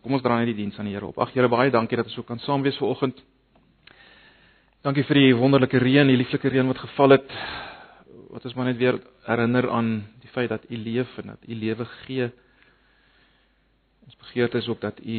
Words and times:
Kom 0.00 0.16
ons 0.16 0.22
dra 0.24 0.38
net 0.40 0.48
die 0.48 0.62
diens 0.62 0.78
aan 0.80 0.88
die 0.88 0.94
Here 0.94 1.10
op. 1.10 1.18
Ag 1.20 1.34
Here, 1.34 1.48
baie 1.52 1.72
dankie 1.72 1.98
dat 2.00 2.08
ons 2.08 2.16
so 2.16 2.24
kan 2.24 2.40
saam 2.40 2.62
wees 2.64 2.78
vanoggend. 2.80 3.18
Dankie 4.80 5.04
vir 5.04 5.18
die 5.18 5.34
wonderlike 5.36 5.76
reën, 5.82 6.08
die 6.08 6.16
lieflike 6.16 6.48
reën 6.48 6.68
wat 6.70 6.80
geval 6.80 7.18
het. 7.18 7.34
Wat 8.30 8.46
ons 8.48 8.54
maar 8.56 8.70
net 8.70 8.78
weer 8.80 8.96
herinner 9.26 9.68
aan 9.68 9.90
die 10.22 10.30
feit 10.32 10.48
dat 10.48 10.64
U 10.70 10.78
leef 10.78 11.18
en 11.20 11.34
dat 11.34 11.44
U 11.44 11.58
lewe 11.64 11.84
gee. 12.06 12.30
Ons 14.06 14.16
begeerte 14.22 14.62
is 14.62 14.68
ook 14.72 14.80
dat 14.80 15.02
U 15.04 15.18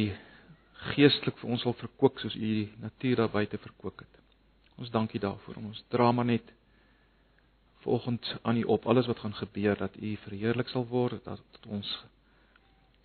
geestelik 0.94 1.38
vir 1.38 1.54
ons 1.54 1.62
sal 1.62 1.76
verkoop 1.78 2.18
soos 2.18 2.34
U 2.34 2.42
die 2.42 2.72
natuur 2.82 3.22
daar 3.22 3.30
buite 3.30 3.60
verkoop 3.62 4.02
het. 4.02 4.18
Ons 4.82 4.90
dankie 4.90 5.20
daarvoor. 5.22 5.60
Ons 5.62 5.84
dra 5.94 6.10
maar 6.10 6.26
net 6.26 6.50
vanoggend 7.84 8.34
aan 8.42 8.58
U 8.58 8.66
op 8.74 8.86
alles 8.90 9.06
wat 9.06 9.22
gaan 9.22 9.34
gebeur 9.34 9.78
dat 9.78 9.94
U 9.96 10.16
verheerlik 10.26 10.74
sal 10.74 10.88
word, 10.90 11.22
dat 11.24 11.70
ons 11.70 11.86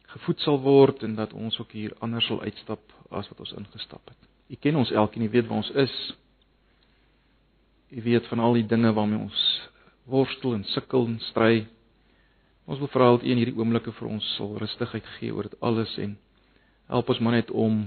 gevoed 0.07 0.39
sal 0.39 0.59
word 0.63 1.03
en 1.03 1.15
dat 1.15 1.33
ons 1.33 1.59
ook 1.59 1.71
hier 1.71 1.95
anders 1.99 2.25
sal 2.29 2.41
uitstap 2.41 2.93
as 3.09 3.27
wat 3.29 3.39
ons 3.39 3.53
ingestap 3.59 4.03
het. 4.07 4.29
U 4.47 4.55
ken 4.55 4.75
ons 4.79 4.91
elkeen, 4.91 5.27
u 5.27 5.29
weet 5.29 5.47
waar 5.47 5.57
ons 5.63 5.71
is. 5.71 5.95
U 7.89 8.01
weet 8.01 8.27
van 8.27 8.39
al 8.39 8.53
die 8.53 8.67
dinge 8.67 8.93
waarmee 8.93 9.19
ons 9.19 9.43
worstel 10.07 10.55
en 10.55 10.63
sukkel 10.63 11.05
en 11.05 11.19
stry. 11.19 11.67
Ons 12.67 12.79
wil 12.79 12.91
vra 12.91 13.11
dat 13.15 13.23
U 13.23 13.31
in 13.31 13.39
hierdie 13.39 13.55
oomblikke 13.55 13.91
vir 13.95 14.09
ons 14.11 14.33
sal 14.35 14.55
rustigheid 14.59 15.05
gee 15.17 15.35
oor 15.35 15.47
dit 15.47 15.59
alles 15.63 15.93
en 16.03 16.17
help 16.91 17.11
ons 17.11 17.23
maar 17.23 17.39
net 17.39 17.51
om 17.51 17.85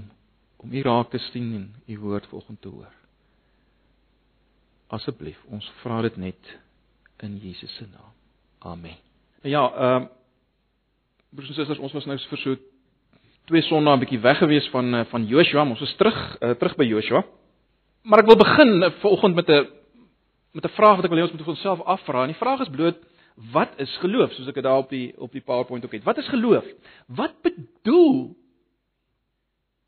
om 0.61 0.73
U 0.77 0.81
raak 0.85 1.09
te 1.13 1.19
sien 1.31 1.53
en 1.57 1.67
U 1.89 1.99
woord 2.03 2.27
vanoggend 2.29 2.61
te 2.61 2.69
hoor. 2.69 2.93
Asseblief, 4.93 5.39
ons 5.49 5.65
vra 5.81 6.03
dit 6.05 6.17
net 6.21 6.57
in 7.25 7.39
Jesus 7.41 7.73
se 7.77 7.87
naam. 7.89 8.13
Amen. 8.59 8.97
Ja, 9.43 9.65
ehm 9.73 10.03
uh, 10.03 10.09
broers 11.35 11.49
en 11.49 11.55
susters, 11.55 11.79
ons 11.79 11.93
was 11.93 12.07
nou 12.07 12.17
vir 12.19 12.39
so 12.39 12.57
twee 13.51 13.63
sonnae 13.63 13.97
'n 13.97 14.01
bietjie 14.01 14.23
weg 14.23 14.39
gewees 14.39 14.69
van 14.71 14.95
eh, 14.95 15.05
van 15.11 15.27
Joshua, 15.27 15.65
ons 15.65 15.81
is 15.81 15.97
terug 15.97 16.19
uh, 16.43 16.51
terug 16.51 16.77
by 16.77 16.85
Joshua. 16.85 17.25
Maar 18.03 18.23
ek 18.23 18.27
wil 18.27 18.37
begin 18.37 18.83
uh, 18.83 18.91
vanoggend 19.03 19.35
met 19.35 19.49
'n 19.49 19.67
met 20.53 20.65
'n 20.65 20.77
vraag 20.79 20.97
wat 20.97 21.05
ek 21.05 21.11
wil 21.11 21.19
hê 21.19 21.23
ons 21.23 21.33
moet 21.33 21.43
vir 21.43 21.55
onsself 21.55 21.81
afvra. 21.81 22.23
En 22.23 22.33
die 22.33 22.43
vraag 22.43 22.61
is 22.61 22.69
bloot 22.69 22.99
wat 23.53 23.73
is 23.77 23.97
geloof? 23.97 24.33
Soos 24.33 24.49
ek 24.49 24.55
dit 24.55 24.65
daar 24.65 24.83
op 24.83 24.91
die 24.91 25.15
op 25.19 25.33
die 25.33 25.41
PowerPoint 25.41 25.85
ook 25.85 25.93
het. 25.93 26.05
Wat 26.05 26.19
is 26.19 26.29
geloof? 26.29 26.65
Wat 27.07 27.35
bedoel 27.43 28.37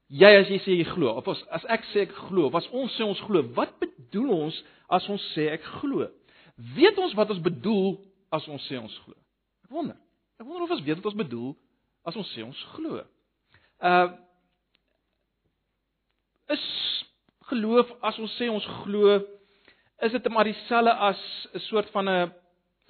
jy 0.09 0.31
as 0.41 0.49
jy 0.49 0.59
sê 0.59 0.77
jy 0.79 0.85
glo? 0.85 1.13
Of 1.17 1.29
as, 1.29 1.43
as 1.51 1.65
ek 1.65 1.85
sê 1.93 2.07
ek 2.07 2.15
glo, 2.29 2.47
of 2.47 2.55
as 2.55 2.69
ons 2.71 2.97
sê 2.97 3.05
ons 3.05 3.21
glo, 3.21 3.43
wat 3.55 3.79
bedoel 3.79 4.31
ons 4.31 4.65
as 4.89 5.09
ons 5.09 5.23
sê 5.35 5.51
ek 5.53 5.65
glo? 5.81 6.09
Weet 6.77 6.99
ons 6.99 7.15
wat 7.15 7.31
ons 7.31 7.43
bedoel 7.43 8.01
as 8.31 8.49
ons 8.49 8.69
sê 8.69 8.81
ons 8.81 8.99
glo? 9.05 9.17
Ek 9.65 9.71
wonder. 9.71 9.97
Ek 10.43 10.49
wonder 10.49 10.67
of 10.67 10.73
ons 10.75 10.83
weet 10.83 10.99
wat 10.99 11.13
ons 11.13 11.21
bedoel 11.21 11.53
as 12.03 12.17
ons 12.19 12.31
sê 12.35 12.43
ons 12.43 12.63
glo. 12.75 12.99
Uh 13.79 14.09
is 16.51 16.65
geloof 17.47 17.93
as 18.03 18.19
ons 18.19 18.33
sê 18.41 18.49
ons 18.51 18.67
glo, 18.83 19.21
is 20.03 20.13
dit 20.13 20.27
maar 20.35 20.49
dieselfde 20.51 20.93
as 21.09 21.21
'n 21.55 21.63
soort 21.69 21.89
van 21.95 22.11
'n 22.11 22.33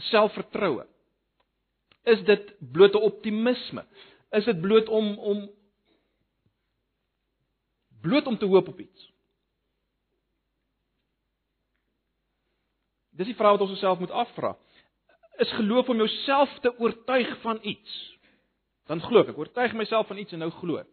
selfvertroue? 0.08 0.86
Is 2.08 2.24
dit 2.24 2.56
bloot 2.72 2.96
'n 2.96 3.04
optimisme? 3.10 3.84
Is 4.32 4.48
dit 4.48 4.60
bloot 4.60 4.88
om 4.88 5.18
om 5.18 5.50
bloot 8.00 8.26
om 8.26 8.38
te 8.38 8.46
hoop 8.46 8.68
op 8.68 8.80
iets? 8.80 9.12
Dis 13.12 13.26
die 13.26 13.36
vraag 13.36 13.52
wat 13.52 13.68
ons 13.68 13.76
osself 13.76 13.98
moet 13.98 14.10
afvra 14.10 14.56
is 15.38 15.52
geloof 15.52 15.88
om 15.88 15.96
jouself 15.96 16.58
te 16.60 16.78
oortuig 16.78 17.40
van 17.40 17.58
iets. 17.62 18.18
Dan 18.86 19.00
glo 19.00 19.22
ek, 19.22 19.32
ek 19.32 19.38
oortuig 19.38 19.72
myself 19.78 20.06
van 20.06 20.18
iets 20.18 20.32
en 20.32 20.42
nou 20.44 20.50
glo 20.58 20.80
ek. 20.82 20.90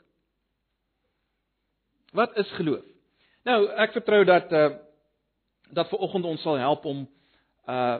Wat 2.16 2.38
is 2.38 2.52
geloof? 2.58 2.86
Nou, 3.46 3.60
ek 3.86 3.98
vertrou 3.98 4.24
dat 4.28 4.52
uh 4.52 4.70
dat 5.70 5.86
ver 5.92 6.02
oggend 6.02 6.26
ons 6.26 6.42
sal 6.42 6.56
help 6.58 6.86
om 6.90 7.04
uh 7.70 8.00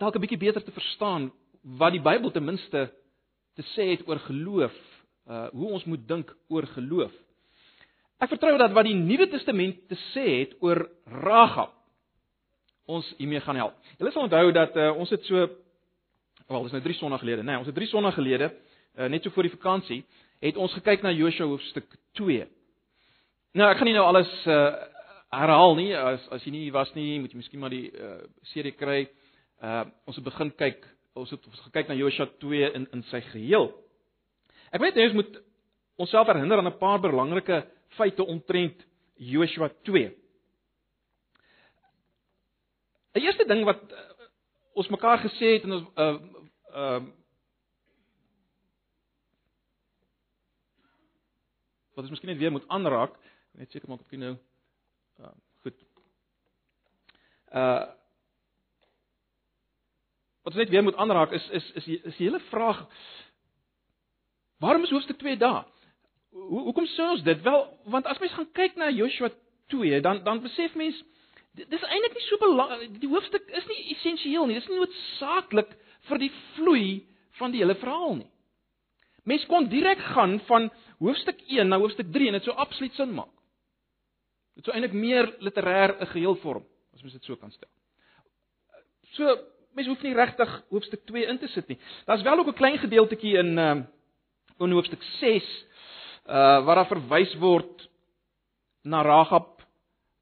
dalk 0.00 0.14
'n 0.16 0.20
bietjie 0.20 0.40
beter 0.40 0.64
te 0.64 0.72
verstaan 0.72 1.32
wat 1.62 1.92
die 1.92 2.00
Bybel 2.00 2.30
ten 2.30 2.44
minste 2.44 2.88
te 3.54 3.62
sê 3.74 3.90
het 3.90 4.08
oor 4.08 4.18
geloof, 4.18 4.74
uh 5.26 5.48
hoe 5.52 5.72
ons 5.72 5.84
moet 5.84 6.08
dink 6.08 6.36
oor 6.48 6.66
geloof. 6.66 7.12
Ek 8.18 8.28
vertrou 8.28 8.56
dat 8.58 8.72
wat 8.72 8.84
die 8.84 8.94
Nuwe 8.94 9.28
Testament 9.28 9.88
te 9.88 9.98
sê 10.14 10.24
het 10.40 10.56
oor 10.60 10.88
Ragab 11.04 11.77
ons 12.88 13.08
hiermee 13.18 13.40
gaan 13.44 13.60
help. 13.60 13.74
Julle 14.00 14.12
sal 14.14 14.26
onthou 14.26 14.52
dat 14.56 14.76
uh, 14.76 14.90
ons 14.96 15.10
het 15.12 15.24
so 15.28 15.48
wel, 16.48 16.62
dis 16.64 16.76
nou 16.76 16.82
3 16.82 16.96
sonna 16.96 17.18
gelede, 17.20 17.44
nee, 17.44 17.58
ons 17.60 17.68
het 17.68 17.76
3 17.76 17.88
sonna 17.90 18.12
gelede, 18.16 18.48
uh, 18.96 19.08
net 19.12 19.22
so 19.22 19.34
voor 19.34 19.48
die 19.48 19.56
vakansie, 19.56 20.02
het 20.40 20.56
ons 20.56 20.72
gekyk 20.78 21.02
na 21.04 21.12
Josua 21.12 21.50
hoofstuk 21.50 21.90
2. 22.20 22.46
Nou, 23.58 23.66
ek 23.68 23.80
gaan 23.80 23.90
nie 23.90 23.96
nou 23.96 24.06
alles 24.08 24.30
uh, 24.46 24.58
herhaal 25.34 25.74
nie. 25.78 25.90
As 25.96 26.24
as 26.34 26.44
jy 26.46 26.52
nie 26.54 26.68
was 26.72 26.90
nie, 26.96 27.18
moet 27.20 27.34
jy 27.34 27.40
miskien 27.40 27.62
maar 27.62 27.74
die 27.74 27.88
uh, 27.92 28.20
serie 28.52 28.74
kry. 28.76 29.02
Uh 29.58 29.84
ons 30.06 30.16
het 30.16 30.24
begin 30.24 30.52
kyk, 30.54 30.84
ons 31.18 31.30
het 31.34 31.46
ons 31.50 31.64
gekyk 31.66 31.90
na 31.90 31.96
Josua 31.98 32.28
2 32.44 32.70
in 32.78 32.86
in 32.94 33.02
sy 33.10 33.20
geheel. 33.32 33.72
Ek 34.70 34.82
weet 34.84 35.00
jy 35.00 35.08
moet 35.16 35.40
onsself 35.98 36.30
herinner 36.30 36.60
aan 36.60 36.70
'n 36.70 36.78
paar 36.78 37.00
belangrike 37.02 37.64
feite 37.98 38.24
omtrent 38.24 38.84
Joshua 39.16 39.70
2. 39.82 40.12
Die 43.18 43.26
eerste 43.26 43.46
ding 43.50 43.64
wat 43.66 43.80
uh, 43.90 44.02
ons 44.78 44.90
mekaar 44.94 45.18
gesê 45.24 45.56
het 45.56 45.64
en 45.66 45.78
ons 45.78 45.86
uh 45.98 46.10
uh 46.78 47.00
wat 51.98 52.04
ons 52.06 52.12
miskien 52.14 52.30
net 52.30 52.38
weer 52.38 52.54
moet 52.54 52.68
aanraak, 52.70 53.16
net 53.58 53.72
seker 53.74 53.90
maak 53.90 54.04
of 54.04 54.14
jy 54.14 54.20
nou 54.22 54.34
uh 55.18 55.32
goed. 55.66 55.86
Uh 57.50 57.86
Wat 60.46 60.54
ons 60.54 60.62
net 60.62 60.70
weer 60.72 60.86
moet 60.86 60.96
aanraak 60.96 61.34
is 61.36 61.48
is 61.58 61.66
is 61.76 61.84
die, 61.84 61.98
is 62.08 62.16
die 62.16 62.24
hele 62.24 62.38
vraag 62.48 62.78
waarom 64.62 64.86
is 64.86 64.94
hoofstuk 64.94 65.18
2 65.18 65.36
daar? 65.36 65.66
Hoe 66.30 66.62
hoekom 66.70 66.86
sê 66.94 67.04
ons 67.04 67.22
dit? 67.22 67.42
Wel, 67.42 67.66
want 67.84 68.06
as 68.06 68.18
mens 68.22 68.32
gaan 68.32 68.48
kyk 68.56 68.78
na 68.80 68.88
Joshua 68.88 69.28
2, 69.74 70.00
dan 70.00 70.22
dan 70.24 70.40
besef 70.46 70.74
mens 70.74 71.02
dis 71.66 71.84
eintlik 71.88 72.14
nie 72.14 72.24
so 72.26 72.38
belangrik 72.42 72.98
die 73.02 73.10
hoofstuk 73.10 73.48
is 73.50 73.66
nie 73.70 73.94
essensieel 73.94 74.46
nie. 74.46 74.58
Dis 74.58 74.68
nie 74.70 74.78
noodsaaklik 74.78 75.74
vir 76.08 76.22
die 76.22 76.32
vloei 76.54 76.88
van 77.38 77.54
die 77.54 77.62
hele 77.62 77.76
verhaal 77.78 78.20
nie. 78.20 78.30
Mens 79.28 79.44
kon 79.50 79.68
direk 79.68 80.00
gaan 80.14 80.38
van 80.48 80.70
hoofstuk 81.02 81.40
1 81.48 81.68
na 81.68 81.78
hoofstuk 81.80 82.08
3 82.14 82.30
en 82.30 82.38
dit 82.38 82.48
sou 82.48 82.54
absoluut 82.56 82.94
sin 82.96 83.12
maak. 83.14 83.34
Dit 84.56 84.66
sou 84.66 84.74
eintlik 84.74 84.96
meer 84.96 85.28
literêr 85.44 85.98
'n 86.00 86.12
geheel 86.14 86.36
vorm 86.42 86.64
as 86.94 87.02
mens 87.02 87.12
dit 87.12 87.24
so 87.24 87.36
kan 87.36 87.50
stel. 87.50 87.70
So 89.12 89.36
mens 89.74 89.88
hoef 89.88 90.02
nie 90.02 90.14
regtig 90.14 90.50
hoofstuk 90.70 91.04
2 91.06 91.26
in 91.26 91.38
te 91.38 91.48
sit 91.48 91.68
nie. 91.68 91.78
Daar's 92.06 92.22
wel 92.22 92.38
ook 92.38 92.48
'n 92.48 92.60
klein 92.60 92.78
gedeeltjie 92.78 93.38
in 93.38 93.58
uh 93.58 93.82
in 94.60 94.72
hoofstuk 94.72 95.02
6 95.02 95.44
uh 96.26 96.64
waar 96.64 96.74
daar 96.74 96.86
verwys 96.86 97.34
word 97.38 97.88
na 98.82 99.02
Ragab 99.02 99.57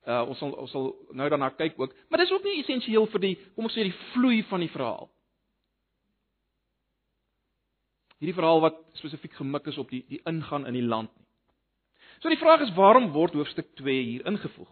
Uh 0.06 0.22
ons 0.31 0.39
sal 0.39 0.53
ons 0.55 0.71
sal 0.71 0.93
nou 1.19 1.28
daarna 1.28 1.50
kyk 1.50 1.78
ook, 1.81 1.94
maar 2.09 2.22
dis 2.22 2.31
ook 2.31 2.44
nie 2.47 2.61
essensieel 2.61 3.09
vir 3.11 3.22
die 3.25 3.34
kom 3.56 3.67
ons 3.67 3.75
sê 3.75 3.89
die 3.89 3.97
vloei 4.12 4.43
van 4.50 4.62
die 4.62 4.71
verhaal. 4.71 5.09
Hierdie 8.21 8.37
verhaal 8.37 8.62
wat 8.65 8.78
spesifiek 9.00 9.34
gemik 9.37 9.67
is 9.72 9.78
op 9.83 9.91
die 9.91 10.05
die 10.09 10.22
ingaan 10.31 10.67
in 10.71 10.78
die 10.78 10.87
land 10.87 11.11
nie. 11.17 11.27
So 12.22 12.31
die 12.33 12.41
vraag 12.41 12.62
is 12.65 12.72
waarom 12.78 13.11
word 13.12 13.34
hoofstuk 13.34 13.75
2 13.83 14.03
hier 14.12 14.27
ingevoeg? 14.31 14.71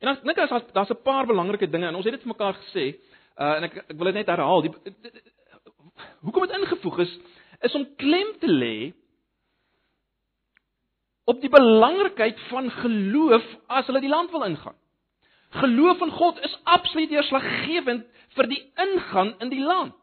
En 0.00 0.08
dan 0.10 0.18
dink 0.24 0.38
ek 0.38 0.50
daar's 0.50 0.72
daar's 0.72 0.90
'n 0.90 1.02
paar 1.04 1.26
belangrike 1.26 1.70
dinge 1.70 1.86
en 1.86 1.94
ons 1.94 2.04
het 2.04 2.14
dit 2.14 2.22
vir 2.22 2.34
mekaar 2.34 2.54
gesê, 2.54 2.84
uh 3.38 3.54
en 3.56 3.64
ek 3.64 3.76
ek 3.76 3.96
wil 3.96 4.12
dit 4.12 4.14
net 4.14 4.32
herhaal. 4.32 4.62
Die, 4.62 4.72
die, 4.84 5.10
die, 5.12 5.22
hoekom 6.24 6.46
dit 6.46 6.56
ingevoeg 6.56 6.98
is 6.98 7.18
is 7.60 7.74
om 7.74 7.86
klem 7.96 8.32
te 8.40 8.48
lê 8.48 8.92
op 11.26 11.40
die 11.42 11.50
belangrikheid 11.50 12.40
van 12.50 12.70
geloof 12.70 13.46
as 13.66 13.88
hulle 13.90 14.02
die 14.02 14.10
land 14.10 14.30
wil 14.30 14.44
ingaan. 14.46 14.76
Geloof 15.56 16.02
in 16.04 16.12
God 16.14 16.38
is 16.46 16.54
absoluut 16.64 17.10
deurslaggewend 17.10 18.06
vir 18.36 18.48
die 18.50 18.60
ingaan 18.82 19.34
in 19.42 19.50
die 19.50 19.62
land. 19.62 19.94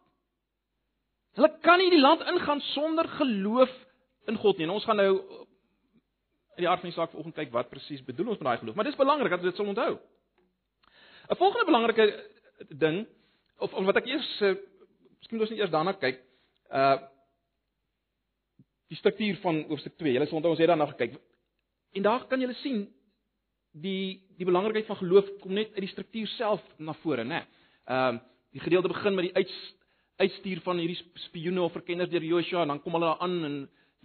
Hulle 1.37 1.49
kan 1.65 1.79
nie 1.81 1.91
die 1.93 2.01
land 2.01 2.21
ingaan 2.29 2.61
sonder 2.73 3.07
geloof 3.17 3.71
in 4.29 4.37
God 4.37 4.57
nie. 4.57 4.67
En 4.67 4.75
ons 4.75 4.85
gaan 4.85 4.99
nou 4.99 5.13
in 6.53 6.65
die 6.65 6.69
aard 6.69 6.83
van 6.83 6.91
die 6.91 6.97
saak 6.97 7.13
vanoggend 7.13 7.39
kyk 7.39 7.53
wat 7.55 7.71
presies 7.71 8.03
bedoel 8.05 8.33
ons 8.33 8.41
met 8.41 8.51
daai 8.51 8.61
geloof, 8.61 8.75
maar 8.75 8.85
dit 8.85 8.93
is 8.93 8.99
belangrik 8.99 9.31
dat 9.33 9.41
ons 9.41 9.49
dit 9.49 9.57
sal 9.57 9.71
onthou. 9.71 9.93
'n 11.29 11.39
Volgende 11.39 11.65
belangrike 11.65 12.05
ding 12.69 13.07
of, 13.57 13.73
of 13.73 13.85
wat 13.85 13.97
ek 14.03 14.11
eers 14.11 14.29
uh, 14.41 14.53
miskien 15.19 15.39
moet 15.39 15.47
ons 15.47 15.53
net 15.55 15.59
eers 15.63 15.73
daarna 15.73 15.93
kyk, 15.97 16.21
uh 16.69 16.99
die 18.94 19.00
struktuur 19.00 19.40
van 19.42 19.63
hoofstuk 19.69 19.95
2. 19.98 20.13
Julle 20.13 20.28
sal 20.30 20.40
onthou 20.40 20.54
ons 20.54 20.62
het 20.62 20.69
daarna 20.69 20.90
gekyk. 20.92 21.16
En 21.98 22.06
daar 22.06 22.28
kan 22.30 22.42
julle 22.42 22.56
sien 22.62 22.86
die 23.74 24.22
die 24.38 24.45
belangrikheid 24.45 24.90
van 24.90 25.00
geloof 25.00 25.30
kom 25.42 25.54
net 25.54 25.74
uit 25.74 25.86
die 25.86 25.94
struktuur 25.94 26.30
self 26.38 26.62
na 26.78 26.94
vore, 27.01 27.25
né? 27.25 27.44
Ehm 27.90 28.19
uh, 28.19 28.22
die 28.54 28.62
gedeelte 28.62 28.88
begin 28.88 29.16
met 29.18 29.25
die 29.25 29.34
uit 29.34 29.54
uitstuur 30.22 30.60
van 30.62 30.78
hierdie 30.78 31.00
spioene 31.24 31.62
of 31.62 31.72
verkenners 31.74 32.12
deur 32.12 32.22
Joshua 32.22 32.62
en 32.62 32.68
dan 32.68 32.81
kom 32.84 32.94
hulle 32.94 33.16
aan 33.18 33.38
en 33.48 33.56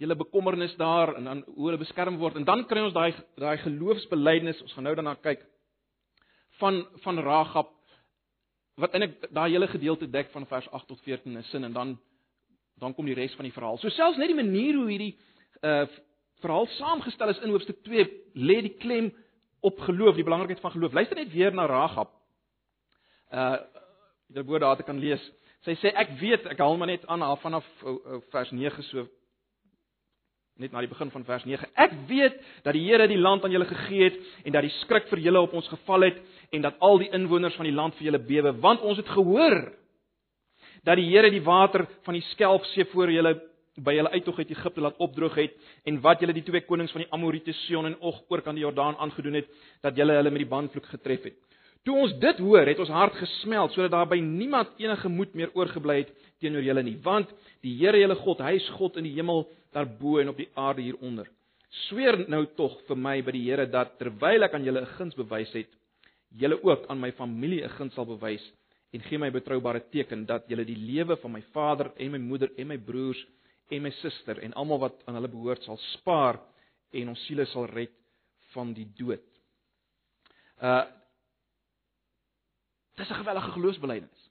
julle 0.01 0.15
bekommernis 0.17 0.73
daar 0.79 1.13
en 1.19 1.27
dan 1.29 1.43
hoe 1.45 1.67
hulle 1.67 1.77
beskerm 1.77 2.17
word 2.17 2.39
en 2.39 2.47
dan 2.47 2.63
kry 2.65 2.81
ons 2.81 2.95
daai 2.95 3.13
daai 3.37 3.57
geloofsbelijdenis. 3.61 4.61
Ons 4.65 4.73
gaan 4.73 4.87
nou 4.89 4.95
daarna 4.95 5.15
kyk 5.21 5.45
van 6.61 6.81
van 7.05 7.21
Ragab 7.29 7.75
wat 8.81 8.95
eintlik 8.95 9.29
daai 9.29 9.51
hele 9.51 9.67
gedeelte 9.67 10.09
dek 10.09 10.31
van 10.33 10.47
vers 10.49 10.69
8 10.71 10.87
tot 10.87 11.01
14 11.05 11.37
in 11.37 11.43
sin 11.51 11.63
en 11.63 11.73
dan 11.73 11.97
dan 12.79 12.93
kom 12.95 13.05
die 13.05 13.17
res 13.17 13.35
van 13.35 13.47
die 13.47 13.55
verhaal. 13.55 13.77
So 13.77 13.91
selfs 13.93 14.19
net 14.19 14.31
die 14.31 14.39
manier 14.39 14.77
hoe 14.79 14.87
hierdie 14.89 15.15
uh 15.65 15.85
verhaal 16.39 16.69
saamgestel 16.77 17.33
is 17.33 17.41
in 17.43 17.51
hoofstuk 17.51 17.81
2 17.83 18.03
lê 18.39 18.61
die 18.63 18.77
klem 18.79 19.09
op 19.59 19.81
geloof, 19.83 20.15
die 20.15 20.23
belangrikheid 20.23 20.61
van 20.63 20.71
geloof. 20.71 20.93
Luister 20.95 21.17
net 21.19 21.33
weer 21.33 21.51
na 21.51 21.65
Ragab. 21.67 22.13
Uh 23.31 23.57
die 24.29 24.43
woorde 24.43 24.65
daar 24.65 24.77
te 24.77 24.85
kan 24.87 24.99
lees. 24.99 25.21
Sy 25.65 25.75
sê 25.81 25.91
ek 25.97 26.13
weet, 26.21 26.45
ek 26.47 26.59
haal 26.63 26.77
maar 26.77 26.87
net 26.87 27.03
aan 27.11 27.23
haar 27.25 27.39
vanaf 27.41 27.65
uh, 27.83 27.91
uh, 27.91 28.19
vers 28.31 28.51
9 28.55 28.83
so 28.87 29.07
net 30.59 30.71
na 30.75 30.83
die 30.83 30.91
begin 30.91 31.11
van 31.11 31.23
vers 31.27 31.45
9. 31.47 31.71
Ek 31.79 31.93
weet 32.07 32.39
dat 32.65 32.75
die 32.75 32.83
Here 32.83 33.07
die 33.07 33.19
land 33.19 33.43
aan 33.43 33.51
julle 33.51 33.67
gegee 33.67 34.09
het 34.09 34.17
en 34.43 34.55
dat 34.55 34.65
die 34.67 34.73
skrik 34.81 35.07
vir 35.11 35.21
julle 35.23 35.41
op 35.43 35.55
ons 35.55 35.67
geval 35.71 36.07
het 36.09 36.19
en 36.55 36.65
dat 36.65 36.79
al 36.83 36.99
die 36.99 37.11
inwoners 37.15 37.55
van 37.55 37.67
die 37.67 37.75
land 37.75 37.95
vir 37.95 38.09
julle 38.09 38.21
bewe, 38.27 38.53
want 38.59 38.83
ons 38.83 38.99
het 38.99 39.11
gehoor 39.15 39.55
dat 40.83 40.99
die 40.99 41.09
Here 41.09 41.29
die 41.31 41.43
water 41.43 41.85
van 42.05 42.13
die 42.17 42.25
Skelfsee 42.31 42.85
voor 42.93 43.11
julle 43.11 43.35
by 43.79 43.93
julle 43.95 44.11
uittog 44.11 44.39
uit 44.39 44.51
Egipte 44.51 44.81
laat 44.83 44.97
opdroog 44.99 45.35
het 45.39 45.53
en 45.87 45.99
wat 46.03 46.21
julle 46.21 46.35
die 46.35 46.43
twee 46.43 46.65
konings 46.67 46.91
van 46.95 47.05
die 47.05 47.11
Amorite 47.15 47.53
Sion 47.65 47.87
en 47.87 47.95
Og 48.01 48.23
oor 48.29 48.41
kan 48.43 48.57
die 48.57 48.65
Jordaan 48.65 48.97
aangedoen 48.99 49.39
het 49.39 49.47
dat 49.83 49.97
julle 49.97 50.17
hulle 50.17 50.31
met 50.31 50.43
die 50.43 50.49
bandvloek 50.49 50.89
getref 50.91 51.29
het. 51.29 51.37
Toe 51.87 51.95
ons 51.95 52.13
dit 52.19 52.39
hoor, 52.43 52.67
het 52.67 52.79
ons 52.83 52.91
hart 52.91 53.15
gesmeld 53.21 53.71
sodat 53.71 53.93
daar 53.95 54.09
by 54.11 54.19
niemand 54.19 54.75
enige 54.81 55.09
moed 55.09 55.33
meer 55.33 55.53
oorgebly 55.55 56.01
het 56.01 56.11
teenoor 56.43 56.63
julle 56.63 56.83
nie, 56.83 56.97
want 57.03 57.31
die 57.63 57.77
Here 57.79 57.99
julle 57.99 58.17
God, 58.19 58.43
hy 58.43 58.57
is 58.59 58.67
God 58.75 58.99
in 58.99 59.07
die 59.07 59.15
hemel 59.15 59.45
daarbo 59.75 60.19
en 60.19 60.33
op 60.33 60.39
die 60.39 60.49
aarde 60.59 60.83
hieronder. 60.83 61.29
Sweer 61.87 62.25
nou 62.27 62.43
tog 62.57 62.75
vir 62.87 62.97
my 62.99 63.19
by 63.23 63.31
die 63.31 63.45
Here 63.47 63.67
dat 63.69 63.95
terwyl 63.99 64.43
ek 64.43 64.55
aan 64.57 64.65
julle 64.67 64.81
'n 64.81 64.95
guns 64.97 65.15
bewys 65.15 65.53
het, 65.53 65.69
julle 66.35 66.59
ook 66.63 66.89
aan 66.89 66.99
my 66.99 67.11
familie 67.11 67.63
'n 67.63 67.69
guns 67.77 67.93
sal 67.93 68.05
bewys 68.05 68.43
en 68.91 69.03
gee 69.05 69.19
my 69.21 69.29
betroubare 69.31 69.81
teken 69.93 70.25
dat 70.25 70.47
julle 70.49 70.65
die 70.65 70.77
lewe 70.77 71.17
van 71.21 71.31
my 71.31 71.41
vader 71.53 71.91
en 71.97 72.11
my 72.11 72.17
moeder 72.17 72.51
en 72.57 72.67
my 72.67 72.77
broers 72.77 73.21
en 73.69 73.83
my 73.85 73.91
suster 74.01 74.39
en 74.41 74.53
almal 74.53 74.79
wat 74.79 75.03
aan 75.05 75.19
hulle 75.19 75.29
behoort 75.29 75.63
sal 75.63 75.77
spaar 75.93 76.39
en 76.91 77.11
ons 77.13 77.25
siele 77.27 77.45
sal 77.51 77.67
red 77.69 77.93
van 78.53 78.73
die 78.73 78.87
dood. 78.97 79.25
Uh 80.61 80.85
Dis 82.99 83.09
'n 83.09 83.13
gewellige 83.13 83.51
geloofsbelijdenis. 83.51 84.29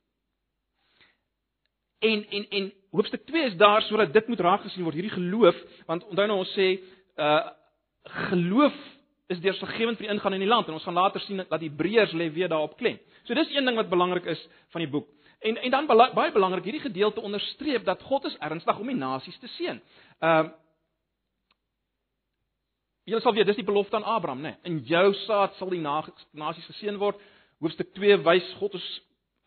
En 1.99 2.27
en 2.29 2.49
en 2.49 2.73
hoofstuk 2.91 3.27
2 3.27 3.45
is 3.45 3.57
daar 3.57 3.83
sodat 3.83 4.13
dit 4.13 4.27
moet 4.27 4.41
raak 4.41 4.61
gesien 4.61 4.83
word 4.83 4.95
hierdie 4.95 5.15
geloof 5.15 5.57
want 5.87 6.05
onthou 6.05 6.27
nou 6.27 6.39
ons 6.39 6.53
sê 6.53 6.69
uh 7.17 7.49
geloof 8.03 8.77
is 9.29 9.41
deurslaggewend 9.45 9.99
vir 9.99 10.07
die 10.07 10.15
ingaan 10.15 10.37
in 10.39 10.45
die 10.45 10.49
land 10.49 10.69
en 10.69 10.77
ons 10.79 10.87
gaan 10.89 10.97
later 10.97 11.21
sien 11.21 11.43
dat 11.43 11.61
Hebreërs 11.61 12.15
lê 12.17 12.31
weer 12.33 12.49
daarop 12.49 12.77
klem. 12.81 12.97
So 13.25 13.37
dis 13.37 13.51
een 13.53 13.67
ding 13.69 13.77
wat 13.77 13.91
belangrik 13.91 14.25
is 14.25 14.41
van 14.73 14.85
die 14.85 14.91
boek. 14.91 15.09
En 15.45 15.57
en 15.57 15.71
dan 15.71 15.87
baie 15.87 16.33
belangrik 16.33 16.65
hierdie 16.65 16.87
gedeelte 16.87 17.21
onderstreep 17.21 17.85
dat 17.85 18.03
God 18.03 18.25
is 18.25 18.37
ernstig 18.41 18.79
om 18.79 18.87
die 18.87 18.97
nasies 18.97 19.39
te 19.39 19.51
seën. 19.59 19.83
Ehm 20.21 20.47
uh, 20.47 20.57
Julle 23.09 23.25
sal 23.25 23.33
weet 23.33 23.47
dis 23.49 23.57
die 23.57 23.65
belofte 23.65 23.97
aan 23.97 24.05
Abraham, 24.05 24.43
né? 24.45 24.51
Nee. 24.51 24.57
In 24.69 24.81
jou 24.85 25.15
saad 25.25 25.55
sal 25.57 25.71
die 25.73 25.81
nasies 25.81 26.67
geseën 26.69 26.99
word. 27.01 27.17
Hoofstuk 27.63 27.95
2 27.97 28.19
wys 28.27 28.51
God 28.59 28.75
is 28.77 28.89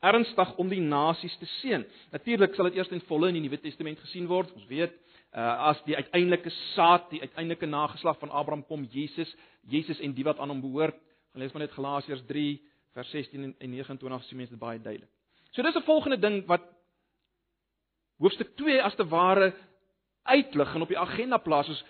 ernstig 0.02 0.56
om 0.58 0.70
die 0.72 0.82
nasies 0.82 1.36
te 1.38 1.46
seën. 1.60 1.84
Natuurlik 2.12 2.56
sal 2.58 2.72
dit 2.72 2.80
eers 2.80 2.90
in 2.90 3.04
volle 3.06 3.30
in 3.30 3.38
die 3.38 3.44
Nuwe 3.46 3.60
Testament 3.62 4.02
gesien 4.02 4.26
word. 4.32 4.50
Ons 4.58 4.66
weet 4.72 4.96
uh, 5.36 5.70
as 5.72 5.80
die 5.88 5.96
uiteindelike 5.96 6.52
saad, 6.74 7.10
die 7.10 7.22
uiteindelike 7.22 7.66
nageslag 7.66 8.20
van 8.20 8.30
Abraham 8.30 8.66
kom 8.68 8.84
Jesus, 8.92 9.32
Jesus 9.70 10.00
en 10.00 10.14
die 10.14 10.26
wat 10.28 10.40
aan 10.40 10.52
hom 10.52 10.62
behoort. 10.62 10.98
Gaan 11.32 11.42
lees 11.44 11.54
maar 11.54 11.64
net 11.64 11.76
Galasiërs 11.76 12.26
3 12.28 12.60
vers 12.94 13.10
16 13.10 13.56
en 13.58 13.72
29 13.72 14.24
sien 14.28 14.38
mense 14.38 14.52
dit 14.52 14.60
baie 14.60 14.80
duidelik. 14.80 15.10
So 15.52 15.62
dis 15.62 15.76
'n 15.76 15.88
volgende 15.88 16.20
ding 16.20 16.46
wat 16.48 16.64
hoofstuk 18.20 18.56
2 18.56 18.84
as 18.84 18.96
te 18.96 19.08
ware 19.08 19.54
uitlig 20.24 20.76
en 20.76 20.82
op 20.82 20.88
die 20.88 21.00
agenda 21.00 21.38
plaas 21.38 21.70
is 21.70 21.84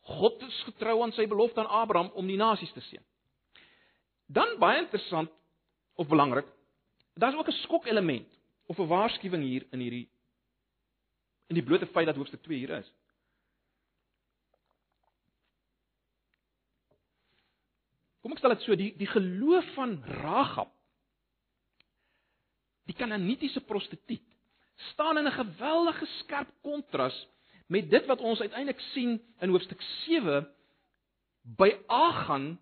God 0.00 0.42
is 0.42 0.62
getrou 0.66 1.02
aan 1.02 1.12
sy 1.12 1.26
belofte 1.26 1.60
aan 1.60 1.70
Abraham 1.82 2.10
om 2.14 2.26
die 2.26 2.36
nasies 2.36 2.72
te 2.72 2.80
seën. 2.80 3.02
Dan 4.26 4.58
baie 4.58 4.82
interessant 4.82 5.30
of 5.96 6.08
belangrik, 6.08 6.46
daar's 7.14 7.34
ook 7.34 7.48
'n 7.48 7.62
skok 7.62 7.86
element 7.86 8.28
of 8.66 8.78
'n 8.78 8.88
waarskuwing 8.88 9.42
hier 9.42 9.66
in 9.70 9.80
hierdie 9.80 10.08
in 11.46 11.58
die 11.58 11.64
blote 11.64 11.86
feit 11.86 12.06
dat 12.06 12.16
hoofstuk 12.16 12.42
2 12.42 12.58
hier 12.58 12.76
is. 12.78 12.92
Kom 18.24 18.32
ek 18.32 18.40
stel 18.40 18.54
dit 18.54 18.64
so, 18.64 18.76
die 18.78 18.92
die 18.96 19.10
geloof 19.10 19.66
van 19.76 19.98
Ragab 20.22 20.72
die 22.88 22.96
Kanaanitiese 22.96 23.60
prostituut 23.64 24.24
staan 24.92 25.18
in 25.18 25.26
'n 25.26 25.32
geweldige 25.32 26.06
skerp 26.20 26.48
kontras 26.62 27.16
met 27.66 27.90
dit 27.90 28.06
wat 28.06 28.20
ons 28.20 28.40
uiteindelik 28.40 28.80
sien 28.80 29.20
in 29.40 29.50
hoofstuk 29.50 29.82
7 29.82 30.48
by 31.42 31.76
Agan 31.86 32.58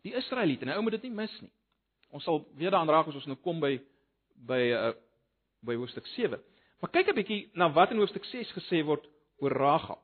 die 0.00 0.14
Israeliete. 0.14 0.64
Nou 0.64 0.76
ou 0.76 0.82
moet 0.82 0.96
dit 0.96 1.02
nie 1.02 1.14
mis 1.14 1.40
nie. 1.40 1.52
Ons 2.10 2.24
sal 2.24 2.46
weer 2.54 2.70
daaraan 2.70 2.88
raak 2.88 3.06
as 3.06 3.14
ons 3.14 3.26
nou 3.26 3.36
kom 3.36 3.60
by 3.60 3.80
by 4.46 4.60
uh, 4.72 4.92
by 5.60 5.74
hoofstuk 5.74 6.06
7. 6.06 6.40
Maar 6.78 6.90
kyk 6.90 7.08
'n 7.08 7.14
bietjie 7.14 7.50
na 7.52 7.72
wat 7.72 7.90
in 7.90 7.98
hoofstuk 7.98 8.24
6 8.24 8.52
gesê 8.52 8.84
word 8.84 9.08
oor 9.38 9.52
Ragab. 9.52 10.02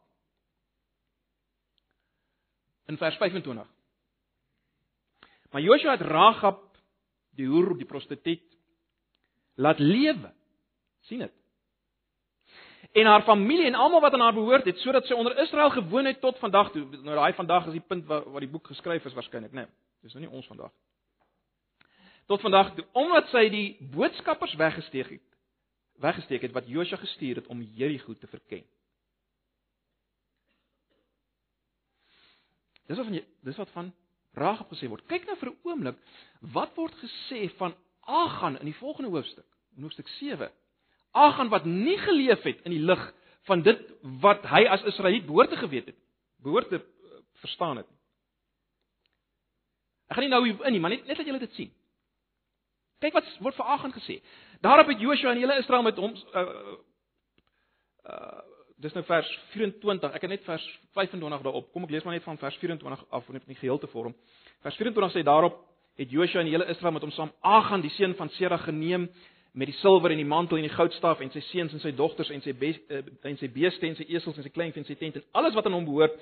In 2.86 2.96
vers 2.96 3.16
25. 3.16 3.66
Maar 5.50 5.62
Joshua 5.62 5.90
het 5.90 6.00
Ragab 6.00 6.76
die 7.30 7.46
hoer, 7.46 7.76
die 7.78 7.86
prostituut 7.86 8.56
laat 9.54 9.78
lewe. 9.78 10.32
sien 11.00 11.18
dit? 11.18 11.32
En 12.92 13.06
haar 13.06 13.22
familie 13.22 13.66
en 13.66 13.74
almal 13.74 14.00
wat 14.00 14.12
aan 14.12 14.20
haar 14.20 14.34
behoort 14.34 14.64
het 14.64 14.78
sodat 14.78 15.06
sy 15.06 15.14
onder 15.14 15.38
Israel 15.38 15.70
gewoon 15.70 16.04
het 16.04 16.20
tot 16.20 16.38
vandag 16.38 16.70
toe. 16.72 16.84
Nou 16.84 17.14
daai 17.16 17.32
vandag 17.32 17.66
is 17.66 17.72
die 17.72 17.80
punt 17.80 18.06
waar 18.06 18.30
waar 18.30 18.40
die 18.40 18.50
boek 18.50 18.66
geskryf 18.66 19.04
is 19.04 19.12
waarskynlik, 19.12 19.52
né? 19.52 19.54
Nee. 19.54 19.66
Dis 20.02 20.12
nou 20.12 20.24
nie 20.24 20.34
ons 20.34 20.46
vandag. 20.46 20.70
Tot 22.26 22.40
vandag 22.40 22.74
toe 22.74 22.84
omdat 22.92 23.28
sy 23.28 23.48
die 23.48 23.76
boodskappers 23.90 24.54
weggesteek 24.54 25.10
het. 25.10 25.33
Weggesteek 26.02 26.42
het 26.42 26.52
wat 26.52 26.68
Josua 26.68 26.96
gestuur 26.96 27.36
het 27.36 27.46
om 27.46 27.62
Jerigo 27.62 28.14
te 28.14 28.26
verken. 28.26 28.64
Dis 32.86 32.96
wat 32.96 33.06
van 33.06 33.20
dis 33.40 33.56
wat 33.56 33.70
van 33.70 33.92
Rahab 34.34 34.72
gesê 34.74 34.88
word. 34.90 35.06
Kyk 35.06 35.26
nou 35.26 35.36
vir 35.38 35.50
'n 35.50 35.58
oomblik 35.62 35.98
wat 36.40 36.74
word 36.76 36.94
gesê 36.94 37.48
van 37.56 37.74
Agan 38.00 38.58
in 38.58 38.66
die 38.66 38.80
volgende 38.80 39.10
hoofstuk, 39.10 39.46
in 39.76 39.82
hoofstuk 39.82 40.08
7. 40.08 40.50
Agan 41.12 41.48
wat 41.48 41.64
nie 41.64 41.98
geleef 41.98 42.42
het 42.42 42.60
in 42.64 42.70
die 42.70 42.82
lig 42.82 43.14
van 43.46 43.62
dit 43.62 43.80
wat 44.02 44.42
hy 44.42 44.64
as 44.66 44.82
Israeliet 44.82 45.26
behoort 45.26 45.50
te 45.50 45.56
geweet 45.56 45.86
het, 45.86 45.96
behoort 46.42 46.68
te 46.68 46.80
uh, 46.80 47.20
verstaan 47.32 47.76
het. 47.76 47.86
Ek 50.08 50.16
gaan 50.16 50.24
nie 50.24 50.32
nou 50.32 50.44
hier 50.44 50.66
in 50.66 50.72
nie, 50.72 50.80
maar 50.80 50.90
net 50.90 51.06
net 51.06 51.16
dat 51.16 51.26
julle 51.26 51.38
dit 51.38 51.52
sien. 51.52 51.72
Kyk 53.04 53.18
wat 53.18 53.28
word 53.44 53.58
vir 53.58 53.70
Agan 53.74 53.92
gesê. 53.92 54.18
Daarop 54.64 54.88
het 54.88 55.00
Joshua 55.00 55.34
en 55.34 55.42
hele 55.42 55.58
Israel 55.60 55.84
met 55.84 56.00
hom 56.00 56.14
uh 56.16 56.48
uh 58.08 58.42
dis 58.84 58.92
nou 58.92 59.04
vers 59.06 59.28
24. 59.52 60.12
Ek 60.12 60.24
het 60.26 60.30
net 60.30 60.42
vers 60.44 60.64
25 60.92 61.44
daarop. 61.46 61.70
Kom 61.72 61.84
ek 61.86 61.92
lees 61.94 62.04
maar 62.04 62.16
net 62.16 62.24
van 62.24 62.36
vers 62.40 62.56
24 62.60 63.04
af 63.10 63.28
net 63.32 63.46
in 63.46 63.54
die 63.54 63.60
geheel 63.60 63.78
te 63.78 63.88
vorm. 63.92 64.12
Vers 64.64 64.76
24 64.76 65.14
sê 65.14 65.22
daarop 65.24 65.60
het 65.96 66.10
Joshua 66.10 66.42
en 66.42 66.50
hele 66.50 66.66
Israel 66.72 66.92
met 66.92 67.06
hom 67.06 67.14
saam 67.14 67.32
Agan 67.40 67.84
die 67.84 67.92
seun 67.94 68.16
van 68.18 68.28
Sera 68.34 68.58
geneem 68.64 69.08
met 69.54 69.70
die 69.70 69.76
silwer 69.78 70.10
en 70.10 70.18
die 70.18 70.26
mantel 70.26 70.58
en 70.58 70.66
die 70.66 70.72
goudstaaf 70.74 71.20
en 71.22 71.30
sy 71.30 71.40
seuns 71.52 71.76
en 71.76 71.80
sy 71.80 71.92
dogters 71.94 72.32
en 72.34 72.42
sy 72.42 72.52
bes, 72.58 72.80
uh, 72.90 73.04
en 73.22 73.36
sy 73.38 73.48
beeste 73.54 73.86
en 73.86 73.94
sy 73.94 74.08
esels 74.10 74.40
en 74.40 74.42
sy 74.42 74.50
kleinvee 74.50 74.82
en 74.82 74.88
sy 74.88 74.96
tent 74.98 75.20
en 75.20 75.26
alles 75.38 75.54
wat 75.54 75.68
aan 75.68 75.76
hom 75.78 75.86
behoort 75.86 76.16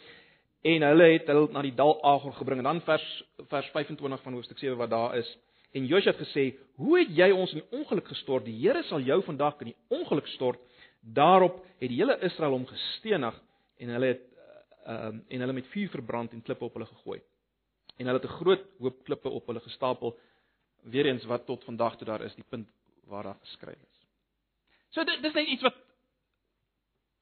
en 0.69 0.85
hulle 0.91 1.07
het 1.15 1.31
hulle 1.33 1.49
na 1.55 1.63
die 1.65 1.73
dal 1.79 1.97
Agor 2.05 2.37
gebring 2.37 2.61
en 2.61 2.69
dan 2.69 2.83
vers 2.85 3.07
vers 3.49 3.71
25 3.73 4.27
van 4.27 4.37
hoofstuk 4.37 4.61
7 4.61 4.77
wat 4.77 4.93
daar 4.93 5.17
is 5.23 5.31
en 5.73 5.87
Josua 5.87 6.13
het 6.13 6.21
gesê 6.21 6.45
hoe 6.81 6.99
het 6.99 7.13
jy 7.17 7.31
ons 7.33 7.53
in 7.55 7.63
die 7.63 7.79
ongeluk 7.79 8.09
gestort? 8.09 8.45
Die 8.45 8.57
Here 8.61 8.83
sal 8.89 9.01
jou 9.05 9.21
vandag 9.25 9.61
in 9.61 9.73
die 9.73 9.79
ongeluk 9.93 10.27
stort. 10.35 10.61
Daarop 11.01 11.63
het 11.81 11.89
die 11.89 11.99
hele 11.99 12.19
Israel 12.27 12.57
hom 12.57 12.67
gestenig 12.67 13.39
en 13.83 13.95
hulle 13.97 14.13
het 14.15 14.29
ehm 14.83 15.17
uh, 15.17 15.35
en 15.35 15.45
hulle 15.45 15.53
met 15.53 15.67
vuur 15.71 15.89
verbrand 15.89 16.33
en 16.33 16.43
klippe 16.43 16.65
op 16.65 16.75
hulle 16.75 16.87
gegooi. 16.87 17.21
En 17.97 18.07
hulle 18.07 18.19
het 18.19 18.29
'n 18.29 18.39
groot 18.41 18.65
hoop 18.79 19.05
klippe 19.05 19.29
op 19.29 19.47
hulle 19.47 19.61
gestapel. 19.61 20.19
Weer 20.83 21.07
eens 21.07 21.25
wat 21.25 21.47
tot 21.47 21.65
vandag 21.65 21.97
toe 21.97 22.07
daar 22.07 22.23
is 22.23 22.35
die 22.35 22.45
punt 22.49 22.69
waar 23.07 23.23
daar 23.23 23.39
geskryf 23.41 23.79
is. 23.79 24.07
So 24.91 25.05
dit 25.05 25.23
dis 25.23 25.33
net 25.33 25.47
iets 25.47 25.63
wat 25.63 25.75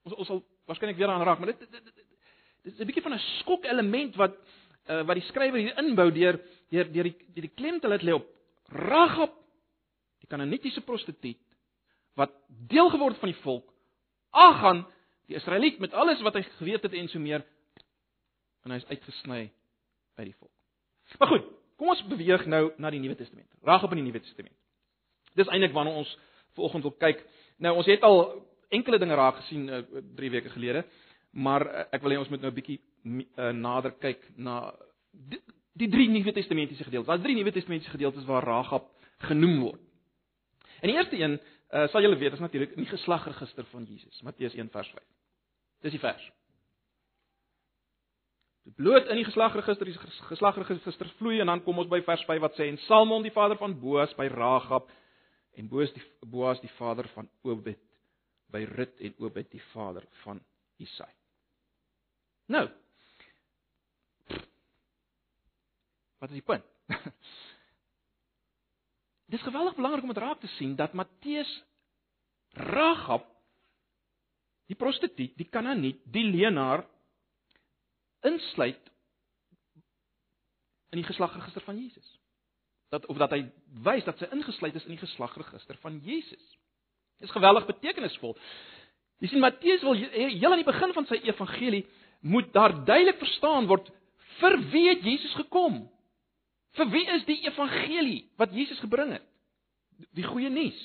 ons 0.03 0.15
ons 0.15 0.27
sal 0.27 0.43
waarskynlik 0.65 0.97
weer 0.97 1.07
aan 1.07 1.23
raak 1.23 1.39
maar 1.39 1.47
dit, 1.47 1.59
dit, 1.59 1.71
dit 1.71 2.05
Dit 2.63 2.73
is 2.73 2.79
'n 2.79 2.85
bietjie 2.85 3.01
van 3.01 3.13
'n 3.13 3.19
skok 3.41 3.65
element 3.65 4.15
wat 4.15 4.35
uh, 4.89 5.01
wat 5.03 5.17
die 5.17 5.25
skrywer 5.25 5.59
hier 5.59 5.77
inbou 5.77 6.11
deur 6.11 6.37
deur 6.69 6.91
deur 6.93 7.03
die 7.09 7.17
deur 7.33 7.47
die 7.47 7.55
klem 7.55 7.79
te 7.79 7.87
laat 7.87 8.03
lê 8.05 8.13
op 8.13 8.27
Ragab, 8.71 9.33
die 10.21 10.27
Kanaanitiese 10.27 10.81
prostituut 10.81 11.39
wat 12.19 12.33
deel 12.47 12.89
geword 12.91 13.17
van 13.19 13.31
die 13.31 13.41
volk, 13.43 13.67
Agan, 14.31 14.85
Die 15.31 15.39
Israeliet 15.39 15.79
met 15.79 15.93
alles 15.93 16.19
wat 16.21 16.35
hy 16.35 16.41
geweet 16.57 16.83
het 16.83 16.93
en 16.93 17.07
so 17.07 17.19
meer 17.23 17.45
en 18.65 18.73
hy's 18.75 18.83
uitgesny 18.89 19.45
uit 20.19 20.25
die 20.27 20.35
volk. 20.35 20.51
Maar 21.21 21.29
goed, 21.31 21.45
kom 21.79 21.93
ons 21.93 22.01
beweeg 22.11 22.43
nou 22.51 22.65
na 22.75 22.91
die 22.91 22.99
Nuwe 22.99 23.15
Testament. 23.15 23.47
Raag 23.63 23.85
op 23.87 23.95
in 23.95 24.01
die 24.01 24.09
Nuwe 24.09 24.19
Testament. 24.19 24.57
Dis 25.39 25.47
eintlik 25.47 25.71
waarna 25.71 25.95
ons 26.01 26.11
vanoggend 26.59 26.83
wil 26.83 26.95
kyk. 26.99 27.23
Nou 27.63 27.77
ons 27.79 27.87
het 27.87 28.03
al 28.03 28.19
enkele 28.75 28.99
dinge 28.99 29.15
raak 29.15 29.39
gesien 29.39 29.69
3 29.71 30.27
uh, 30.27 30.33
weke 30.35 30.51
gelede, 30.51 30.83
maar 31.31 31.63
uh, 31.63 31.87
ek 31.95 32.03
wil 32.03 32.11
hê 32.11 32.19
ons 32.19 32.33
moet 32.33 32.43
nou 32.43 32.51
'n 32.51 32.59
bietjie 32.59 32.79
uh, 33.07 33.53
nader 33.55 33.95
kyk 34.03 34.27
na 34.35 34.73
die, 35.79 35.89
drie 35.89 36.09
Nuwe 36.09 36.33
Testamentiese 36.35 36.83
gedeeltes. 36.83 37.09
Daar's 37.09 37.23
drie 37.23 37.35
Nuwe 37.35 37.51
Testamentiese 37.51 37.93
gedeeltes 37.93 38.25
waar 38.25 38.43
Ragab 38.43 38.89
genoem 39.27 39.59
word. 39.59 39.81
En 40.81 40.89
die 40.89 40.97
eerste 40.97 41.17
een, 41.17 41.39
uh, 41.71 41.87
sal 41.87 42.01
julle 42.01 42.17
weet, 42.17 42.33
is 42.33 42.43
natuurlik 42.43 42.75
in 42.75 42.83
die 42.83 42.91
geslagregister 42.91 43.65
van 43.69 43.83
Jesus, 43.85 44.21
Matteus 44.21 44.53
1 44.57 44.69
vers 44.69 44.89
5. 44.89 45.03
Dis 45.81 45.91
die 45.95 46.01
vers. 46.01 46.31
Die 48.65 48.73
bloot 48.77 49.07
in 49.09 49.17
die 49.17 49.25
geslagregister, 49.25 49.85
die 49.89 49.97
geslagregister 50.29 51.13
vloei 51.17 51.39
en 51.41 51.49
dan 51.49 51.63
kom 51.65 51.79
ons 51.81 51.89
by 51.89 52.01
vers 52.05 52.25
5 52.27 52.41
wat 52.43 52.57
sê 52.57 52.67
en 52.69 52.77
Salmon 52.85 53.25
die 53.25 53.33
vader 53.33 53.57
van 53.57 53.73
Boas 53.81 54.13
by 54.17 54.27
Ragab 54.29 54.89
en 55.57 55.69
Boas 55.69 55.93
die 55.95 56.03
Boas 56.29 56.61
die 56.61 56.69
vader 56.77 57.09
van 57.15 57.29
Obed 57.41 57.79
by 58.53 58.61
Rut 58.69 59.01
en 59.01 59.15
Obed 59.23 59.49
die 59.53 59.63
vader 59.71 60.05
van 60.25 60.43
Isai. 60.81 61.09
Nou. 62.53 62.67
Wat 66.21 66.29
is 66.29 66.37
die 66.37 66.45
punt? 66.45 66.65
Dis 69.33 69.41
geweldig 69.41 69.75
belangrik 69.75 70.05
om 70.05 70.13
dit 70.13 70.21
raak 70.21 70.39
te 70.39 70.49
sien 70.57 70.75
dat 70.77 70.93
Matteus 70.93 71.51
Ragab 72.51 73.25
die 74.69 74.77
prostituut, 74.79 75.33
die 75.35 75.47
Kanaaniet, 75.51 75.99
die 76.05 76.23
leenaar 76.23 76.85
insluit 78.27 78.91
in 80.91 80.99
die 80.99 81.07
geslagregister 81.07 81.63
van 81.65 81.79
Jesus. 81.79 82.07
Dat 82.91 83.07
of 83.09 83.17
dat 83.19 83.33
hy 83.33 83.45
wys 83.83 84.05
dat 84.07 84.19
sy 84.19 84.29
ingesluit 84.35 84.75
is 84.75 84.85
in 84.85 84.93
die 84.97 85.01
geslagregister 85.01 85.79
van 85.81 85.97
Jesus. 86.03 86.43
Dit 87.17 87.29
is 87.29 87.33
geweldig 87.35 87.65
betekenisvol. 87.69 88.35
Jy 89.23 89.31
sien 89.31 89.43
Matteus 89.43 89.83
wil 89.85 89.97
heel 89.97 90.51
aan 90.51 90.61
die 90.61 90.67
begin 90.67 90.93
van 90.97 91.07
sy 91.09 91.21
evangelie 91.23 91.85
moet 92.21 92.51
daar 92.53 92.75
duidelik 92.85 93.17
verstaan 93.21 93.69
word 93.71 93.89
vir 94.37 94.57
wie 94.73 94.87
het 94.89 95.03
Jesus 95.05 95.33
gekom? 95.39 95.81
Vir 96.79 96.91
wie 96.93 97.05
is 97.17 97.25
die 97.27 97.39
evangelie 97.47 98.23
wat 98.39 98.53
Jesus 98.55 98.79
gebring 98.79 99.11
het? 99.17 99.25
Die 100.17 100.25
goeie 100.25 100.49
nuus. 100.49 100.79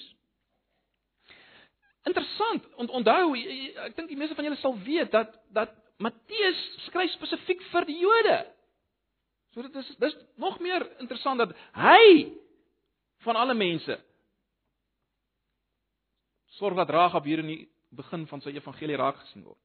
Interessant, 2.06 2.66
ont, 2.78 2.90
onthou 2.90 3.34
ek 3.34 3.96
dink 3.96 4.10
die 4.10 4.18
meeste 4.18 4.36
van 4.38 4.46
julle 4.46 4.58
sal 4.60 4.76
weet 4.86 5.10
dat 5.14 5.32
dat 5.54 5.74
Matteus 6.02 6.58
skryf 6.84 7.14
spesifiek 7.16 7.62
vir 7.72 7.86
die 7.88 7.98
Jode. 8.02 8.36
So 9.54 9.64
dit 9.64 9.78
is 9.80 9.88
dis 10.02 10.16
nog 10.36 10.58
meer 10.60 10.84
interessant 11.00 11.40
dat 11.40 11.54
hy 11.78 12.28
van 13.24 13.38
alle 13.40 13.56
mense 13.56 13.96
sorg 16.58 16.76
dat 16.76 16.90
Ragab 16.90 17.24
hier 17.24 17.40
in 17.42 17.50
die 17.52 17.62
begin 17.96 18.26
van 18.28 18.42
sy 18.44 18.52
evangelie 18.54 18.96
raak 18.96 19.18
gesien 19.24 19.44
word. 19.44 19.60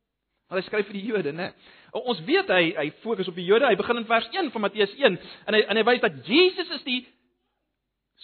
Want 0.51 0.59
hy 0.59 0.67
skryf 0.67 0.89
vir 0.89 0.97
die 0.97 1.07
Jode, 1.07 1.31
né? 1.31 1.45
Ons 1.95 2.19
weet 2.27 2.49
hy 2.51 2.73
hy 2.75 2.89
fokus 2.99 3.29
op 3.31 3.37
die 3.39 3.45
Jode. 3.47 3.69
Hy 3.71 3.77
begin 3.79 4.01
in 4.01 4.07
vers 4.09 4.25
1 4.35 4.49
van 4.51 4.63
Matteus 4.65 4.91
1 4.99 5.15
en 5.47 5.55
hy 5.55 5.61
en 5.63 5.79
hy 5.79 5.83
wys 5.87 6.01
dat 6.03 6.17
Jesus 6.27 6.73
is 6.75 6.81
die 6.83 6.97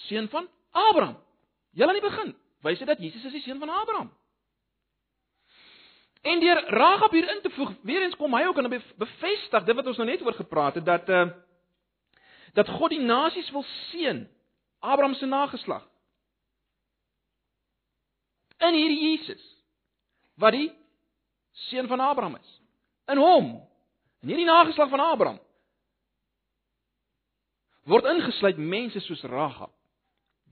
seun 0.10 0.28
van 0.34 0.50
Abraham. 0.76 1.16
Heel 1.72 1.88
aan 1.88 1.96
die 1.96 2.04
begin 2.04 2.34
wys 2.68 2.82
hy 2.84 2.88
dat 2.90 3.00
Jesus 3.00 3.24
is 3.30 3.38
die 3.38 3.44
seun 3.46 3.62
van 3.64 3.72
Abraham. 3.72 4.10
En 6.28 6.44
deur 6.44 6.60
Ragab 6.76 7.16
hier 7.16 7.30
in 7.32 7.40
te 7.46 7.52
voeg, 7.56 7.72
weer 7.88 8.04
eens 8.04 8.18
kom 8.20 8.36
hy 8.36 8.44
ook 8.50 8.60
aan 8.60 8.74
bevestig 8.76 9.64
dit 9.64 9.80
wat 9.80 9.88
ons 9.88 10.02
nou 10.02 10.08
net 10.10 10.26
oor 10.28 10.36
gepraat 10.36 10.82
het 10.82 10.88
dat 10.88 11.10
uh 11.10 11.28
dat 12.58 12.70
God 12.74 12.90
die 12.90 13.04
nasies 13.04 13.52
wil 13.54 13.62
seën, 13.92 14.24
Abraham 14.82 15.14
se 15.14 15.28
nageslag. 15.30 15.84
In 18.58 18.74
hierdie 18.74 19.12
Jesus 19.12 19.44
wat 20.42 20.56
die 20.58 20.72
seun 21.70 21.88
van 21.88 22.00
Abraham 22.00 22.36
is. 22.36 22.54
In 23.12 23.18
hom, 23.22 23.52
in 24.22 24.34
hierdie 24.34 24.48
nageslag 24.48 24.90
van 24.94 25.04
Abraham 25.04 25.42
word 27.88 28.08
ingesluit 28.12 28.58
mense 28.60 29.00
soos 29.06 29.22
Ragab, 29.32 29.72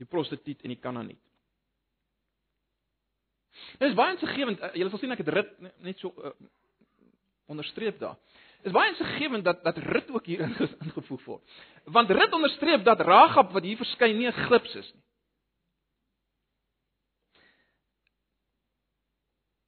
die 0.00 0.08
prostituut 0.08 0.62
en 0.64 0.72
die 0.72 0.80
Kanaaniet. 0.80 1.20
Dit 3.76 3.90
is 3.90 3.96
baie 3.96 4.14
insiggewend. 4.14 4.60
Uh, 4.60 4.70
julle 4.76 4.92
sal 4.92 5.02
sien 5.02 5.12
ek 5.12 5.20
het 5.20 5.32
rit 5.32 5.52
net 5.84 6.00
so 6.00 6.12
uh, 6.16 6.32
onderstreep 7.52 8.00
daar. 8.00 8.16
Dit 8.62 8.70
is 8.70 8.76
baie 8.76 8.92
insiggewend 8.92 9.44
dat 9.44 9.60
dat 9.64 9.80
rit 9.84 10.08
ook 10.12 10.28
hier 10.28 10.44
ingevoeg 10.86 11.24
word. 11.28 11.60
Want 11.92 12.12
rit 12.12 12.36
onderstreep 12.36 12.84
dat 12.88 13.04
Ragab 13.04 13.52
wat 13.56 13.68
hier 13.68 13.80
verskyn 13.80 14.16
nie 14.18 14.30
'n 14.30 14.46
glips 14.48 14.74
is 14.80 14.88
nie. 14.94 15.04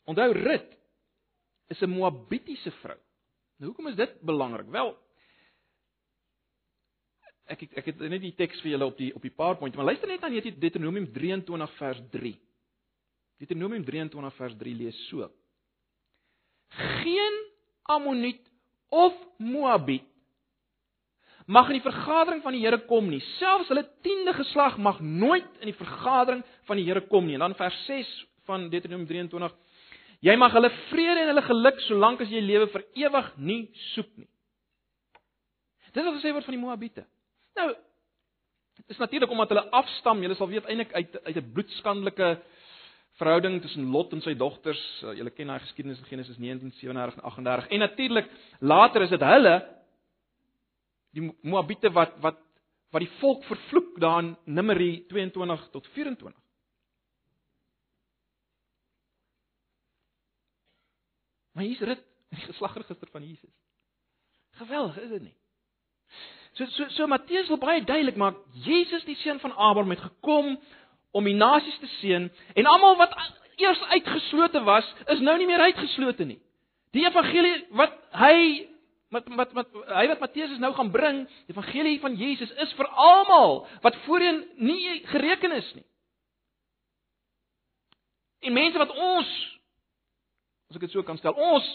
Onthou 0.09 0.33
rit 0.33 0.78
is 1.69 1.81
'n 1.83 1.91
Moabitiese 1.91 2.71
vrou. 2.71 2.99
Nou 3.59 3.71
hoekom 3.71 3.89
is 3.89 3.97
dit 3.97 4.21
belangrik? 4.21 4.71
Wel 4.71 4.97
ek 7.49 7.63
ek, 7.81 7.85
het 7.85 7.99
net 7.99 8.21
die 8.21 8.35
teks 8.37 8.61
vir 8.61 8.75
julle 8.75 8.87
op 8.87 8.99
die 8.99 9.15
op 9.15 9.23
die 9.23 9.33
PowerPoint, 9.35 9.77
maar 9.77 9.89
luister 9.89 10.09
net 10.09 10.23
aan 10.23 10.33
Deuteronomium 10.33 11.13
23 11.13 11.77
vers 11.79 12.03
3. 12.11 12.35
Deuteronomium 13.39 13.85
23 13.85 14.37
vers 14.37 14.57
3 14.59 14.75
lees 14.75 15.09
so: 15.09 15.31
Geen 16.69 17.41
Ammoniet 17.83 18.45
of 18.89 19.15
Moabiet 19.39 20.05
mag 21.49 21.71
in 21.73 21.79
die 21.79 21.85
vergadering 21.85 22.43
van 22.45 22.53
die 22.53 22.61
Here 22.61 22.79
kom 22.85 23.09
nie. 23.09 23.23
Selfs 23.39 23.71
hulle 23.73 23.87
10de 24.05 24.35
geslag 24.37 24.77
mag 24.77 25.01
nooit 25.01 25.49
in 25.63 25.71
die 25.71 25.79
vergadering 25.79 26.43
van 26.69 26.77
die 26.77 26.85
Here 26.85 27.01
kom 27.09 27.25
nie. 27.25 27.39
En 27.39 27.47
dan 27.47 27.57
vers 27.57 27.79
6 27.87 28.11
van 28.45 28.69
Deuteronomium 28.69 29.09
23: 29.09 29.55
Jy 30.25 30.35
mag 30.37 30.55
hulle 30.57 30.71
vrede 30.89 31.23
en 31.23 31.31
hulle 31.31 31.47
geluk 31.47 31.81
solank 31.87 32.23
as 32.25 32.33
jy 32.33 32.41
lewe 32.43 32.67
vir 32.73 32.85
ewig 33.05 33.29
nie 33.39 33.61
soek 33.93 34.11
nie. 34.19 34.29
Dis 35.95 36.05
wat 36.05 36.19
gesê 36.19 36.33
word 36.35 36.47
van 36.47 36.55
die 36.55 36.63
Moabiete. 36.63 37.05
Nou, 37.59 37.69
dit 38.79 38.95
is 38.95 39.01
natuurlik 39.03 39.31
omdat 39.35 39.55
hulle 39.55 39.71
afstam, 39.75 40.23
julle 40.23 40.37
sal 40.39 40.51
weet 40.51 40.67
eintlik 40.67 40.93
uit 40.95 41.17
uit 41.25 41.37
'n 41.37 41.53
bloedskandelike 41.55 42.29
verhouding 43.19 43.61
tussen 43.63 43.91
Lot 43.91 44.13
en 44.13 44.23
sy 44.23 44.35
dogters. 44.35 44.83
Uh, 45.03 45.15
julle 45.19 45.31
ken 45.31 45.47
daai 45.47 45.61
geskiedenis 45.61 45.99
in 45.99 46.11
Genesis 46.11 46.39
19:37 46.39 47.19
en 47.19 47.23
38. 47.23 47.69
En 47.69 47.79
natuurlik 47.79 48.31
later 48.61 49.03
is 49.03 49.11
dit 49.11 49.21
hulle 49.21 49.55
die 51.11 51.33
Moabiete 51.43 51.91
wat 51.91 52.19
wat 52.21 52.39
wat 52.91 53.05
die 53.05 53.17
volk 53.21 53.43
vervloek 53.45 53.99
daar 54.01 54.23
in 54.23 54.37
Numeri 54.45 55.05
22 55.09 55.69
tot 55.71 55.87
24. 55.93 56.48
Maar 61.59 61.67
hier's 61.67 61.79
dit, 61.79 62.03
die 62.29 62.45
geslagregister 62.45 63.09
van 63.11 63.25
Jesus. 63.27 63.50
Geweldig, 64.61 64.99
is 64.99 65.09
dit 65.09 65.23
nie? 65.23 65.35
So 66.53 66.67
so 66.67 66.85
so 66.95 67.07
Matteus 67.11 67.49
wil 67.50 67.59
baie 67.59 67.83
duidelik 67.83 68.15
maak, 68.17 68.38
Jesus 68.53 69.03
die 69.09 69.17
seun 69.19 69.41
van 69.43 69.57
Abraham 69.57 69.91
het 69.91 70.05
gekom 70.05 70.53
om 71.11 71.27
die 71.27 71.35
nasies 71.35 71.81
te 71.83 71.91
seën 71.97 72.29
en 72.55 72.71
almal 72.71 72.95
wat 73.00 73.17
eers 73.59 73.83
uitgeslote 73.91 74.62
was, 74.62 74.87
is 75.11 75.19
nou 75.19 75.35
nie 75.38 75.50
meer 75.50 75.67
uitgeslote 75.67 76.29
nie. 76.31 76.38
Die 76.95 77.03
evangelie 77.03 77.67
wat 77.83 77.99
hy 78.23 78.38
wat 79.11 79.27
wat 79.43 79.59
wat 79.59 79.77
hy 79.99 80.07
wat 80.15 80.23
Matteus 80.23 80.55
nou 80.62 80.71
gaan 80.79 80.95
bring, 80.95 81.25
die 81.50 81.59
evangelie 81.59 81.99
van 82.07 82.15
Jesus 82.23 82.55
is 82.55 82.79
vir 82.79 82.87
almal 82.95 83.65
wat 83.83 83.99
voorheen 84.07 84.45
nie 84.62 85.03
gereken 85.11 85.59
is 85.59 85.75
nie. 85.75 85.87
En 88.47 88.55
mense 88.55 88.79
wat 88.79 88.95
ons 88.95 89.38
as 90.69 90.77
ek 90.77 90.87
dit 90.87 90.95
so 90.95 91.05
kan 91.07 91.19
stel, 91.21 91.37
ons 91.37 91.67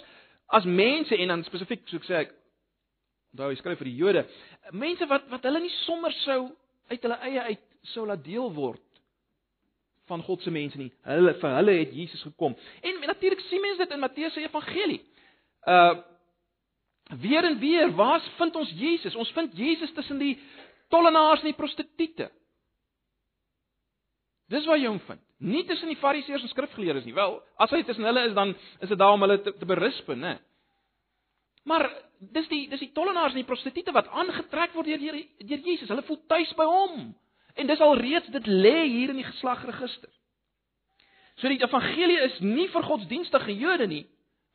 as 0.54 0.66
mense 0.70 1.18
en 1.18 1.34
dan 1.34 1.46
spesifiek 1.48 1.86
so 1.90 1.98
ek 2.02 2.08
sê 2.08 2.18
ek 2.24 2.34
onthou 3.34 3.50
hy 3.50 3.58
skryf 3.58 3.80
vir 3.82 3.90
die 3.90 3.98
Jode, 3.98 4.26
mense 4.78 5.08
wat 5.10 5.26
wat 5.32 5.46
hulle 5.50 5.64
nie 5.64 5.74
sommer 5.84 6.14
sou 6.22 6.42
uit 6.92 7.00
hulle 7.02 7.20
eie 7.26 7.48
uit 7.54 7.64
sou 7.94 8.06
laat 8.08 8.22
deel 8.26 8.52
word 8.54 8.84
van 10.12 10.24
God 10.24 10.44
se 10.44 10.52
mense 10.52 10.78
nie. 10.78 10.92
Hulle 11.08 11.34
vir 11.40 11.56
hulle 11.58 11.76
het 11.80 11.94
Jesus 11.96 12.22
gekom. 12.28 12.56
En 12.84 13.00
natuurlik 13.08 13.40
sien 13.48 13.62
mense 13.64 13.80
dit 13.86 13.94
in 13.96 14.02
Matteus 14.04 14.34
se 14.36 14.44
evangelie. 14.44 15.02
Uh 15.68 16.02
weer 17.20 17.44
en 17.46 17.60
weer, 17.60 17.92
waar 17.92 18.22
vind 18.38 18.56
ons 18.56 18.70
Jesus? 18.80 19.16
Ons 19.16 19.32
vind 19.36 19.52
Jesus 19.58 19.92
tussen 19.94 20.18
die 20.18 20.38
tollenaars 20.90 21.44
en 21.44 21.50
die 21.52 21.58
prostituie. 21.58 22.30
Dis 24.50 24.66
waar 24.66 24.80
jy 24.80 24.88
hom 24.88 25.02
vind. 25.04 25.22
Nie 25.44 25.66
tussen 25.68 25.92
die 25.92 26.00
fariseërs 26.00 26.46
en 26.46 26.52
skrifgeleerdes 26.54 27.06
nie. 27.08 27.16
Wel, 27.16 27.36
as 27.62 27.74
hy 27.76 27.82
tussen 27.84 28.08
hulle 28.08 28.24
is 28.30 28.36
dan 28.38 28.56
is 28.80 28.90
dit 28.90 29.00
daar 29.00 29.18
om 29.18 29.26
hulle 29.26 29.42
te, 29.44 29.54
te 29.60 29.68
berisp, 29.68 30.10
né? 30.16 30.38
Maar 31.68 31.88
dis 32.34 32.48
die 32.52 32.64
dis 32.72 32.82
die 32.84 32.94
tollenaars 32.96 33.36
en 33.36 33.42
die 33.42 33.48
prostituie 33.48 33.96
wat 33.96 34.10
aangetrek 34.12 34.76
word 34.78 34.92
deur 34.92 35.04
deur 35.04 35.68
Jesus. 35.68 35.90
Hulle 35.92 36.06
voel 36.08 36.22
tuis 36.32 36.56
by 36.60 36.68
hom. 36.68 37.12
En 37.60 37.70
dis 37.70 37.84
al 37.86 37.96
reeds 38.00 38.32
dit 38.34 38.50
lê 38.50 38.78
hier 38.88 39.14
in 39.14 39.20
die 39.20 39.28
geslagregister. 39.28 40.10
So 41.42 41.50
die 41.50 41.62
evangelie 41.62 42.20
is 42.30 42.40
nie 42.46 42.68
vir 42.72 42.86
godsdienstige 42.88 43.56
Jode 43.58 43.88
nie. 43.88 44.04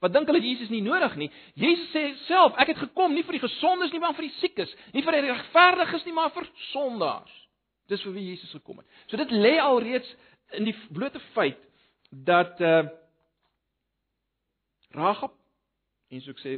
wat 0.03 0.15
dink 0.15 0.29
hulle 0.31 0.43
Jesus 0.43 0.71
nie 0.71 0.83
nodig 0.85 1.15
nie. 1.19 1.29
Jesus 1.59 1.91
sê 1.91 2.05
self, 2.29 2.57
ek 2.63 2.73
het 2.73 2.83
gekom 2.85 3.15
nie 3.15 3.25
vir 3.27 3.39
die 3.39 3.43
gesondes 3.43 3.93
nie, 3.95 4.01
maar 4.03 4.15
vir 4.15 4.29
die 4.29 4.37
siekes, 4.39 4.71
nie 4.95 5.03
vir 5.03 5.19
die 5.19 5.27
regverdiges 5.27 6.07
nie, 6.07 6.15
maar 6.15 6.31
vir 6.35 6.47
sondaars. 6.71 7.35
Dis 7.91 8.05
vir 8.05 8.15
wie 8.15 8.29
Jesus 8.31 8.53
gekom 8.55 8.83
het. 8.83 8.99
So 9.11 9.19
dit 9.19 9.33
lê 9.35 9.57
alreeds 9.63 10.09
in 10.57 10.65
die 10.65 10.77
blote 10.93 11.21
feit 11.35 11.61
dat 12.11 12.61
uh 12.61 12.87
Rahab 14.89 15.35
en 16.09 16.23
so 16.25 16.33
ek 16.33 16.41
sê 16.41 16.55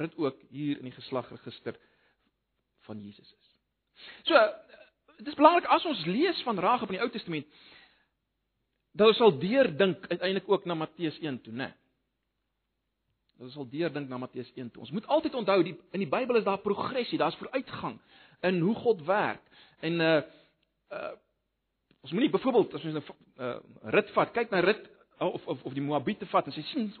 rit 0.00 0.14
ook 0.16 0.38
hier 0.48 0.78
in 0.78 0.88
die 0.88 0.96
geslagregister 0.96 1.76
van 2.86 3.02
Jesus 3.02 3.28
is. 3.28 3.48
So 4.28 4.40
dit 5.18 5.28
is 5.28 5.38
belangrik 5.38 5.68
as 5.72 5.84
ons 5.88 6.04
lees 6.08 6.40
van 6.44 6.60
Rahab 6.60 6.90
in 6.90 6.98
die 6.98 7.04
Ou 7.04 7.10
Testament 7.12 7.48
dat 8.96 9.12
ons 9.12 9.18
sal 9.20 9.34
deurdink 9.38 10.06
uiteindelik 10.08 10.48
ook 10.48 10.64
na 10.64 10.74
Matteus 10.74 11.18
1 11.20 11.42
toe, 11.44 11.52
né? 11.52 11.68
Dat 13.36 13.50
ons 13.50 13.58
sal 13.58 13.68
deurdink 13.68 14.08
na 14.08 14.20
Matteus 14.20 14.48
1 14.54 14.70
toe. 14.72 14.86
Ons 14.86 14.94
moet 14.96 15.08
altyd 15.12 15.36
onthou 15.36 15.58
die 15.66 15.76
in 15.92 16.04
die 16.04 16.08
Bybel 16.08 16.40
is 16.40 16.48
daar 16.48 16.64
progressie, 16.64 17.20
daar's 17.20 17.36
vooruitgang 17.36 18.00
in 18.40 18.60
hoe 18.64 18.74
God 18.74 19.04
werk. 19.04 19.44
En 19.84 20.00
uh 20.00 20.22
uh 20.88 21.14
ons 22.06 22.14
moenie 22.14 22.30
byvoorbeeld 22.30 22.74
as 22.74 22.84
ons 22.86 22.94
'n 22.94 23.02
uh, 23.42 23.58
rit 23.94 24.10
vat, 24.14 24.32
kyk 24.32 24.50
na 24.50 24.60
rit 24.62 24.82
of 25.18 25.46
of 25.46 25.62
of 25.64 25.74
die 25.74 25.82
Moabiete 25.82 26.26
vat 26.30 26.46
en 26.46 26.54
sê 26.54 26.62
sien 26.70 26.92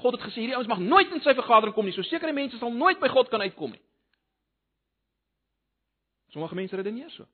God 0.00 0.16
het 0.16 0.26
gesê 0.28 0.44
hierdie 0.44 0.56
ouens 0.56 0.68
mag 0.68 0.80
nooit 0.80 1.12
in 1.12 1.22
sy 1.24 1.32
vergadering 1.34 1.74
kom 1.74 1.86
nie. 1.88 1.94
So 1.96 2.04
sekere 2.04 2.32
mense 2.32 2.58
sal 2.60 2.72
nooit 2.72 3.00
by 3.00 3.08
God 3.08 3.30
kan 3.32 3.40
uitkom 3.40 3.72
nie. 3.72 3.80
Sommige 6.34 6.54
mense 6.54 6.76
redeneer 6.76 7.10
so. 7.10 7.24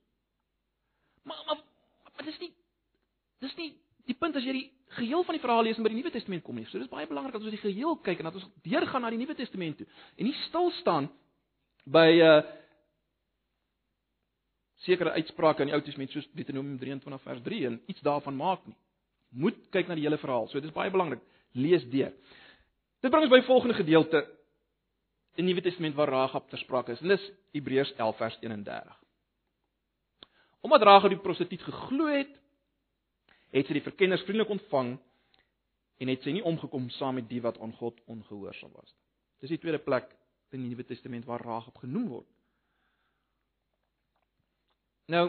Maar 1.23 1.43
maar 1.47 1.59
maar 2.15 2.25
dis 2.25 2.39
nie 2.39 2.53
dis 3.43 3.55
nie 3.59 3.73
die 4.07 4.15
punt 4.15 4.35
as 4.35 4.43
jy 4.43 4.51
die 4.51 4.71
geheel 4.99 5.23
van 5.23 5.35
die 5.35 5.41
verhaal 5.43 5.63
lees 5.63 5.77
en 5.77 5.83
by 5.83 5.89
die 5.89 5.99
Nuwe 5.99 6.11
Testament 6.11 6.43
kom 6.43 6.55
nie. 6.55 6.65
So 6.71 6.79
dis 6.79 6.91
baie 6.91 7.07
belangrik 7.07 7.35
dat 7.35 7.43
ons 7.43 7.55
die 7.55 7.63
geheel 7.63 7.99
kyk 8.03 8.19
en 8.19 8.31
dat 8.31 8.39
ons 8.39 8.49
deurgaan 8.63 9.03
na 9.03 9.11
die 9.11 9.19
Nuwe 9.19 9.35
Testament 9.35 9.77
toe 9.77 9.87
en 10.17 10.27
nie 10.27 10.35
stil 10.47 10.71
staan 10.79 11.09
by 11.83 12.09
uh, 12.23 12.41
sekere 14.83 15.15
uitsprake 15.17 15.63
in 15.63 15.71
die 15.71 15.75
Ou 15.75 15.81
Testament 15.83 16.11
soos 16.11 16.27
Deuteronomium 16.35 16.79
23 16.81 17.23
vers 17.23 17.43
3 17.45 17.65
en 17.69 17.81
iets 17.91 18.03
daarvan 18.05 18.35
maak 18.35 18.65
nie. 18.67 18.77
Moet 19.33 19.59
kyk 19.73 19.89
na 19.89 19.97
die 19.97 20.05
hele 20.05 20.19
verhaal. 20.21 20.49
So 20.51 20.59
dit 20.59 20.69
is 20.69 20.75
baie 20.75 20.91
belangrik. 20.93 21.23
Lees 21.57 21.85
deur. 21.91 22.11
Dit 23.03 23.11
bring 23.11 23.25
ons 23.25 23.31
by 23.31 23.39
die 23.41 23.47
volgende 23.47 23.77
gedeelte 23.77 24.23
in 25.35 25.47
die 25.47 25.53
Nuwe 25.53 25.63
Testament 25.65 25.95
waar 25.97 26.11
Rahab 26.11 26.49
ter 26.49 26.61
sprake 26.61 26.93
is. 26.93 27.01
En 27.01 27.15
dis 27.15 27.23
Hebreërs 27.57 27.93
11 27.97 28.19
vers 28.19 28.37
31. 28.41 28.99
Omdat 30.63 30.85
Rahab 30.87 31.11
die 31.11 31.21
prostituut 31.23 31.63
geglo 31.65 32.07
het, 32.11 32.31
het 33.53 33.67
sy 33.67 33.77
die 33.77 33.85
verkenners 33.85 34.23
vriendelik 34.25 34.53
ontvang 34.55 34.93
en 36.01 36.11
het 36.11 36.23
sy 36.25 36.33
nie 36.35 36.45
omgekom 36.47 36.87
saam 36.97 37.19
met 37.19 37.27
die 37.29 37.41
wat 37.43 37.59
aan 37.61 37.73
God 37.79 37.99
ongehoorsaam 38.09 38.71
was. 38.75 38.93
Dis 39.43 39.53
die 39.53 39.61
tweede 39.61 39.81
plek 39.83 40.07
in 40.53 40.63
die 40.63 40.71
Nuwe 40.71 40.85
Testament 40.87 41.27
waar 41.27 41.43
Rahab 41.43 41.77
genoem 41.81 42.07
word. 42.13 42.29
Nou, 45.11 45.27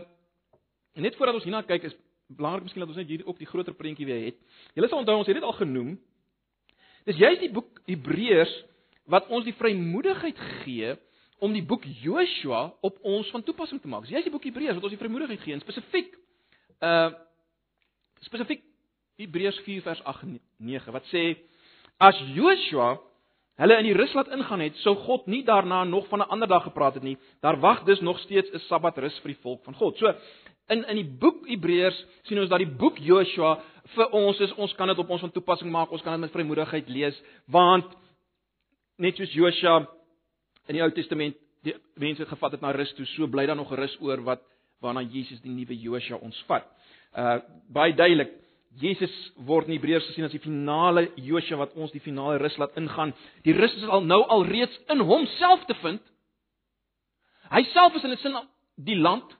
net 0.94 1.16
voordat 1.16 1.38
ons 1.38 1.46
hierna 1.46 1.62
kyk 1.66 1.88
is 1.90 1.96
belangrik 2.34 2.66
miskien 2.66 2.84
dat 2.84 2.92
ons 2.92 2.98
net 3.00 3.10
hier 3.10 3.26
ook 3.26 3.38
die 3.38 3.48
groter 3.48 3.74
prentjie 3.74 4.06
weer 4.06 4.24
het. 4.30 4.38
Julle 4.74 4.88
sal 4.88 5.02
onthou 5.02 5.16
ons 5.18 5.28
het 5.28 5.36
dit 5.38 5.44
al 5.44 5.56
genoem 5.58 5.94
Dis 7.04 7.20
juist 7.20 7.42
die 7.44 7.52
boek 7.52 7.82
Hebreërs 7.88 8.52
wat 9.12 9.28
ons 9.32 9.44
die 9.44 9.56
vrymoedigheid 9.58 10.38
gee 10.64 10.94
om 11.44 11.52
die 11.52 11.64
boek 11.66 11.84
Joshua 12.00 12.70
op 12.84 13.00
ons 13.04 13.28
van 13.34 13.44
toepassing 13.44 13.82
te 13.82 13.90
maak. 13.90 14.06
Dis 14.06 14.14
juist 14.14 14.30
die 14.30 14.32
boek 14.32 14.46
Hebreërs 14.48 14.78
wat 14.78 14.86
ons 14.88 14.94
die 14.94 15.00
vrymoedigheid 15.00 15.42
gee, 15.44 15.60
spesifiek 15.64 16.16
uh 16.84 17.12
spesifiek 18.24 18.62
Hebreërs 19.20 19.58
4 19.66 19.82
vers 19.84 20.00
8 20.08 20.22
en 20.24 20.38
9 20.64 20.94
wat 20.94 21.04
sê 21.10 21.26
as 22.00 22.16
Joshua 22.32 22.94
hulle 23.62 23.76
in 23.78 23.86
die 23.86 23.96
rus 23.96 24.12
laat 24.16 24.32
ingaan 24.34 24.64
het, 24.64 24.76
sou 24.82 24.94
God 25.04 25.26
nie 25.30 25.44
daarna 25.46 25.84
nog 25.84 26.08
van 26.08 26.20
'n 26.20 26.30
ander 26.30 26.48
dag 26.48 26.62
gepraat 26.62 26.94
het 26.94 27.02
nie. 27.02 27.18
Daar 27.40 27.60
wag 27.60 27.84
dus 27.84 28.00
nog 28.00 28.18
steeds 28.18 28.50
'n 28.50 28.58
Sabbatrus 28.58 29.18
vir 29.18 29.32
die 29.32 29.42
volk 29.42 29.64
van 29.64 29.74
God. 29.74 29.96
So 29.98 30.14
in 30.68 30.84
in 30.88 30.96
die 30.96 31.10
boek 31.18 31.46
Hebreërs 31.46 32.04
sien 32.22 32.40
ons 32.40 32.48
dat 32.48 32.58
die 32.58 32.76
boek 32.76 32.98
Joshua 32.98 33.60
vir 33.94 34.10
ons 34.10 34.40
is 34.40 34.54
ons 34.54 34.74
kan 34.74 34.88
dit 34.88 34.98
op 34.98 35.10
ons 35.10 35.20
van 35.20 35.30
toepassing 35.30 35.70
maak. 35.70 35.90
Ons 35.90 36.02
kan 36.02 36.12
dit 36.12 36.20
met 36.20 36.32
vrymoedigheid 36.32 36.88
lees 36.88 37.22
want 37.46 37.86
net 38.96 39.16
soos 39.16 39.32
Joshua 39.32 39.88
in 40.68 40.78
die 40.78 40.82
Ou 40.82 40.90
Testament 40.90 41.36
die 41.62 41.74
mense 41.94 42.26
gevat 42.26 42.52
het 42.52 42.60
na 42.60 42.70
rus 42.70 42.92
toe, 42.94 43.06
so 43.06 43.26
bly 43.26 43.46
daar 43.46 43.56
nog 43.56 43.72
rus 43.74 43.96
oor 44.00 44.22
wat 44.22 44.42
waarna 44.80 45.02
Jesus 45.02 45.40
die 45.40 45.52
nuwe 45.52 45.76
Joshua 45.80 46.16
ons 46.16 46.44
vat. 46.48 46.66
Uh 47.16 47.38
baie 47.72 47.94
duidelik 47.94 48.43
Jesus 48.80 49.12
word 49.46 49.68
in 49.68 49.76
Hebreërs 49.76 50.06
gesien 50.10 50.26
as 50.26 50.34
die 50.34 50.42
finale 50.42 51.06
Joshua 51.20 51.60
wat 51.62 51.76
ons 51.78 51.92
die 51.94 52.02
finale 52.02 52.40
rus 52.42 52.56
laat 52.58 52.74
ingaan. 52.80 53.12
Die 53.46 53.54
rus 53.54 53.74
is 53.78 53.86
al 53.86 54.02
nou 54.02 54.22
al 54.26 54.44
reeds 54.48 54.74
in 54.90 55.04
homself 55.06 55.62
te 55.68 55.76
vind. 55.82 56.02
Hy 57.54 57.62
self 57.70 57.94
is 57.94 58.04
in 58.04 58.10
'n 58.10 58.16
sin 58.18 58.36
die 58.74 58.98
land 58.98 59.36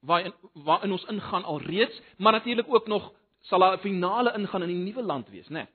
waarin 0.00 0.32
waarin 0.52 0.92
ons 0.92 1.04
ingaan 1.08 1.44
alreeds, 1.44 2.00
maar 2.18 2.32
natuurlik 2.32 2.68
ook 2.68 2.86
nog 2.86 3.12
sal 3.40 3.58
daar 3.58 3.76
'n 3.76 3.80
finale 3.80 4.34
ingaan 4.36 4.62
in 4.62 4.68
die 4.68 4.92
nuwe 4.92 5.02
land 5.02 5.28
wees, 5.28 5.48
né? 5.48 5.52
Nee, 5.52 5.66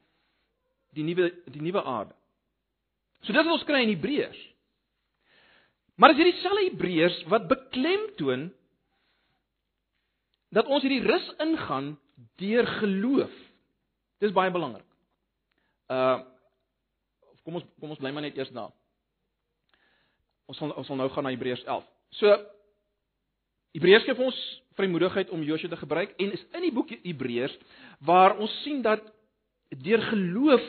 die 0.93 1.03
nuwe 1.03 1.34
die 1.45 1.62
nuwe 1.62 1.84
aarde. 1.84 2.13
So 3.21 3.34
dit 3.34 3.45
wat 3.45 3.53
ons 3.53 3.63
kry 3.63 3.82
in 3.82 3.95
Hebreërs. 3.95 4.49
Maar 5.95 6.10
is 6.10 6.15
hierdie 6.15 6.41
selfde 6.41 6.63
Hebreërs 6.63 7.23
wat 7.32 7.47
beklemtoon 7.47 8.51
dat 10.49 10.65
ons 10.65 10.82
hierdie 10.82 11.06
rus 11.06 11.27
ingaan 11.39 11.93
deur 12.41 12.67
geloof. 12.79 13.33
Dis 14.23 14.36
baie 14.36 14.51
belangrik. 14.51 14.88
Uh 15.91 16.21
kom 17.43 17.57
ons 17.59 17.65
kom 17.79 17.91
ons 17.91 17.99
bly 17.99 18.13
maar 18.15 18.23
net 18.23 18.38
eers 18.39 18.51
daar. 18.55 18.71
Ons 20.47 20.59
sal 20.59 20.71
ons 20.79 20.88
sal 20.88 20.99
nou 20.99 21.09
gaan 21.12 21.27
na 21.27 21.33
Hebreërs 21.33 21.65
11. 21.65 21.88
So 22.19 22.36
Hebreërs 23.75 24.05
gee 24.07 24.15
ons 24.15 24.39
vrymoedigheid 24.77 25.31
om 25.33 25.43
Josua 25.43 25.69
te 25.69 25.79
gebruik 25.81 26.15
en 26.21 26.31
is 26.36 26.45
in 26.53 26.65
die 26.67 26.73
boek 26.73 26.93
Hebreërs 27.03 27.55
waar 28.05 28.38
ons 28.38 28.53
sien 28.63 28.81
dat 28.86 29.03
deur 29.83 30.01
geloof 30.12 30.65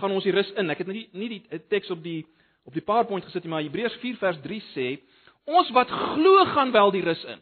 gaan 0.00 0.14
ons 0.14 0.24
die 0.24 0.34
rus 0.34 0.50
in. 0.56 0.70
Ek 0.72 0.82
het 0.82 0.88
nie 0.88 1.08
nie 1.12 1.30
die 1.36 1.60
teks 1.68 1.90
op 1.92 2.02
die 2.04 2.22
op 2.62 2.74
die 2.76 2.84
PowerPoint 2.86 3.24
gesit 3.26 3.42
nie, 3.44 3.50
maar 3.50 3.64
Hebreërs 3.64 3.98
4 4.00 4.18
vers 4.20 4.38
3 4.44 4.60
sê 4.72 4.88
ons 5.50 5.72
wat 5.74 5.90
glo 5.90 6.44
gaan 6.54 6.72
wel 6.72 6.92
die 6.94 7.04
rus 7.04 7.24
in. 7.26 7.40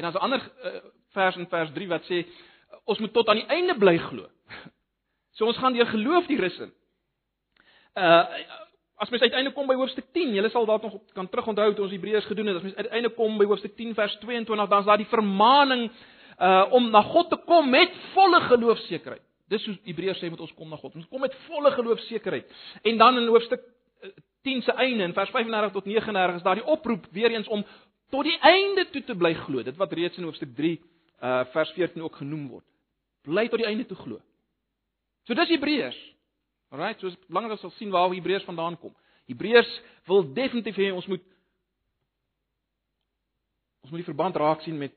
En 0.00 0.08
dan 0.08 0.12
'n 0.12 0.24
ander 0.24 0.40
uh, 0.40 0.80
vers 1.12 1.36
in 1.36 1.46
vers 1.48 1.70
3 1.72 1.88
wat 1.88 2.04
sê 2.08 2.26
ons 2.84 2.98
moet 2.98 3.12
tot 3.12 3.28
aan 3.28 3.36
die 3.36 3.46
einde 3.46 3.78
bly 3.78 3.98
glo. 3.98 4.28
So 5.32 5.46
ons 5.46 5.56
gaan 5.56 5.72
deur 5.72 5.86
geloof 5.86 6.26
die 6.26 6.40
rus 6.40 6.58
in. 6.58 6.72
Uh 7.94 8.24
As 9.00 9.08
mens 9.08 9.22
uiteindelik 9.22 9.54
kom 9.56 9.66
by 9.66 9.74
hoofstuk 9.80 10.10
10, 10.12 10.34
julle 10.36 10.48
sal 10.52 10.66
dalk 10.68 10.82
nog 10.82 10.98
kan 11.16 11.28
terugonthou 11.28 11.70
toe 11.72 11.84
ons 11.86 11.92
Hebreërs 11.92 12.26
gedoen 12.28 12.50
het. 12.50 12.56
As 12.56 12.62
mens 12.62 12.74
uiteindelik 12.76 13.14
kom 13.16 13.38
by 13.40 13.46
hoofstuk 13.48 13.72
10 13.76 13.94
vers 13.96 14.16
22, 14.20 14.68
dan 14.68 14.78
is 14.78 14.88
daar 14.90 15.00
die 15.00 15.08
vermaaning 15.08 15.86
uh 16.40 16.66
om 16.76 16.90
na 16.90 17.00
God 17.02 17.30
te 17.30 17.38
kom 17.48 17.70
met 17.70 17.94
volle 18.12 18.40
geloofsekerheid. 18.40 19.24
Dis 19.48 19.64
hoe 19.66 19.78
Hebreërs 19.88 20.20
sê 20.20 20.28
moet 20.28 20.40
ons 20.44 20.52
kom 20.52 20.68
na 20.68 20.76
God. 20.76 20.94
Ons 21.00 21.08
kom 21.08 21.24
met 21.24 21.36
volle 21.46 21.70
geloofsekerheid. 21.70 22.52
En 22.82 23.00
dan 23.00 23.18
in 23.18 23.32
hoofstuk 23.32 23.64
10 24.42 24.56
uh, 24.56 24.62
se 24.64 24.72
einde 24.72 25.04
in 25.04 25.16
vers 25.16 25.30
35 25.30 25.72
tot 25.72 25.84
39 25.84 26.36
is 26.36 26.42
daar 26.42 26.60
die 26.60 26.66
oproep 26.66 27.06
weer 27.10 27.32
eens 27.32 27.48
om 27.48 27.64
tot 28.10 28.26
die 28.26 28.38
einde 28.46 28.86
toe 28.90 29.02
te 29.06 29.16
bly 29.16 29.34
glo. 29.44 29.62
Dit 29.62 29.78
wat 29.80 29.92
reeds 29.92 30.18
in 30.18 30.26
hoofstuk 30.28 30.54
3 30.56 30.76
uh 31.20 31.44
vers 31.52 31.72
14 31.76 32.02
ook 32.02 32.16
genoem 32.16 32.48
word. 32.48 32.66
Bly 33.28 33.48
tot 33.48 33.60
die 33.60 33.68
einde 33.68 33.86
toe 33.86 33.96
glo. 33.96 34.20
So 35.28 35.34
dis 35.34 35.52
Hebreërs. 35.52 35.98
Alraai, 36.70 36.94
so 36.98 37.10
is 37.10 37.18
belangrik 37.26 37.58
om 37.58 37.70
te 37.70 37.76
sien 37.76 37.90
waar 37.90 38.10
Hebreërs 38.14 38.46
vandaan 38.48 38.78
kom. 38.78 38.94
Hebreërs 39.28 39.70
wil 40.06 40.24
definitief 40.32 40.78
hê 40.78 40.90
ons 40.94 41.06
moet 41.10 41.26
ons 43.84 43.90
moet 43.90 44.02
die 44.02 44.10
verband 44.10 44.36
raak 44.36 44.64
sien 44.66 44.78
met 44.78 44.94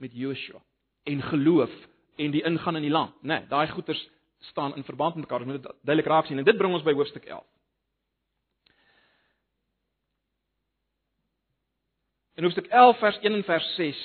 met 0.00 0.12
Joshua 0.16 0.60
en 1.04 1.22
geloof 1.22 1.72
en 2.16 2.32
die 2.32 2.42
ingaan 2.44 2.76
in 2.76 2.82
die 2.82 2.92
land, 2.92 3.14
né? 3.22 3.40
Nee, 3.40 3.48
daai 3.48 3.68
goeters 3.68 4.00
staan 4.50 4.76
in 4.76 4.84
verband 4.84 5.14
met 5.14 5.24
mekaar. 5.24 5.44
Ons 5.44 5.52
moet 5.52 5.62
dit 5.62 5.72
duidelik 5.84 6.08
raak 6.08 6.26
sien 6.26 6.38
en 6.38 6.44
dit 6.44 6.56
bring 6.56 6.72
ons 6.74 6.84
by 6.84 6.92
hoofstuk 6.96 7.24
11. 7.24 7.44
In 12.40 12.48
hoofstuk 12.48 12.70
11 12.72 12.98
vers 12.98 13.20
1 13.20 13.36
en 13.36 13.44
vers 13.44 13.70
6 13.76 14.02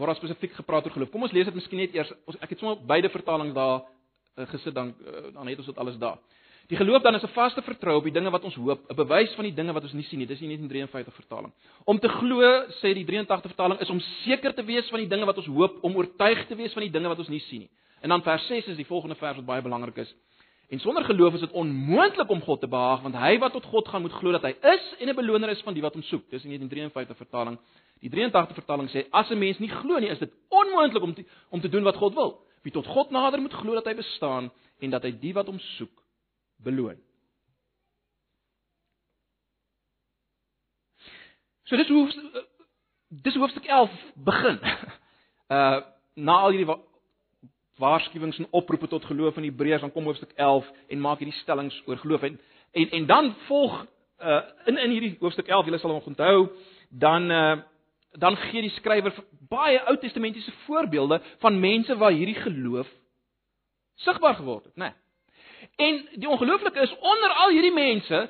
word 0.00 0.16
spesifiek 0.16 0.54
gepraat 0.56 0.86
oor 0.86 0.94
geloof. 0.94 1.10
Kom 1.12 1.26
ons 1.26 1.32
lees 1.34 1.44
dit 1.44 1.54
miskien 1.54 1.82
net 1.82 1.94
eers. 1.94 2.12
Ons 2.24 2.38
ek 2.40 2.54
het 2.54 2.62
sommer 2.62 2.78
beide 2.88 3.10
vertalings 3.12 3.52
daar 3.56 3.82
Eh, 4.40 4.46
gesit 4.48 4.74
dan 4.74 4.94
eh, 5.06 5.32
dan 5.34 5.46
het 5.46 5.56
ons 5.56 5.66
dit 5.66 5.78
alles 5.78 5.98
daar. 5.98 6.18
Die 6.66 6.76
geloof 6.76 7.02
dan 7.02 7.14
is 7.14 7.22
'n 7.22 7.28
vaste 7.28 7.62
vertroue 7.62 7.96
op 7.96 8.02
die 8.02 8.12
dinge 8.12 8.30
wat 8.30 8.44
ons 8.44 8.54
hoop, 8.54 8.90
'n 8.90 8.94
bewys 8.94 9.34
van 9.34 9.44
die 9.44 9.54
dinge 9.54 9.72
wat 9.72 9.82
ons 9.82 9.92
nie 9.92 10.02
sien 10.02 10.18
nie. 10.18 10.26
Dis 10.26 10.40
nie 10.40 10.48
net 10.48 10.58
in 10.60 10.68
53 10.68 11.14
vertaling. 11.14 11.52
Om 11.84 11.98
te 11.98 12.08
glo, 12.08 12.66
sê 12.68 12.94
die 12.94 13.04
83 13.04 13.50
vertaling, 13.50 13.80
is 13.80 13.90
om 13.90 14.00
seker 14.00 14.54
te 14.54 14.64
wees 14.64 14.88
van 14.88 14.98
die 14.98 15.08
dinge 15.08 15.24
wat 15.24 15.36
ons 15.36 15.46
hoop, 15.46 15.84
om 15.84 15.96
oortuig 15.96 16.46
te 16.46 16.54
wees 16.54 16.72
van 16.72 16.82
die 16.82 16.90
dinge 16.90 17.08
wat 17.08 17.18
ons 17.18 17.28
nie 17.28 17.40
sien 17.40 17.58
nie. 17.58 17.70
En 18.00 18.08
dan 18.08 18.22
vers 18.22 18.46
6 18.46 18.66
is 18.66 18.76
die 18.76 18.86
volgende 18.86 19.14
vers 19.14 19.36
wat 19.36 19.44
baie 19.44 19.62
belangrik 19.62 19.96
is. 19.96 20.14
En 20.70 20.78
sonder 20.78 21.04
geloof 21.04 21.34
is 21.34 21.40
dit 21.40 21.50
onmoontlik 21.50 22.28
om 22.30 22.42
God 22.42 22.60
te 22.60 22.68
behaag, 22.68 23.00
want 23.02 23.14
hy 23.18 23.38
wat 23.38 23.52
tot 23.52 23.64
God 23.64 23.88
gaan 23.88 24.00
moet 24.00 24.12
glo 24.12 24.30
dat 24.30 24.44
hy 24.46 24.52
is 24.60 24.84
en 24.98 25.08
'n 25.08 25.14
beloner 25.14 25.48
is 25.48 25.62
van 25.66 25.74
die 25.74 25.82
wat 25.82 25.92
hom 25.92 26.02
soek. 26.02 26.30
Dis 26.30 26.44
in 26.44 26.48
1953 26.48 27.16
vertaling. 27.16 27.58
Die 28.00 28.10
83 28.10 28.54
vertaling 28.54 28.90
sê 28.90 29.06
as 29.10 29.30
'n 29.30 29.38
mens 29.38 29.58
nie 29.58 29.68
glo 29.68 29.98
nie, 29.98 30.08
is 30.08 30.18
dit 30.18 30.32
onmoontlik 30.48 31.02
om 31.02 31.14
te, 31.14 31.24
om 31.48 31.60
te 31.60 31.68
doen 31.68 31.82
wat 31.82 31.96
God 31.96 32.14
wil. 32.14 32.46
Wie 32.62 32.72
tot 32.72 32.86
God 32.86 33.10
nader 33.10 33.40
moet 33.40 33.52
glo 33.52 33.74
dat 33.74 33.84
hy 33.84 33.94
bestaan 33.94 34.52
en 34.78 34.90
dat 34.90 35.02
hy 35.02 35.18
die 35.18 35.34
wat 35.34 35.46
hom 35.46 35.58
soek 35.58 36.02
beloon. 36.56 36.96
So 41.64 41.76
dis 41.76 41.88
hoe 41.88 42.10
dis 43.08 43.34
hoofstuk 43.34 43.64
11 43.64 43.90
begin. 44.14 44.60
Uh 45.50 45.80
na 46.14 46.32
al 46.32 46.50
hierdie 46.50 46.76
waarskuwings 47.80 48.38
en 48.38 48.50
oproepe 48.50 48.88
tot 48.88 49.04
geloof 49.08 49.36
in 49.40 49.48
Hebreërs 49.48 49.80
dan 49.80 49.92
kom 49.92 50.04
hoofstuk 50.04 50.32
11 50.36 50.68
en 50.88 51.00
maak 51.00 51.22
hierdie 51.22 51.38
stellings 51.40 51.82
oor 51.86 51.98
geloof 52.04 52.28
en 52.28 52.38
en, 52.72 52.90
en 52.90 53.06
dan 53.06 53.34
volg 53.48 53.86
uh 54.20 54.40
in 54.64 54.78
in 54.78 54.90
hierdie 54.90 55.16
hoofstuk 55.20 55.48
11, 55.48 55.64
julle 55.64 55.78
sal 55.78 55.90
hom 55.90 56.12
onthou, 56.12 56.48
dan 56.88 57.30
uh 57.30 57.58
dan 58.18 58.36
gee 58.36 58.62
die 58.62 58.74
skrywer 58.74 59.14
baie 59.48 59.78
Ou 59.86 59.96
Testamentiese 60.02 60.52
voorbeelde 60.66 61.20
van 61.38 61.60
mense 61.60 61.96
waar 61.96 62.10
hierdie 62.10 62.40
geloof 62.42 62.88
sigbaar 63.94 64.34
geword 64.34 64.64
het, 64.64 64.74
né? 64.74 64.90
Nee. 64.90 64.94
En 65.76 66.08
die 66.18 66.28
ongelooflike 66.28 66.80
is 66.80 66.96
onder 66.98 67.30
al 67.30 67.50
hierdie 67.50 67.72
mense 67.72 68.28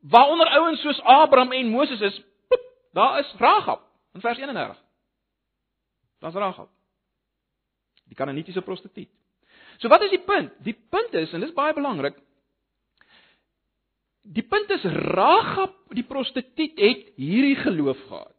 waaronder 0.00 0.48
ouens 0.48 0.80
soos 0.80 1.00
Abraham 1.02 1.52
en 1.52 1.70
Moses 1.70 2.00
is, 2.00 2.22
poep, 2.48 2.64
daar 2.92 3.18
is 3.18 3.34
Rahab 3.38 3.80
in 4.14 4.20
vers 4.20 4.38
31. 4.38 4.76
Daar's 6.18 6.34
Rahab. 6.34 6.68
Die 8.08 8.16
Kanaanitiese 8.16 8.62
prostituut. 8.66 9.10
So 9.78 9.90
wat 9.92 10.02
is 10.06 10.14
die 10.14 10.22
punt? 10.24 10.54
Die 10.64 10.74
punt 10.74 11.14
is 11.14 11.32
en 11.36 11.44
dis 11.44 11.54
baie 11.54 11.74
belangrik. 11.76 12.16
Die 14.28 14.44
punt 14.44 14.70
is 14.74 14.84
Rahab, 15.14 15.76
die 15.96 16.04
prostituut 16.04 16.80
het 16.80 17.06
hierdie 17.16 17.56
geloof 17.62 18.00
gehad. 18.08 18.34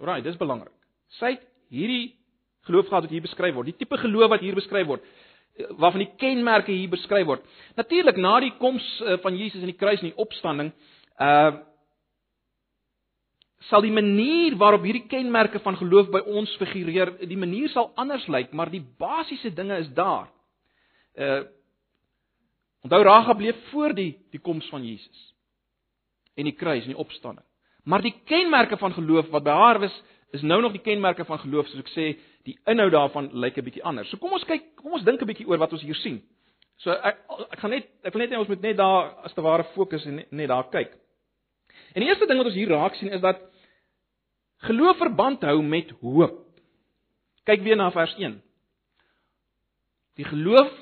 Alraai, 0.00 0.22
dis 0.26 0.38
belangrik. 0.40 0.74
Sy 1.20 1.36
het 1.36 1.44
hierdie 1.70 2.14
geloof 2.66 2.88
gehad 2.88 3.06
wat 3.06 3.12
hier 3.12 3.22
beskryf 3.22 3.54
word. 3.54 3.70
Die 3.70 3.78
tipe 3.84 3.98
geloof 4.00 4.32
wat 4.32 4.42
hier 4.42 4.56
beskryf 4.58 4.88
word 4.88 5.04
waarvan 5.54 6.02
die 6.02 6.10
kenmerke 6.18 6.72
hier 6.72 6.90
beskryf 6.90 7.26
word. 7.28 7.44
Natuurlik 7.78 8.18
na 8.18 8.38
die 8.42 8.52
koms 8.58 8.84
eh, 9.04 9.18
van 9.22 9.36
Jesus 9.38 9.62
in 9.62 9.70
die 9.70 9.78
kruis 9.78 10.02
en 10.02 10.10
die 10.10 10.20
opstanding, 10.20 10.72
uh 11.22 11.52
sal 13.70 13.82
die 13.82 13.92
manier 13.92 14.56
waarop 14.60 14.82
hierdie 14.84 15.06
kenmerke 15.08 15.58
van 15.64 15.76
geloof 15.76 16.10
by 16.12 16.20
ons 16.26 16.50
figureer, 16.60 17.14
die 17.24 17.38
manier 17.38 17.68
sal 17.72 17.92
anders 17.96 18.26
lyk, 18.28 18.52
maar 18.52 18.70
die 18.70 18.82
basiese 18.98 19.54
dinge 19.54 19.78
is 19.78 19.90
daar. 19.94 20.30
Uh 21.16 21.44
Onthou 22.84 23.00
Rahab 23.00 23.40
leef 23.40 23.56
voor 23.70 23.94
die 23.96 24.10
die 24.30 24.40
koms 24.44 24.66
van 24.68 24.82
Jesus 24.84 25.20
en 26.36 26.44
die 26.44 26.52
kruis 26.52 26.82
en 26.84 26.92
die 26.92 27.00
opstanding. 27.00 27.46
Maar 27.84 28.02
die 28.04 28.12
kenmerke 28.28 28.76
van 28.76 28.92
geloof 28.92 29.30
wat 29.32 29.44
by 29.46 29.54
haar 29.56 29.80
was, 29.80 29.94
is 30.36 30.42
nou 30.42 30.60
nog 30.60 30.72
die 30.72 30.82
kenmerke 30.82 31.24
van 31.24 31.38
geloof, 31.38 31.68
soos 31.70 31.80
ek 31.84 31.92
sê, 31.94 32.06
die 32.44 32.56
inhoud 32.68 32.92
daarvan 32.92 33.30
lyk 33.32 33.56
'n 33.56 33.64
bietjie 33.64 33.84
anders. 33.84 34.10
So 34.10 34.18
kom 34.18 34.32
ons 34.32 34.44
kyk, 34.44 34.74
kom 34.76 34.92
ons 34.92 35.04
dink 35.04 35.22
'n 35.22 35.26
bietjie 35.26 35.48
oor 35.48 35.58
wat 35.58 35.72
ons 35.72 35.82
hier 35.82 35.94
sien. 35.94 36.20
So 36.78 36.90
ek 36.90 37.16
ek 37.52 37.58
gaan 37.58 37.70
net 37.70 37.88
ek 38.02 38.12
wil 38.12 38.22
net 38.22 38.30
hê 38.30 38.38
ons 38.38 38.48
moet 38.48 38.60
net 38.60 38.76
daar 38.76 39.14
as 39.24 39.34
te 39.34 39.40
ware 39.40 39.64
fokus 39.74 40.04
en 40.06 40.16
net, 40.16 40.32
net 40.32 40.48
daar 40.48 40.68
kyk. 40.70 40.92
En 41.94 42.02
die 42.02 42.08
eerste 42.08 42.26
ding 42.26 42.38
wat 42.38 42.46
ons 42.46 42.54
hier 42.54 42.68
raak 42.68 42.94
sien 42.94 43.12
is 43.12 43.20
dat 43.20 43.40
geloof 44.68 44.98
verband 45.00 45.44
hou 45.46 45.60
met 45.62 45.92
hoop. 46.00 46.40
Kyk 47.44 47.62
weer 47.64 47.76
na 47.76 47.90
vers 47.92 48.14
1. 48.20 48.38
Die 50.16 50.24
geloof 50.24 50.72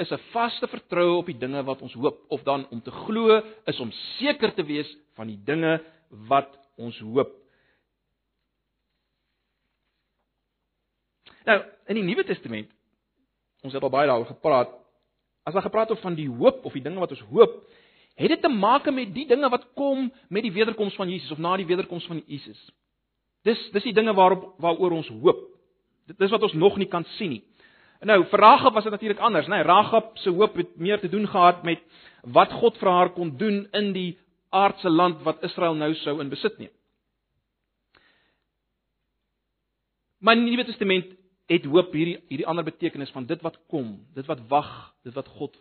is 0.00 0.10
'n 0.10 0.20
vaste 0.32 0.68
vertroue 0.68 1.16
op 1.16 1.26
die 1.26 1.38
dinge 1.38 1.62
wat 1.64 1.82
ons 1.82 1.92
hoop 1.92 2.24
of 2.28 2.42
dan 2.42 2.68
om 2.70 2.82
te 2.82 2.90
glo 2.90 3.42
is 3.64 3.80
om 3.80 3.90
seker 3.92 4.54
te 4.54 4.64
wees 4.64 4.96
van 5.14 5.26
die 5.26 5.40
dinge 5.44 5.82
wat 6.08 6.58
ons 6.76 6.98
hoop. 6.98 7.30
Nou, 11.44 11.64
in 11.86 11.94
die 11.94 12.04
Nuwe 12.04 12.24
Testament 12.24 12.70
ons 13.62 13.72
het 13.72 13.82
al 13.82 13.92
baie 13.92 14.08
daaroor 14.08 14.26
gepraat. 14.26 14.72
As 15.44 15.52
daar 15.52 15.62
gepraat 15.62 15.88
word 15.88 16.00
van 16.00 16.14
die 16.14 16.28
hoop 16.28 16.64
of 16.64 16.72
die 16.72 16.82
dinge 16.82 17.00
wat 17.00 17.10
ons 17.10 17.20
hoop, 17.32 17.68
het 18.14 18.28
dit 18.28 18.42
te 18.42 18.48
maak 18.48 18.88
met 18.92 19.14
die 19.14 19.26
dinge 19.26 19.48
wat 19.48 19.66
kom 19.74 20.12
met 20.28 20.42
die 20.42 20.52
wederkoms 20.52 20.94
van 20.94 21.08
Jesus 21.08 21.30
of 21.30 21.38
na 21.38 21.56
die 21.56 21.66
wederkoms 21.66 22.06
van 22.06 22.22
Jesus. 22.26 22.60
Dis 23.46 23.60
dis 23.72 23.86
die 23.88 23.96
dinge 23.96 24.14
waarop 24.14 24.54
waaroor 24.60 24.98
ons 24.98 25.08
hoop. 25.08 25.46
Dit 26.10 26.20
is 26.20 26.32
wat 26.32 26.42
ons 26.42 26.56
nog 26.58 26.76
nie 26.76 26.88
kan 26.90 27.04
sien 27.16 27.36
nie. 27.36 27.44
Nou, 28.00 28.22
vir 28.30 28.40
Ragab 28.40 28.74
was 28.74 28.84
dit 28.84 28.92
natuurlik 28.92 29.20
anders, 29.20 29.46
né? 29.46 29.60
Nee, 29.60 29.68
Ragab 29.68 30.18
se 30.18 30.30
hoop 30.32 30.56
het 30.56 30.76
meer 30.76 31.00
te 31.00 31.08
doen 31.08 31.26
gehad 31.28 31.62
met 31.64 31.82
wat 32.22 32.52
God 32.52 32.78
vir 32.80 32.88
haar 32.88 33.10
kon 33.12 33.36
doen 33.36 33.66
in 33.76 33.92
die 33.92 34.18
aardse 34.48 34.90
land 34.90 35.22
wat 35.22 35.42
Israel 35.44 35.74
nou 35.74 35.92
sou 35.94 36.20
in 36.20 36.28
besit 36.32 36.58
neem. 36.58 36.72
Maar 40.20 40.36
in 40.36 40.44
die 40.44 40.54
Nuwe 40.54 40.64
Testament 40.68 41.12
het 41.50 41.64
hoop 41.64 41.92
hierdie 41.92 42.18
hierdie 42.28 42.46
ander 42.48 42.64
betekenis 42.64 43.12
van 43.12 43.26
dit 43.26 43.40
wat 43.44 43.58
kom, 43.68 43.98
dit 44.14 44.26
wat 44.26 44.40
wag, 44.48 44.72
dit 45.04 45.14
wat 45.14 45.28
God 45.36 45.56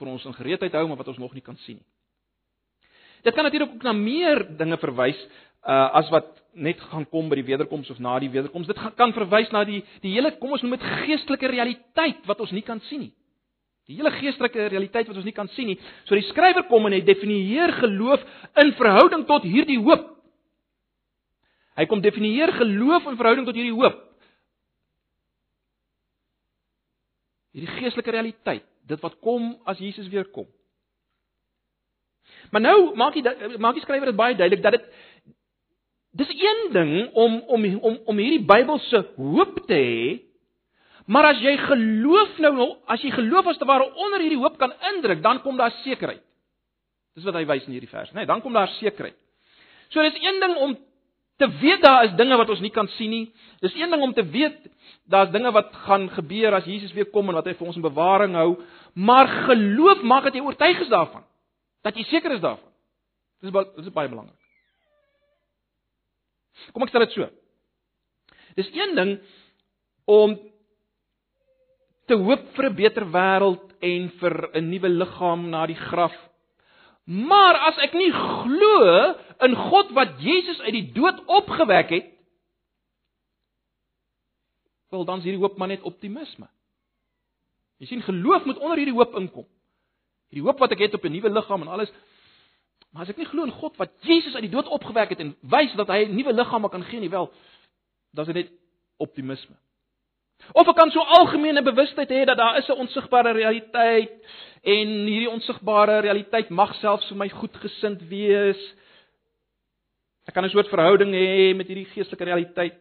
vir 0.00 0.12
ons 0.12 0.24
in 0.24 0.36
gereedheid 0.36 0.76
hou 0.76 0.86
maar 0.88 1.00
wat 1.00 1.08
ons 1.12 1.20
nog 1.20 1.34
nie 1.36 1.44
kan 1.44 1.56
sien 1.64 1.80
nie. 1.80 1.88
Dit 3.24 3.34
kan 3.34 3.44
natuurlik 3.44 3.74
ook 3.74 3.82
na 3.84 3.92
meer 3.92 4.46
dinge 4.56 4.78
verwys 4.80 5.18
uh 5.66 5.88
as 6.00 6.08
wat 6.10 6.28
net 6.52 6.80
gaan 6.90 7.06
kom 7.08 7.28
by 7.28 7.36
die 7.38 7.46
wederkoms 7.46 7.90
of 7.90 7.98
na 7.98 8.18
die 8.18 8.30
wederkoms. 8.30 8.66
Dit 8.66 8.78
kan 8.96 9.12
verwys 9.12 9.50
na 9.52 9.64
die 9.64 9.82
die 10.02 10.14
hele 10.14 10.32
kom 10.38 10.52
ons 10.56 10.62
noem 10.62 10.78
dit 10.78 10.86
geestelike 11.06 11.50
realiteit 11.52 12.24
wat 12.26 12.40
ons 12.40 12.52
nie 12.56 12.64
kan 12.66 12.80
sien 12.88 13.06
nie. 13.06 13.12
Die 13.90 13.98
hele 13.98 14.12
geestelike 14.14 14.68
realiteit 14.70 15.08
wat 15.08 15.18
ons 15.18 15.26
nie 15.26 15.34
kan 15.36 15.48
sien 15.56 15.72
nie. 15.72 15.78
So 16.06 16.14
die 16.14 16.26
skrywer 16.28 16.66
kom 16.70 16.86
en 16.86 16.94
hy 16.94 17.02
definieer 17.06 17.72
geloof 17.80 18.22
in 18.62 18.72
verhouding 18.78 19.26
tot 19.28 19.46
hierdie 19.46 19.80
hoop. 19.82 20.06
Hy 21.78 21.86
kom 21.90 22.02
definieer 22.04 22.52
geloof 22.58 23.08
in 23.10 23.18
verhouding 23.18 23.48
tot 23.48 23.58
hierdie 23.58 23.74
hoop. 23.74 23.98
Hierdie 27.50 27.80
geestelike 27.80 28.14
realiteit, 28.14 28.64
dit 28.86 29.02
wat 29.02 29.16
kom 29.24 29.56
as 29.66 29.80
Jesus 29.82 30.08
weer 30.12 30.28
kom. 30.30 30.46
Maar 32.50 32.62
nou 32.62 32.76
maak 32.98 33.16
hy 33.18 33.22
maak 33.58 33.78
die 33.78 33.84
skrywer 33.84 34.10
dit 34.10 34.18
baie 34.18 34.36
duidelik 34.38 34.62
dat 34.62 34.76
dit 34.78 34.86
dis 36.16 36.30
een 36.34 36.72
ding 36.72 37.12
om 37.12 37.40
om 37.40 37.66
om 37.78 37.98
om 38.04 38.18
hierdie 38.18 38.46
Bybelse 38.46 39.04
hoop 39.16 39.62
te 39.66 39.78
hê. 39.78 40.18
Maar 41.10 41.32
as 41.32 41.40
jy 41.42 41.56
geloof 41.58 42.38
nou 42.38 42.66
as 42.86 43.02
jy 43.02 43.10
geloof 43.14 43.46
as 43.50 43.58
te 43.58 43.68
ware 43.68 43.88
onder 43.94 44.22
hierdie 44.22 44.40
hoop 44.40 44.58
kan 44.58 44.74
indruk, 44.94 45.22
dan 45.22 45.42
kom 45.42 45.56
daar 45.56 45.74
sekerheid. 45.84 46.22
Dis 47.14 47.26
wat 47.26 47.34
hy 47.34 47.46
wys 47.46 47.66
in 47.66 47.74
hierdie 47.74 47.90
vers, 47.90 48.12
né? 48.12 48.22
Nee, 48.22 48.30
dan 48.30 48.42
kom 48.42 48.54
daar 48.54 48.70
sekerheid. 48.78 49.16
So 49.90 50.02
dis 50.06 50.18
een 50.22 50.40
ding 50.42 50.56
om 50.56 50.76
te 51.40 51.48
weet 51.60 51.82
daar 51.82 52.04
is 52.04 52.14
dinge 52.18 52.36
wat 52.36 52.50
ons 52.52 52.60
nie 52.60 52.70
kan 52.70 52.88
sien 52.98 53.10
nie. 53.10 53.26
Dis 53.64 53.74
een 53.74 53.90
ding 53.90 54.02
om 54.02 54.12
te 54.14 54.24
weet 54.26 54.68
daar's 55.10 55.32
dinge 55.34 55.50
wat 55.52 55.72
gaan 55.86 56.08
gebeur 56.14 56.54
as 56.54 56.68
Jesus 56.68 56.92
weer 56.92 57.08
kom 57.10 57.28
en 57.28 57.38
wat 57.38 57.48
hy 57.48 57.54
vir 57.58 57.70
ons 57.70 57.78
in 57.78 57.86
bewaring 57.86 58.36
hou, 58.38 58.50
maar 58.94 59.30
geloof 59.48 60.02
maak 60.02 60.28
dat 60.28 60.36
jy 60.36 60.44
oortuig 60.44 60.84
is 60.84 60.92
daarvan. 60.92 61.24
Dat 61.82 61.96
jy 61.96 62.04
seker 62.10 62.36
is 62.36 62.44
daarvan. 62.44 62.68
Dis 63.40 63.50
dis 63.76 63.88
is 63.88 63.96
baie 63.96 64.08
belangrik. 64.08 64.39
Kom 66.72 66.82
ek 66.82 66.92
stel 66.92 67.04
dit 67.06 67.16
so. 67.16 67.28
Dis 68.58 68.70
een 68.74 68.94
ding 68.98 69.12
om 70.10 70.36
te 72.10 72.18
hoop 72.18 72.46
vir 72.56 72.70
'n 72.70 72.76
beter 72.76 73.04
wêreld 73.06 73.66
en 73.80 74.10
vir 74.20 74.34
'n 74.54 74.70
nuwe 74.70 74.88
liggaam 74.88 75.50
na 75.50 75.66
die 75.66 75.80
graf. 75.88 76.16
Maar 77.06 77.56
as 77.70 77.78
ek 77.78 77.94
nie 77.94 78.10
glo 78.12 79.14
in 79.40 79.54
God 79.54 79.90
wat 79.92 80.20
Jesus 80.20 80.60
uit 80.60 80.72
die 80.72 80.92
dood 80.92 81.24
opgewek 81.26 81.90
het, 81.90 82.06
wel 84.90 85.04
dan 85.04 85.18
is 85.18 85.24
hierdie 85.24 85.40
hoop 85.40 85.56
maar 85.58 85.68
net 85.68 85.82
optimisme. 85.82 86.48
Jy 87.78 87.86
sien 87.86 88.02
geloof 88.02 88.44
moet 88.44 88.58
onder 88.58 88.76
hierdie 88.76 88.94
hoop 88.94 89.14
inkom. 89.16 89.46
Hierdie 90.30 90.46
hoop 90.46 90.58
wat 90.58 90.72
ek 90.72 90.78
het 90.78 90.94
op 90.94 91.04
'n 91.04 91.12
nuwe 91.12 91.30
liggaam 91.30 91.62
en 91.62 91.68
alles, 91.68 91.92
Maar 92.90 93.02
as 93.02 93.12
ek 93.12 93.20
nie 93.22 93.28
glo 93.30 93.46
in 93.46 93.54
God 93.54 93.76
wat 93.78 93.92
Jesus 94.02 94.34
uit 94.34 94.48
die 94.48 94.52
dood 94.52 94.66
opgewek 94.66 95.12
het 95.14 95.20
en 95.22 95.36
wys 95.40 95.74
dat 95.78 95.88
hy 95.88 96.04
'n 96.06 96.14
nuwe 96.16 96.32
liggaam 96.32 96.68
kan 96.68 96.84
gee 96.84 97.00
nie, 97.00 97.10
wel, 97.10 97.30
dan 98.12 98.26
is 98.26 98.34
dit 98.34 98.44
net 98.44 98.52
optimisme. 98.98 99.56
Of 100.52 100.68
ek 100.68 100.76
kan 100.76 100.90
so 100.90 101.00
algemene 101.00 101.62
bewustheid 101.62 102.10
hê 102.10 102.24
dat 102.24 102.38
daar 102.38 102.58
is 102.58 102.68
'n 102.68 102.82
onsigbare 102.82 103.32
realiteit 103.32 104.12
en 104.62 104.88
hierdie 105.06 105.30
onsigbare 105.30 106.00
realiteit 106.00 106.50
mag 106.50 106.74
selfs 106.74 107.08
vir 107.08 107.16
my 107.16 107.28
goedgesind 107.28 108.08
wees. 108.08 108.74
Ek 110.26 110.34
kan 110.34 110.44
'n 110.44 110.50
soort 110.50 110.68
verhouding 110.68 111.12
hê 111.12 111.54
met 111.56 111.66
hierdie 111.66 111.92
geestelike 111.94 112.24
realiteit. 112.24 112.74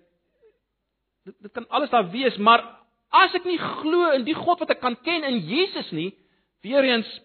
Dit, 1.25 1.35
dit 1.41 1.51
kan 1.51 1.69
alles 1.69 1.89
daar 1.89 2.09
wees, 2.09 2.37
maar 2.37 2.79
as 3.11 3.33
ek 3.33 3.45
nie 3.45 3.57
glo 3.57 4.11
in 4.11 4.23
die 4.23 4.33
God 4.33 4.59
wat 4.59 4.69
ek 4.69 4.79
kan 4.79 4.95
ken 5.03 5.23
in 5.23 5.39
Jesus 5.39 5.91
nie, 5.91 6.13
weer 6.61 6.83
eens 6.83 7.21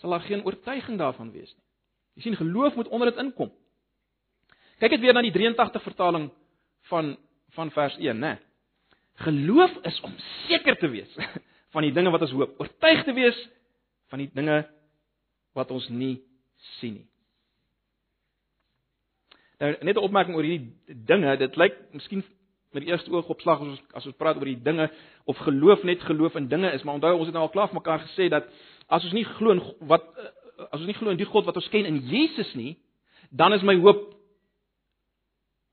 sal 0.00 0.14
daar 0.14 0.26
geen 0.26 0.44
oortuiging 0.44 0.98
daarvan 0.98 1.32
wees 1.32 1.50
nie. 1.54 1.64
Jy 2.18 2.22
sien 2.22 2.36
geloof 2.36 2.74
moet 2.74 2.88
onder 2.88 3.10
dit 3.10 3.20
inkom. 3.22 3.50
Kyk 4.78 4.94
net 4.94 5.02
weer 5.02 5.14
na 5.14 5.22
die 5.22 5.34
83 5.34 5.82
vertaling 5.82 6.30
van 6.90 7.16
van 7.56 7.70
vers 7.70 7.96
1, 7.96 8.18
né? 8.18 8.36
Geloof 9.24 9.72
is 9.88 10.00
om 10.06 10.14
seker 10.46 10.76
te 10.78 10.88
wees 10.88 11.14
van 11.74 11.82
die 11.82 11.92
dinge 11.92 12.10
wat 12.10 12.22
ons 12.26 12.34
hoop, 12.36 12.58
oortuig 12.60 13.04
te 13.04 13.14
wees 13.16 13.38
van 14.12 14.22
die 14.22 14.30
dinge 14.34 14.58
wat 15.56 15.70
ons 15.74 15.88
nie 15.88 16.18
sien 16.78 17.00
nie. 17.00 17.06
Nou 19.58 19.70
net 19.82 19.96
'n 19.96 20.06
opmerking 20.06 20.36
oor 20.36 20.46
hierdie 20.46 20.74
dinge, 20.86 21.36
dit 21.36 21.56
lyk 21.56 21.74
miskien 21.92 22.22
met 22.72 22.84
die 22.84 22.90
eerste 22.90 23.10
oog 23.10 23.28
opslag 23.28 23.60
as 23.60 23.66
ons 23.66 23.82
as 23.92 24.06
ons 24.06 24.16
praat 24.16 24.36
oor 24.36 24.44
die 24.44 24.62
dinge 24.62 24.90
of 25.24 25.36
geloof 25.36 25.82
net 25.82 26.02
geloof 26.02 26.36
in 26.36 26.48
dinge 26.48 26.70
is, 26.72 26.82
maar 26.82 26.94
onthou 26.94 27.16
ons 27.16 27.26
het 27.26 27.34
nou 27.34 27.46
al 27.46 27.54
klaar 27.54 27.72
mekaar 27.72 28.04
gesê 28.06 28.28
dat 28.28 28.46
as 28.88 29.04
ons 29.04 29.14
nie 29.16 29.26
glo 29.36 29.54
in 29.54 29.62
wat 29.90 30.04
as 30.72 30.80
ons 30.80 30.88
nie 30.88 30.96
glo 30.98 31.12
in 31.14 31.20
die 31.20 31.28
God 31.28 31.46
wat 31.46 31.58
ons 31.60 31.68
ken 31.72 31.86
in 31.86 32.00
Jesus 32.08 32.50
nie, 32.58 32.76
dan 33.30 33.54
is 33.54 33.62
my 33.62 33.76
hoop 33.78 34.08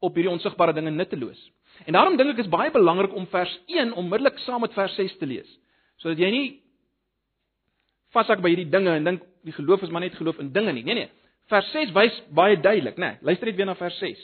op 0.05 0.17
hierdie 0.17 0.31
onsigbare 0.31 0.75
dinge 0.75 0.91
nutteloos. 0.93 1.39
En 1.85 1.95
daarom 1.97 2.17
dink 2.19 2.35
ek 2.35 2.45
is 2.45 2.51
baie 2.51 2.71
belangrik 2.71 3.15
om 3.17 3.27
vers 3.31 3.51
1 3.71 3.93
onmiddellik 3.97 4.37
saam 4.45 4.63
met 4.63 4.75
vers 4.75 4.93
6 4.95 5.17
te 5.19 5.27
lees. 5.27 5.49
Sodat 5.99 6.21
jy 6.21 6.29
nie 6.31 6.45
vashak 8.15 8.43
by 8.43 8.51
hierdie 8.53 8.69
dinge 8.71 8.93
en 8.95 9.07
dink 9.09 9.23
die 9.45 9.55
geloof 9.55 9.83
is 9.83 9.91
maar 9.93 10.05
net 10.05 10.15
geloof 10.19 10.39
in 10.43 10.53
dinge 10.55 10.75
nie. 10.75 10.85
Nee 10.87 11.01
nee. 11.01 11.11
Vers 11.51 11.67
6 11.73 11.93
wys 11.95 12.15
baie 12.33 12.57
duidelik, 12.57 12.97
né? 12.97 13.15
Nee, 13.15 13.29
luister 13.29 13.49
net 13.49 13.59
weer 13.59 13.69
na 13.69 13.75
vers 13.77 13.97
6. 14.01 14.21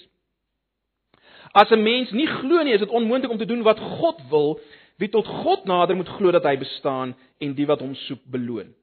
As 1.53 1.71
'n 1.71 1.83
mens 1.83 2.11
nie 2.11 2.27
glo 2.27 2.63
nie, 2.63 2.73
is 2.73 2.79
dit 2.79 2.89
onmoontlik 2.89 3.31
om 3.31 3.37
te 3.37 3.45
doen 3.45 3.63
wat 3.63 3.79
God 3.79 4.21
wil. 4.29 4.59
Wie 4.97 5.09
tot 5.09 5.27
God 5.27 5.65
nader 5.65 5.95
moet 5.95 6.09
glo 6.09 6.31
dat 6.31 6.43
hy 6.43 6.57
bestaan 6.57 7.15
en 7.39 7.53
die 7.53 7.65
wat 7.65 7.79
hom 7.79 7.95
soek 7.95 8.23
beloon. 8.25 8.73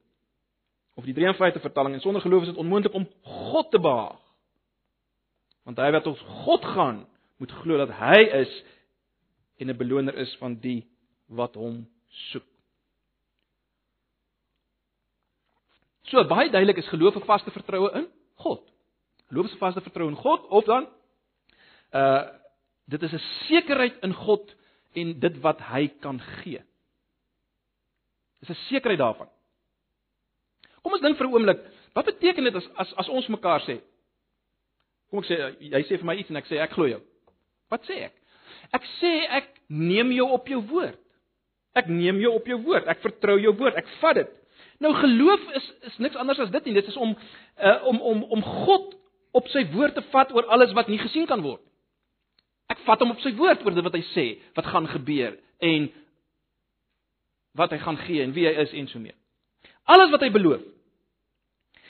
Of 0.98 1.06
die 1.06 1.14
53 1.14 1.62
vertaling 1.62 1.94
en 1.94 2.02
sonder 2.02 2.22
geloof 2.22 2.42
is 2.42 2.52
dit 2.52 2.58
onmoontlik 2.58 2.94
om 2.94 3.06
God 3.22 3.70
te 3.70 3.78
behaag. 3.78 4.18
Want 5.62 5.78
hy 5.78 5.90
wat 5.94 6.02
tot 6.02 6.18
God 6.42 6.64
gaan, 6.74 7.04
moet 7.38 7.52
glo 7.62 7.78
dat 7.78 7.92
hy 8.00 8.18
is 8.40 8.54
en 9.62 9.70
'n 9.70 9.76
beloner 9.76 10.14
is 10.18 10.34
van 10.40 10.56
die 10.58 10.88
wat 11.26 11.54
hom 11.54 11.86
soek. 12.30 12.46
So 16.02 16.24
baie 16.24 16.50
duidelik 16.50 16.82
is 16.82 16.88
geloof 16.88 17.16
'n 17.16 17.26
vaste 17.30 17.50
vertroue 17.50 17.92
in 17.92 18.08
God. 18.34 18.62
Geloof 19.28 19.46
is 19.46 19.54
'n 19.54 19.58
vaste 19.58 19.80
vertroue 19.80 20.10
in 20.10 20.16
God 20.16 20.46
of 20.46 20.64
dan 20.64 20.88
uh 21.92 22.26
dit 22.84 23.02
is 23.02 23.12
'n 23.12 23.26
sekerheid 23.46 24.02
in 24.02 24.14
God 24.14 24.56
en 24.92 25.18
dit 25.20 25.40
wat 25.40 25.60
hy 25.60 25.88
kan 26.00 26.20
gee. 26.20 26.62
Dis 28.40 28.48
'n 28.48 28.64
sekerheid 28.68 28.98
daarvan. 28.98 29.28
Kom 30.82 30.92
ons 30.92 31.02
dink 31.02 31.18
vir 31.18 31.26
'n 31.26 31.34
oomblik, 31.34 31.60
wat 31.94 32.06
beteken 32.06 32.44
dit 32.44 32.54
as 32.54 32.68
as 32.76 32.94
as 32.96 33.08
ons 33.08 33.28
mekaar 33.28 33.60
sê? 33.66 33.80
Kom 35.10 35.18
ek 35.22 35.28
sê 35.28 35.36
jy 35.60 35.82
sê 35.82 35.98
vir 35.98 36.04
my 36.04 36.16
iets 36.16 36.30
en 36.30 36.36
ek 36.36 36.46
sê 36.46 36.58
ek 36.60 36.72
glo 36.72 36.86
jou. 36.86 37.00
Wat 37.70 37.84
sê 37.84 38.04
ek? 38.08 38.14
Ek 38.72 38.84
sê 39.00 39.12
ek 39.28 39.48
neem 39.68 40.12
jou 40.12 40.28
op 40.32 40.48
jou 40.48 40.60
woord. 40.60 40.98
Ek 41.74 41.88
neem 41.88 42.20
jou 42.20 42.34
op 42.34 42.46
jou 42.46 42.58
woord. 42.62 42.88
Ek 42.88 43.00
vertrou 43.00 43.38
jou 43.38 43.54
woord. 43.56 43.76
Ek 43.76 43.88
vat 44.00 44.14
dit. 44.14 44.30
Nou 44.80 44.92
geloof 44.94 45.40
is 45.58 45.72
is 45.90 45.98
niks 45.98 46.16
anders 46.16 46.38
as 46.38 46.50
dit 46.50 46.64
nie. 46.64 46.74
Dit 46.74 46.88
is 46.88 46.96
om 46.96 47.16
uh, 47.58 47.78
om 47.86 48.00
om 48.00 48.22
om 48.22 48.42
God 48.42 48.94
op 49.36 49.48
sy 49.52 49.64
woord 49.72 49.94
te 49.94 50.04
vat 50.12 50.32
oor 50.32 50.46
alles 50.46 50.72
wat 50.76 50.88
nie 50.88 51.00
gesien 51.00 51.26
kan 51.26 51.42
word. 51.42 51.62
Ek 52.68 52.80
vat 52.84 53.00
hom 53.00 53.14
op 53.14 53.22
sy 53.24 53.32
woord 53.36 53.64
oor 53.64 53.74
dit 53.74 53.84
wat 53.84 53.96
hy 53.96 54.04
sê, 54.12 54.26
wat 54.56 54.68
gaan 54.68 54.88
gebeur 54.92 55.38
en 55.64 55.88
wat 57.58 57.72
hy 57.72 57.78
gaan 57.82 57.98
gee 58.04 58.22
en 58.22 58.34
wie 58.36 58.46
hy 58.46 58.54
is 58.62 58.74
en 58.76 58.90
so 58.90 59.00
mee. 59.00 59.16
Alles 59.88 60.10
wat 60.12 60.24
hy 60.24 60.30
beloof. 60.32 60.64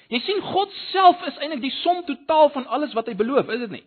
Jy 0.08 0.20
sien 0.24 0.40
God 0.40 0.72
self 0.88 1.24
is 1.28 1.36
eintlik 1.42 1.64
die 1.66 1.74
som 1.82 2.00
totaal 2.06 2.48
van 2.54 2.66
alles 2.72 2.94
wat 2.96 3.10
hy 3.10 3.16
beloof, 3.18 3.50
is 3.52 3.64
dit 3.66 3.74
nie? 3.78 3.84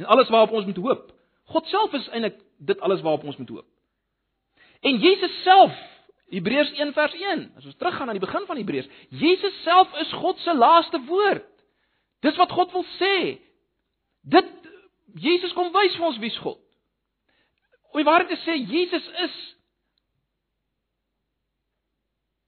En 0.00 0.08
alles 0.12 0.30
waarop 0.32 0.54
ons 0.56 0.66
moet 0.66 0.80
hoop. 0.82 1.10
God 1.52 1.68
self 1.70 1.94
is 1.94 2.08
eintlik 2.10 2.40
dit 2.58 2.80
alles 2.80 3.04
waarop 3.04 3.26
ons 3.28 3.36
moet 3.38 3.52
hoop. 3.54 3.66
En 4.86 4.98
Jesus 5.00 5.42
self, 5.44 5.76
Hebreërs 6.34 6.72
1 6.74 6.92
vers 6.96 7.14
1, 7.14 7.44
as 7.56 7.68
ons 7.68 7.78
teruggaan 7.78 8.10
aan 8.10 8.18
die 8.18 8.24
begin 8.24 8.46
van 8.48 8.58
Hebreërs, 8.58 8.88
Jesus 9.14 9.62
self 9.62 9.92
is 10.02 10.12
God 10.18 10.40
se 10.42 10.54
laaste 10.56 11.00
woord. 11.06 11.46
Dis 12.26 12.38
wat 12.40 12.54
God 12.56 12.72
wil 12.74 12.86
sê. 12.96 13.16
Dit 14.26 14.50
Jesus 15.22 15.54
kom 15.56 15.70
wys 15.72 15.94
vir 15.96 16.08
ons 16.08 16.18
wie's 16.20 16.38
God. 16.42 16.58
Om 17.92 18.02
die 18.02 18.08
waarheid 18.08 18.32
te 18.34 18.40
sê, 18.42 18.56
Jesus 18.58 19.06
is 19.24 19.36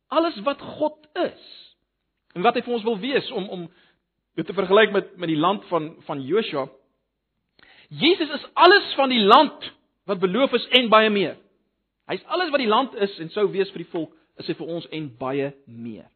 alles 0.09 0.41
wat 0.47 0.61
God 0.61 1.09
is. 1.25 1.45
En 2.37 2.45
wat 2.47 2.57
hy 2.57 2.63
vir 2.65 2.75
ons 2.75 2.87
wil 2.87 2.99
wees 3.03 3.31
om 3.31 3.49
om 3.49 3.69
dit 4.39 4.47
te 4.47 4.57
vergelyk 4.57 4.93
met 4.95 5.17
met 5.17 5.33
die 5.33 5.41
land 5.41 5.65
van 5.73 5.95
van 6.07 6.23
Joshua 6.23 6.69
Jesus 7.89 8.29
is 8.29 8.45
alles 8.53 8.95
van 8.95 9.09
die 9.09 9.25
land 9.25 9.73
wat 10.05 10.21
beloof 10.21 10.53
is 10.53 10.67
en 10.77 10.91
baie 10.93 11.11
meer. 11.11 11.39
Hy's 12.09 12.25
alles 12.25 12.51
wat 12.53 12.61
die 12.61 12.69
land 12.69 12.95
is 13.01 13.17
en 13.21 13.33
sou 13.33 13.47
wees 13.53 13.71
vir 13.73 13.85
die 13.85 13.93
volk, 13.93 14.13
is 14.41 14.49
hy 14.49 14.57
vir 14.57 14.73
ons 14.77 14.89
en 14.93 15.09
baie 15.21 15.51
meer. 15.65 16.07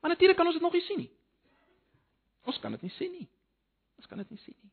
Maar 0.00 0.14
natuurlik 0.14 0.38
kan 0.38 0.46
ons 0.46 0.56
dit 0.56 0.64
nog 0.64 0.74
nie 0.74 0.84
sien 0.86 1.02
nie. 1.02 1.10
Ons 2.48 2.58
kan 2.62 2.72
dit 2.72 2.86
nie 2.86 2.94
sien 2.96 3.10
nie. 3.12 3.26
Ons 4.00 4.08
kan 4.08 4.18
dit 4.22 4.30
nie 4.30 4.40
sien 4.46 4.56
nie. 4.56 4.70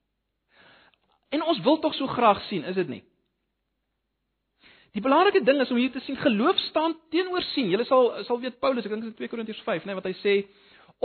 En 1.36 1.44
ons 1.52 1.60
wil 1.66 1.82
tog 1.84 1.98
so 1.98 2.08
graag 2.08 2.40
sien, 2.48 2.64
is 2.64 2.78
dit 2.78 2.88
nie? 2.90 3.04
Die 4.98 5.04
belangrike 5.06 5.44
ding 5.46 5.60
is 5.62 5.70
om 5.70 5.78
hier 5.78 5.92
te 5.94 6.02
sien 6.02 6.18
geloof 6.18 6.58
staan 6.72 6.96
teenoor 7.14 7.46
sien. 7.54 7.70
Julle 7.70 7.86
sal 7.86 8.24
sal 8.26 8.40
weet 8.42 8.58
Paulus, 8.64 8.86
ek 8.88 8.96
dink 8.96 9.04
dit 9.06 9.14
is 9.14 9.20
2 9.22 9.30
Korintiërs 9.30 9.62
5, 9.62 9.86
nê, 9.86 9.92
nee, 9.92 9.98
wat 10.00 10.08
hy 10.10 10.16
sê, 10.24 10.38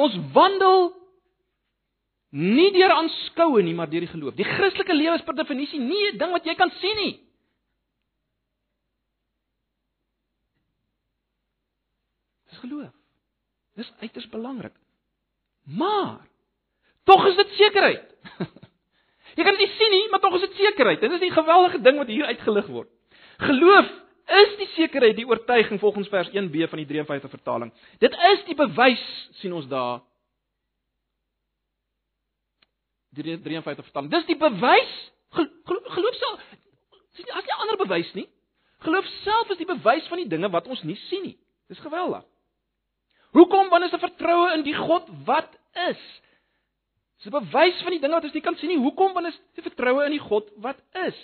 ons 0.00 0.16
wandel 0.32 0.92
Nie 2.32 2.70
deur 2.72 2.94
aanskoue 2.94 3.60
nie, 3.60 3.74
maar 3.76 3.90
deur 3.92 4.06
die 4.06 4.08
geloof. 4.08 4.32
Die 4.38 4.46
Christelike 4.48 4.94
lewe 4.96 5.18
is 5.18 5.24
per 5.26 5.36
definisie 5.36 5.80
nie 5.80 6.12
'n 6.12 6.18
ding 6.18 6.30
wat 6.32 6.46
jy 6.48 6.54
kan 6.56 6.70
sien 6.80 6.96
nie. 6.96 7.20
Dis 12.48 12.58
geloof. 12.64 12.88
Dis 13.76 13.92
uiters 14.00 14.28
belangrik. 14.28 14.72
Maar 15.66 16.24
tog 17.04 17.26
is 17.26 17.36
dit 17.36 17.48
sekerheid. 17.60 18.08
jy 19.36 19.44
kan 19.44 19.52
dit 19.52 19.68
nie 19.68 19.76
sien 19.76 19.90
nie, 19.90 20.08
maar 20.08 20.20
tog 20.20 20.34
is 20.34 20.48
dit 20.48 20.56
sekerheid. 20.56 21.00
Dit 21.00 21.12
is 21.12 21.20
'n 21.20 21.36
geweldige 21.36 21.82
ding 21.82 21.98
wat 21.98 22.08
hier 22.08 22.32
uitgelig 22.32 22.66
word. 22.66 22.88
Geloof 23.42 23.90
is 24.42 24.56
die 24.60 24.68
sekerheid, 24.76 25.16
die 25.16 25.26
oortuiging 25.26 25.80
volgens 25.80 26.08
vers 26.08 26.30
1b 26.30 26.68
van 26.70 26.80
die 26.80 26.86
53 26.86 27.30
vertaling. 27.30 27.72
Dit 27.98 28.14
is 28.32 28.44
die 28.48 28.56
bewys 28.56 29.02
sien 29.40 29.52
ons 29.52 29.66
daar 29.68 30.00
53 33.18 33.84
vertaling. 33.84 34.10
Dis 34.12 34.28
die 34.30 34.38
bewys. 34.38 34.92
Geloof 35.32 36.14
self. 36.20 36.44
Sien 37.16 37.34
as 37.36 37.44
nie 37.48 37.58
ander 37.58 37.80
bewys 37.82 38.12
nie. 38.16 38.28
Geloof 38.86 39.08
self 39.22 39.50
is 39.52 39.60
die 39.60 39.68
bewys 39.68 40.06
van 40.10 40.22
die 40.22 40.30
dinge 40.30 40.50
wat 40.52 40.68
ons 40.70 40.82
nie 40.86 40.96
sien 41.08 41.26
nie. 41.26 41.36
Dis 41.70 41.82
geweldig. 41.82 42.24
Hoekom 43.32 43.70
wanneer 43.72 43.88
is 43.88 43.94
'n 43.94 44.06
vertroue 44.06 44.52
in 44.54 44.62
die 44.62 44.76
God 44.76 45.08
wat 45.24 45.52
is? 45.88 46.02
Dis 47.18 47.32
'n 47.32 47.36
bewys 47.38 47.82
van 47.82 47.92
die 47.92 48.00
dinge 48.00 48.14
wat 48.14 48.24
ons 48.24 48.32
nie 48.32 48.42
kan 48.42 48.56
sien 48.56 48.68
nie. 48.68 48.78
Hoekom 48.78 49.12
wanneer 49.12 49.32
is 49.32 49.40
'n 49.56 49.68
vertroue 49.70 50.04
in 50.04 50.10
die 50.10 50.26
God 50.30 50.50
wat 50.56 50.78
is? 50.92 51.18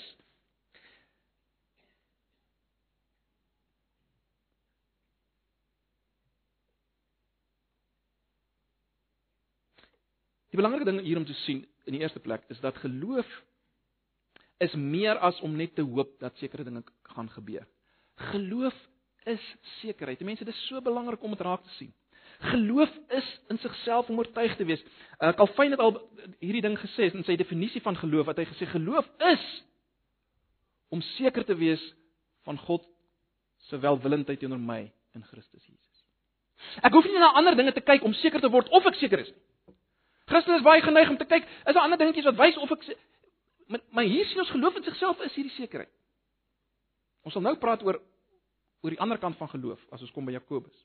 Die 10.59 10.65
belangrike 10.65 10.91
ding 10.91 11.05
hier 11.07 11.19
om 11.21 11.25
te 11.25 11.37
sien 11.45 11.61
in 11.87 11.95
die 11.95 12.01
eerste 12.03 12.19
plek 12.19 12.43
is 12.51 12.59
dat 12.59 12.75
geloof 12.83 13.27
is 14.59 14.73
meer 14.75 15.21
as 15.23 15.39
om 15.47 15.53
net 15.55 15.77
te 15.77 15.85
hoop 15.87 16.17
dat 16.19 16.35
sekere 16.43 16.65
dinge 16.67 16.83
gaan 17.15 17.29
gebeur. 17.31 17.63
Geloof 18.33 18.75
is 19.31 19.45
sekerheid. 19.79 20.25
Mense, 20.27 20.43
dit 20.43 20.55
is 20.55 20.65
so 20.67 20.83
belangrik 20.83 21.23
om 21.23 21.37
dit 21.37 21.45
raak 21.47 21.63
te 21.63 21.71
sien. 21.77 21.93
Geloof 22.51 22.91
is 23.15 23.29
in 23.55 23.63
sigself 23.63 24.11
om 24.11 24.19
oortuig 24.19 24.57
te 24.59 24.67
wees. 24.67 24.83
Uh, 25.21 25.31
Calvin 25.39 25.77
het 25.77 25.85
al 25.85 25.95
hierdie 26.41 26.65
ding 26.67 26.75
gesê 26.83 27.07
in 27.13 27.23
sy 27.23 27.39
definisie 27.39 27.85
van 27.85 27.95
geloof 28.01 28.27
wat 28.27 28.43
hy 28.43 28.49
gesê 28.51 28.67
geloof 28.73 29.07
is 29.31 29.45
om 30.91 31.05
seker 31.15 31.47
te 31.47 31.55
wees 31.55 31.85
van 32.51 32.59
God 32.67 32.83
se 33.71 33.79
welwillendheid 33.79 34.43
teenoor 34.43 34.59
my 34.59 34.81
in 35.15 35.23
Christus 35.31 35.63
Jesus. 35.63 36.03
Ek 36.83 36.99
hoef 36.99 37.07
nie 37.07 37.23
na 37.23 37.37
ander 37.39 37.55
dinge 37.55 37.79
te 37.79 37.85
kyk 37.93 38.03
om 38.03 38.19
seker 38.25 38.43
te 38.43 38.51
word 38.51 38.75
of 38.75 38.91
ek 38.91 38.99
seker 38.99 39.23
is 39.23 39.31
nie. 39.31 39.45
Christen 40.29 40.59
is 40.59 40.65
baie 40.67 40.83
geneig 40.85 41.11
om 41.11 41.17
te 41.17 41.27
kyk, 41.29 41.47
is 41.65 41.75
daar 41.75 41.85
ander 41.85 41.99
dingetjies 42.01 42.29
wat 42.29 42.39
wys 42.41 42.59
of 42.61 42.73
ek 42.77 42.85
maar, 43.69 43.81
maar 43.93 44.05
hier 44.09 44.25
sien 44.29 44.41
ons 44.41 44.53
geloof 44.53 44.77
in 44.77 44.87
sigself 44.87 45.21
is 45.27 45.35
hierdie 45.37 45.53
sekerheid. 45.57 45.91
Ons 47.25 47.37
sal 47.37 47.45
nou 47.45 47.57
praat 47.61 47.83
oor 47.85 48.01
oor 48.81 48.95
die 48.95 49.01
ander 49.03 49.19
kant 49.19 49.37
van 49.37 49.51
geloof 49.51 49.81
as 49.93 50.05
ons 50.05 50.13
kom 50.15 50.29
by 50.29 50.37
Jakobus. 50.37 50.77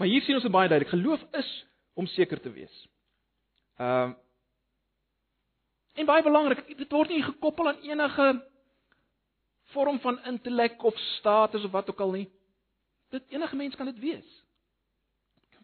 Maar 0.00 0.08
hier 0.08 0.24
sien 0.24 0.38
ons 0.38 0.48
baie 0.50 0.70
duidelik, 0.70 0.90
geloof 0.94 1.22
is 1.38 1.50
om 1.94 2.08
seker 2.10 2.40
te 2.40 2.50
wees. 2.50 2.82
Ehm 3.78 4.16
uh, 4.16 4.18
En 5.92 6.08
baie 6.08 6.22
belangrik, 6.24 6.64
dit 6.76 6.92
word 6.92 7.10
nie 7.12 7.22
gekoppel 7.22 7.68
aan 7.68 7.82
enige 7.84 8.28
vorm 9.74 9.98
van 10.00 10.20
intellek 10.28 10.82
of 10.88 10.96
status 11.18 11.64
of 11.64 11.70
wat 11.70 11.90
ook 11.90 12.00
al 12.00 12.14
nie. 12.16 12.28
Dit 13.12 13.24
enige 13.28 13.56
mens 13.56 13.76
kan 13.76 13.86
dit 13.90 13.98
wees. 14.00 14.28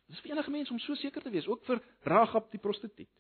Dis 0.09 0.21
vir 0.25 0.33
enige 0.33 0.51
mens 0.51 0.71
om 0.71 0.79
so 0.81 0.95
seker 0.95 1.23
te 1.23 1.31
wees, 1.31 1.47
ook 1.47 1.65
vir 1.69 1.81
Ragab 2.09 2.51
die 2.53 2.61
prostituut. 2.61 3.11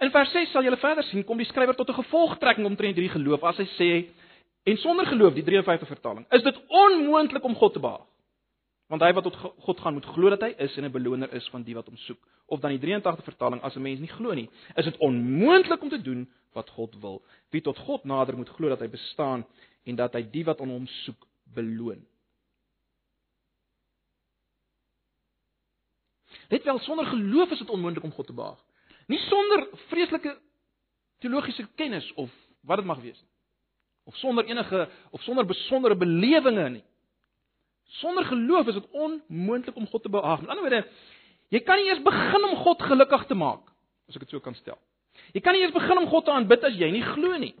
In 0.00 0.10
vers 0.10 0.30
6 0.32 0.50
sal 0.54 0.64
jy 0.64 0.76
verder 0.80 1.04
sien 1.10 1.24
kom 1.28 1.38
die 1.38 1.48
skrywer 1.48 1.76
tot 1.76 1.90
'n 1.90 2.00
gevolgtrekking 2.02 2.66
omtrent 2.66 2.96
hierdie 2.96 3.12
geloof 3.12 3.42
as 3.44 3.58
hy 3.58 3.68
sê 3.76 3.90
en 4.64 4.76
sonder 4.76 5.06
geloof 5.06 5.34
die 5.34 5.44
53 5.44 5.88
vertaling 5.88 6.26
is 6.30 6.42
dit 6.42 6.56
onmoontlik 6.68 7.44
om 7.44 7.54
God 7.54 7.72
te 7.72 7.80
behaag. 7.80 8.06
Want 8.88 9.02
hy 9.02 9.12
wat 9.12 9.24
tot 9.24 9.36
God 9.36 9.80
gaan 9.80 9.94
moet 9.94 10.06
glo 10.06 10.30
dat 10.30 10.40
hy 10.42 10.54
is 10.58 10.76
en 10.76 10.84
'n 10.84 10.92
beloner 10.92 11.32
is 11.34 11.48
van 11.48 11.62
die 11.62 11.74
wat 11.74 11.86
hom 11.86 11.96
soek. 11.96 12.18
Of 12.46 12.60
dan 12.60 12.70
die 12.70 12.78
83 12.78 13.24
vertaling 13.24 13.60
as 13.62 13.76
'n 13.76 13.82
mens 13.82 14.00
nie 14.00 14.08
glo 14.08 14.34
nie, 14.34 14.48
is 14.76 14.84
dit 14.84 14.96
onmoontlik 14.96 15.82
om 15.82 15.88
te 15.88 16.02
doen 16.02 16.28
wat 16.54 16.70
God 16.70 16.96
wil. 17.00 17.22
Wie 17.50 17.60
tot 17.60 17.78
God 17.78 18.04
nader 18.04 18.36
moet 18.36 18.48
glo 18.48 18.68
dat 18.68 18.80
hy 18.80 18.88
bestaan 18.88 19.44
en 19.84 19.96
dat 19.96 20.12
hy 20.12 20.22
die 20.22 20.44
wat 20.44 20.60
aan 20.60 20.70
hom 20.70 20.86
soek 20.86 21.26
beloon. 21.54 22.06
Net 26.50 26.66
wel 26.66 26.78
sonder 26.78 27.06
geloof 27.06 27.50
is 27.50 27.58
dit 27.58 27.70
onmoontlik 27.70 28.04
om 28.04 28.12
God 28.12 28.26
te 28.26 28.34
behaag. 28.34 28.58
Nie 29.06 29.18
sonder 29.18 29.68
vreeslike 29.88 30.38
teologiese 31.18 31.68
kennis 31.74 32.12
of 32.14 32.30
wat 32.66 32.76
dit 32.76 32.86
mag 32.86 32.98
wees 33.00 33.18
nie. 33.20 33.30
Of 34.04 34.16
sonder 34.16 34.44
enige 34.44 34.88
of 35.10 35.22
sonder 35.22 35.46
besondere 35.46 35.96
belewinge 35.96 36.68
nie. 36.68 36.84
Sonder 38.00 38.24
geloof 38.24 38.66
is 38.66 38.74
dit 38.74 38.90
onmoontlik 38.90 39.76
om 39.76 39.86
God 39.86 40.02
te 40.02 40.10
behaag. 40.10 40.40
Met 40.40 40.50
ander 40.50 40.66
woorde, 40.66 40.86
jy 41.54 41.60
kan 41.66 41.78
nie 41.78 41.86
eers 41.90 42.02
begin 42.02 42.44
om 42.48 42.56
God 42.64 42.82
gelukkig 42.82 43.26
te 43.26 43.34
maak, 43.34 43.70
as 44.08 44.18
ek 44.18 44.26
dit 44.26 44.34
so 44.34 44.42
kan 44.42 44.54
stel. 44.58 44.78
Jy 45.34 45.42
kan 45.42 45.54
nie 45.54 45.62
eers 45.62 45.74
begin 45.74 45.98
om 45.98 46.08
God 46.10 46.26
te 46.26 46.34
aanbid 46.34 46.66
as 46.66 46.78
jy 46.78 46.90
nie 46.94 47.04
glo 47.06 47.38
nie. 47.38 47.54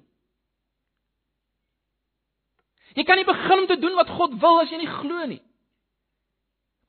Jy 2.98 3.06
kan 3.06 3.18
nie 3.18 3.26
begin 3.26 3.62
om 3.62 3.70
te 3.70 3.78
doen 3.78 3.94
wat 3.98 4.10
God 4.18 4.34
wil 4.42 4.60
as 4.64 4.70
jy 4.74 4.82
nie 4.82 4.92
glo 4.98 5.26
nie. 5.30 5.40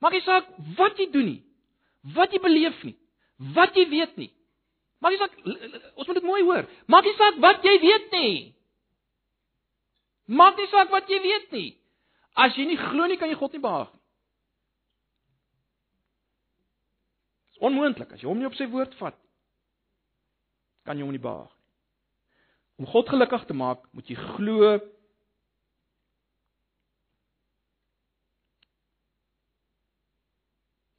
Maak 0.02 0.18
nie 0.18 0.26
saak 0.26 0.50
wat 0.78 0.98
jy 0.98 1.10
doen 1.14 1.28
nie. 1.36 1.42
Wat 2.16 2.34
jy 2.34 2.40
beleef 2.42 2.78
nie. 2.84 2.96
Wat 3.56 3.76
jy 3.78 3.86
weet 3.90 4.18
nie. 4.18 4.32
Maak 5.02 5.16
nie 5.16 5.22
saak 5.22 5.38
ons 5.98 6.08
moet 6.08 6.18
dit 6.20 6.26
mooi 6.26 6.42
hoor. 6.46 6.68
Maak 6.90 7.06
nie 7.06 7.18
saak 7.18 7.40
wat 7.42 7.64
jy 7.66 7.74
weet 7.82 8.12
nie. 8.14 8.34
Maak 10.30 10.58
nie 10.58 10.70
saak 10.70 10.92
wat 10.94 11.10
jy 11.10 11.20
weet 11.22 11.56
nie. 11.56 11.70
As 12.38 12.56
jy 12.56 12.68
nie 12.70 12.78
glo 12.80 13.08
nie, 13.10 13.18
kan 13.20 13.30
jy 13.30 13.38
God 13.40 13.56
nie 13.58 13.64
behaag 13.64 13.90
nie. 13.92 14.00
Dit 17.52 17.58
is 17.58 17.66
onmoontlik 17.68 18.14
as 18.14 18.22
jy 18.22 18.30
hom 18.30 18.40
nie 18.40 18.48
op 18.48 18.56
sy 18.58 18.70
woord 18.72 18.94
vat. 19.02 19.18
Kan 20.88 21.02
jy 21.02 21.06
hom 21.06 21.14
nie 21.14 21.22
behaag 21.22 21.50
nie. 21.50 21.60
Om 22.82 22.90
God 22.94 23.12
gelukkig 23.14 23.44
te 23.50 23.58
maak, 23.58 23.84
moet 23.94 24.08
jy 24.10 24.18
glo 24.38 24.78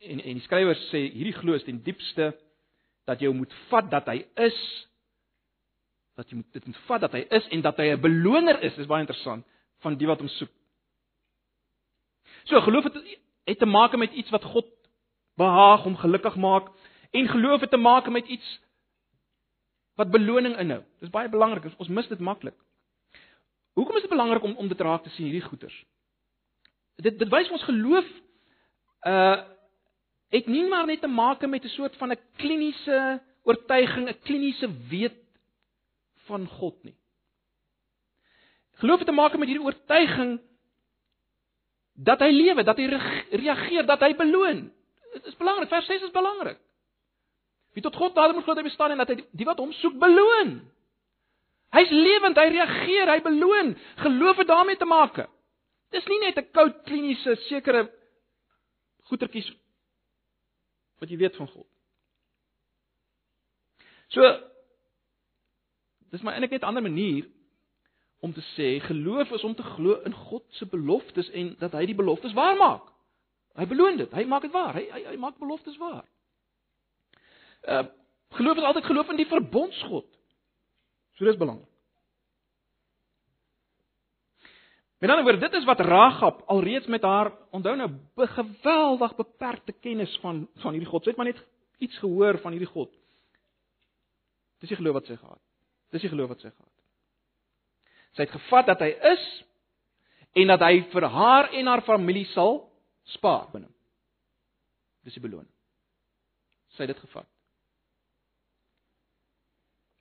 En 0.02 0.20
en 0.20 0.38
die 0.38 0.46
skrywer 0.46 0.78
sê 0.90 1.04
hierdie 1.12 1.36
glo 1.36 1.54
is 1.54 1.64
ten 1.64 1.82
diepste 1.82 2.32
dat 3.06 3.20
jy 3.20 3.30
moet 3.34 3.52
vat 3.70 3.90
dat 3.90 4.08
hy 4.10 4.22
is 4.40 4.58
dat 6.18 6.30
jy 6.30 6.36
moet 6.40 6.52
dit 6.52 6.66
moet 6.66 6.80
vat 6.88 7.04
dat 7.06 7.14
hy 7.16 7.22
is 7.38 7.46
en 7.54 7.62
dat 7.64 7.78
hy 7.80 7.92
'n 7.92 8.00
beloner 8.00 8.62
is, 8.62 8.76
is 8.78 8.86
baie 8.86 9.04
interessant 9.06 9.46
van 9.82 9.96
die 9.96 10.06
wat 10.06 10.18
hom 10.18 10.28
soek. 10.28 10.50
So 12.44 12.60
geloof 12.60 12.84
het 12.84 12.98
het 13.44 13.58
te 13.58 13.66
maak 13.66 13.96
met 13.96 14.12
iets 14.12 14.30
wat 14.30 14.44
God 14.44 14.66
behaag 15.36 15.84
om 15.84 15.96
gelukkig 15.96 16.36
maak 16.36 16.68
en 17.10 17.28
geloof 17.28 17.60
het 17.60 17.70
te 17.70 17.76
maak 17.76 18.08
met 18.08 18.26
iets 18.26 18.60
wat 19.94 20.10
beloning 20.10 20.56
inhou. 20.58 20.82
Dis 21.00 21.10
baie 21.10 21.28
belangrik. 21.28 21.72
Ons 21.76 21.88
mis 21.88 22.08
dit 22.08 22.18
maklik. 22.18 22.56
Hoekom 23.72 23.96
is 23.96 24.02
dit 24.02 24.10
belangrik 24.10 24.42
om 24.42 24.56
om 24.56 24.68
dit 24.68 24.80
raak 24.80 25.02
te 25.02 25.10
sien 25.10 25.26
hierdie 25.26 25.48
goeters? 25.48 25.84
Dit 26.96 27.18
dit 27.18 27.28
wys 27.28 27.50
ons 27.50 27.64
geloof 27.64 28.06
uh 29.06 29.40
het 30.32 30.48
nie 30.48 30.64
maar 30.68 30.86
net 30.88 31.00
te 31.00 31.10
maak 31.10 31.44
met 31.46 31.64
'n 31.64 31.76
soort 31.76 31.96
van 31.96 32.12
'n 32.12 32.20
kliniese 32.36 33.20
oortuiging, 33.42 34.08
'n 34.08 34.20
kliniese 34.22 34.68
weet 34.88 35.20
van 36.26 36.46
God 36.46 36.84
nie. 36.84 36.96
Geloof 38.80 38.98
het 38.98 39.06
te 39.06 39.12
maak 39.12 39.36
met 39.36 39.48
hierdie 39.48 39.66
oortuiging 39.66 40.40
dat 41.92 42.18
hy 42.18 42.30
lewe, 42.30 42.62
dat 42.62 42.76
hy 42.76 42.86
reageer, 43.30 43.86
dat 43.86 44.00
hy 44.00 44.14
beloon. 44.16 44.72
Dit 45.12 45.26
is 45.26 45.36
belangrik. 45.36 45.68
Vers 45.68 45.86
6 45.86 46.02
is 46.02 46.10
belangrik. 46.10 46.58
Wie 47.72 47.82
tot 47.82 47.96
God 47.96 48.14
nader 48.14 48.34
moet 48.34 48.44
glo 48.44 48.54
dat 48.54 48.64
hy 48.64 48.70
bestaan 48.70 48.90
en 48.90 48.96
dat 48.96 49.08
hy 49.08 49.24
die 49.30 49.48
wat 49.48 49.58
hom 49.58 49.72
soek 49.72 49.98
beloon. 49.98 50.60
Hy's 51.72 51.90
lewend, 51.90 52.36
hy 52.36 52.48
reageer, 52.52 53.08
hy 53.08 53.20
beloon. 53.24 53.76
Geloof 53.96 54.36
het 54.36 54.46
daarmee 54.46 54.76
te 54.76 54.88
maak. 54.88 55.28
Dis 55.92 56.06
nie 56.06 56.18
net 56.20 56.38
'n 56.38 56.50
koud 56.52 56.82
kliniese 56.84 57.36
sekere 57.48 57.90
goetertjies 59.08 59.61
wat 61.02 61.10
jy 61.10 61.18
weet 61.18 61.36
van 61.36 61.50
God. 61.50 61.66
So 64.14 64.22
dis 66.12 66.22
maar 66.22 66.36
eintlik 66.36 66.54
net 66.54 66.62
'n 66.62 66.70
ander 66.70 66.82
manier 66.82 67.26
om 68.20 68.32
te 68.32 68.44
sê 68.54 68.78
geloof 68.86 69.30
is 69.30 69.44
om 69.44 69.54
te 69.54 69.62
glo 69.62 70.00
in 70.06 70.14
God 70.14 70.44
se 70.48 70.66
beloftes 70.66 71.30
en 71.30 71.56
dat 71.58 71.72
hy 71.72 71.86
die 71.86 71.98
beloftes 71.98 72.32
waar 72.32 72.56
maak. 72.56 72.86
Hy 73.58 73.66
beloon 73.66 73.96
dit. 73.96 74.12
Hy 74.12 74.24
maak 74.24 74.42
dit 74.46 74.52
waar. 74.52 74.74
Hy 74.74 74.86
hy, 74.90 75.02
hy 75.10 75.16
maak 75.16 75.38
beloftes 75.38 75.76
waar. 75.76 76.06
Uh 77.62 77.84
geloof 78.32 78.56
is 78.56 78.62
altyd 78.64 78.84
geloof 78.84 79.10
in 79.10 79.16
die 79.16 79.28
verbondsgod. 79.28 80.06
So 81.12 81.24
dis 81.24 81.36
belangrik. 81.36 81.71
Met 85.02 85.10
ander 85.10 85.24
woorde, 85.24 85.42
dit 85.42 85.52
is 85.58 85.64
wat 85.66 85.80
Ragab 85.80 86.42
alreeds 86.46 86.86
met 86.86 87.02
haar 87.02 87.32
onthou 87.50 87.72
nou 87.76 87.88
geweldig 88.14 89.16
beperkte 89.18 89.72
kennis 89.72 90.12
van 90.22 90.44
van 90.62 90.76
hierdie 90.76 90.90
God. 90.90 91.02
Sy 91.02 91.10
het 91.10 91.18
maar 91.18 91.26
net 91.26 91.40
iets 91.82 91.98
gehoor 91.98 92.38
van 92.38 92.54
hierdie 92.54 92.70
God. 92.70 92.92
Dis 94.62 94.70
die 94.70 94.78
geloof 94.78 95.00
wat 95.00 95.10
sy 95.10 95.18
gehad. 95.18 95.42
Dis 95.90 96.06
die 96.06 96.12
geloof 96.12 96.30
wat 96.30 96.46
sy 96.46 96.52
gehad. 96.54 96.70
Sy 98.14 98.28
het 98.28 98.36
gevat 98.36 98.70
dat 98.70 98.86
hy 98.86 98.92
is 99.10 99.26
en 100.38 100.54
dat 100.54 100.62
hy 100.68 100.72
vir 100.94 101.10
haar 101.18 101.50
en 101.50 101.74
haar 101.74 101.82
familie 101.90 102.28
sal 102.30 102.62
spaar 103.18 103.50
binne. 103.50 103.74
Dis 105.02 105.18
die 105.18 105.26
beloning. 105.26 105.50
Sy 106.76 106.86
het 106.86 106.94
dit 106.94 107.06
gevat. 107.08 107.26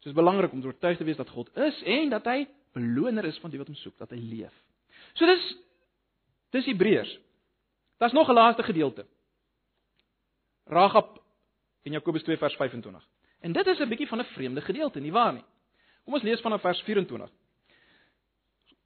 Dit 0.05 0.13
is 0.13 0.21
belangrik 0.21 0.53
om 0.53 0.61
oortuig 0.61 1.01
te 1.01 1.09
wees 1.09 1.17
dat 1.17 1.33
God 1.33 1.49
is 1.57 1.81
en 1.89 2.13
dat 2.13 2.29
hy 2.29 2.43
beloner 2.77 3.25
is 3.25 3.41
van 3.41 3.49
die 3.49 3.57
wat 3.57 3.73
hom 3.73 3.81
soek, 3.81 3.97
dat 3.97 4.13
hy 4.13 4.21
leef. 4.21 4.67
So 5.13 5.25
dis 5.25 5.57
dis 6.51 6.65
Hebreërs. 6.65 7.19
Daar's 7.97 8.13
nog 8.13 8.29
'n 8.29 8.33
laaste 8.33 8.63
gedeelte. 8.63 9.05
Ragab 10.65 11.21
in 11.83 11.91
Jakobus 11.91 12.23
2 12.23 12.37
vers 12.37 12.55
25. 12.55 13.07
En 13.41 13.51
dit 13.51 13.67
is 13.67 13.79
'n 13.79 13.89
bietjie 13.89 14.07
van 14.07 14.19
'n 14.19 14.25
vreemde 14.25 14.61
gedeelte, 14.61 14.99
nie 14.99 15.11
waar 15.11 15.33
nie? 15.33 15.43
Kom 16.03 16.13
ons 16.13 16.23
lees 16.23 16.41
vanaf 16.41 16.61
vers 16.61 16.81
24. 16.81 17.29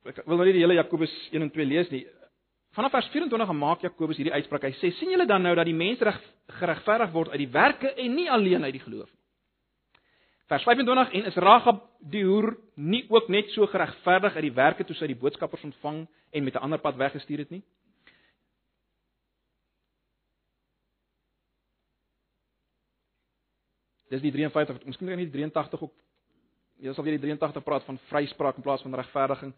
Ek 0.06 0.26
wil 0.26 0.38
nou 0.38 0.46
nie 0.46 0.54
die 0.54 0.62
hele 0.62 0.74
Jakobus 0.74 1.30
1 1.32 1.42
en 1.42 1.52
2 1.52 1.66
lees 1.66 1.90
nie. 1.90 2.08
Vanaf 2.72 2.92
vers 2.92 3.08
24 3.08 3.52
maak 3.52 3.82
Jakobus 3.82 4.18
hierdie 4.18 4.34
uitspraak. 4.34 4.62
Hy 4.62 4.72
sê: 4.72 4.92
"Sien 4.92 5.10
julle 5.10 5.26
dan 5.26 5.42
nou 5.42 5.56
dat 5.56 5.66
die 5.66 5.74
mens 5.74 6.00
reg 6.00 6.22
geregverdig 6.48 7.12
word 7.12 7.30
uit 7.30 7.38
die 7.38 7.52
werke 7.52 7.94
en 7.94 8.16
nie 8.16 8.32
alleen 8.32 8.64
uit 8.64 8.74
die 8.74 8.82
geloof 8.82 9.14
nie?" 9.14 9.25
Vers 10.46 10.64
25 10.64 11.12
en 11.12 11.26
is 11.26 11.36
Ragab 11.42 11.82
die 12.00 12.24
hoer 12.24 12.52
nie 12.76 13.06
ook 13.10 13.28
net 13.34 13.50
so 13.50 13.66
geregverdig 13.66 14.36
uit 14.36 14.46
die 14.46 14.54
werke 14.54 14.86
toe 14.86 14.96
sy 14.96 15.08
die 15.10 15.18
boodskappers 15.18 15.64
ontvang 15.66 16.04
en 16.32 16.44
met 16.44 16.54
'n 16.54 16.64
ander 16.68 16.80
pad 16.80 16.96
weggestuur 16.96 17.38
het 17.38 17.50
nie? 17.50 17.64
Dis 24.10 24.22
die 24.22 24.32
53, 24.32 24.86
miskien 24.86 25.08
kan 25.08 25.20
jy 25.20 25.26
die 25.26 25.38
83 25.50 25.82
ook 25.82 25.94
jy 26.78 26.94
sal 26.94 27.04
weer 27.04 27.18
die 27.18 27.28
83 27.28 27.64
praat 27.64 27.84
van 27.84 28.00
vryspraak 28.10 28.56
in 28.56 28.62
plaas 28.62 28.82
van 28.82 28.96
regverdiging. 28.96 29.54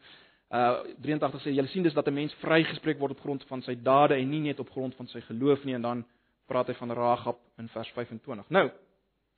Uh 0.49 0.83
83 1.03 1.41
sê 1.41 1.51
jy 1.51 1.67
sien 1.67 1.83
dis 1.83 1.93
dat 1.93 2.07
'n 2.07 2.13
mens 2.13 2.33
vrygespreek 2.33 2.99
word 2.99 3.11
op 3.11 3.19
grond 3.19 3.43
van 3.43 3.61
sy 3.61 3.75
dade 3.75 4.15
en 4.15 4.29
nie 4.29 4.39
net 4.39 4.59
op 4.59 4.69
grond 4.69 4.95
van 4.95 5.07
sy 5.07 5.21
geloof 5.21 5.63
nie 5.63 5.73
en 5.73 5.81
dan 5.81 6.05
praat 6.45 6.67
hy 6.67 6.73
van 6.73 6.91
Ragab 6.91 7.39
in 7.57 7.67
vers 7.67 7.89
25. 7.91 8.49
Nou, 8.49 8.71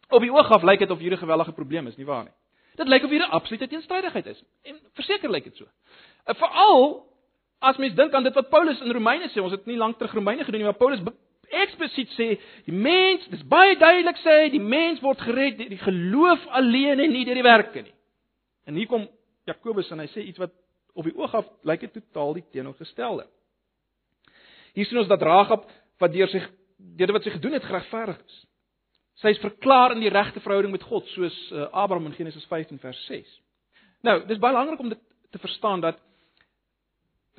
Op 0.09 0.21
die 0.21 0.31
oog 0.33 0.51
af 0.51 0.63
lyk 0.63 0.79
dit 0.79 0.91
of 0.91 0.99
hier 0.99 1.11
'n 1.11 1.17
gewellige 1.17 1.51
probleem 1.51 1.87
is, 1.87 1.97
nie 1.97 2.05
waar 2.05 2.23
nie? 2.23 2.33
Dit 2.75 2.87
lyk 2.87 3.03
of 3.03 3.09
hier 3.09 3.25
'n 3.25 3.31
absolute 3.31 3.67
teenstrydigheid 3.67 4.25
is. 4.25 4.43
En 4.63 4.79
verseker 4.93 5.29
lyk 5.29 5.43
dit 5.43 5.55
so. 5.55 5.63
Uh, 5.63 6.35
Veral 6.35 7.05
as 7.59 7.77
mens 7.77 7.95
dink 7.95 8.13
aan 8.13 8.23
dit 8.23 8.33
wat 8.33 8.49
Paulus 8.49 8.81
in 8.81 8.91
Romeine 8.91 9.29
sê, 9.29 9.41
ons 9.41 9.51
het 9.51 9.65
nie 9.65 9.77
lank 9.77 9.97
terug 9.97 10.13
Romeine 10.13 10.43
gedoen 10.43 10.59
nie, 10.59 10.69
maar 10.69 10.79
Paulus 10.79 11.01
eksplisiet 11.49 12.11
sê 12.13 12.27
die 12.65 12.75
mens, 12.75 13.25
dis 13.31 13.43
baie 13.49 13.75
duidelik 13.79 14.19
sê 14.23 14.35
hy, 14.43 14.49
die 14.53 14.63
mens 14.63 15.01
word 15.01 15.21
gered 15.25 15.57
deur 15.57 15.71
die 15.71 15.81
geloof 15.81 16.45
alleen 16.59 16.99
en 16.99 17.11
nie 17.11 17.25
deur 17.25 17.39
die 17.39 17.45
werke 17.45 17.81
nie. 17.81 17.95
En 18.69 18.77
hier 18.77 18.87
kom 18.87 19.07
Jakobus 19.49 19.89
en 19.91 20.03
hy 20.03 20.07
sê 20.13 20.25
iets 20.27 20.41
wat 20.41 20.53
op 20.93 21.07
die 21.07 21.15
oog 21.17 21.33
af 21.35 21.49
lyk 21.67 21.87
dit 21.87 21.93
totaal 21.93 22.37
die 22.37 22.45
teenoorgestelde. 22.53 23.25
Hier 24.77 24.85
sien 24.85 25.01
ons 25.01 25.09
dat 25.09 25.23
Ragab 25.25 25.65
wat 25.99 26.13
deur 26.13 26.29
sy 26.31 26.43
deur 26.99 27.15
wat 27.15 27.25
sy 27.25 27.33
gedoen 27.33 27.57
het 27.57 27.65
geregverdig 27.65 28.19
is. 28.23 28.37
Sy 29.19 29.33
is 29.33 29.41
verklaar 29.43 29.91
in 29.91 30.03
die 30.03 30.11
regte 30.11 30.39
verhouding 30.39 30.71
met 30.71 30.85
God, 30.87 31.07
soos 31.11 31.35
uh, 31.51 31.67
Abraham 31.75 32.07
in 32.07 32.15
Genesis 32.15 32.45
15 32.47 32.79
vers 32.79 32.99
6. 33.09 33.33
Nou, 34.07 34.21
dis 34.29 34.39
baie 34.39 34.55
belangrik 34.55 34.79
om 34.79 34.93
dit 34.93 35.01
te 35.33 35.41
verstaan 35.43 35.83
dat 35.83 35.99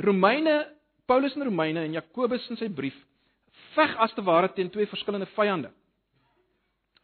Romeine, 0.04 0.58
Paulus 1.08 1.34
in 1.36 1.46
Romeine 1.48 1.86
en 1.86 1.96
Jakobus 1.96 2.48
in 2.52 2.60
sy 2.60 2.68
brief 2.68 2.96
veg 3.74 3.96
as 4.02 4.12
te 4.16 4.24
ware 4.26 4.50
teen 4.52 4.68
twee 4.72 4.88
verskillende 4.90 5.28
vyande. 5.36 5.70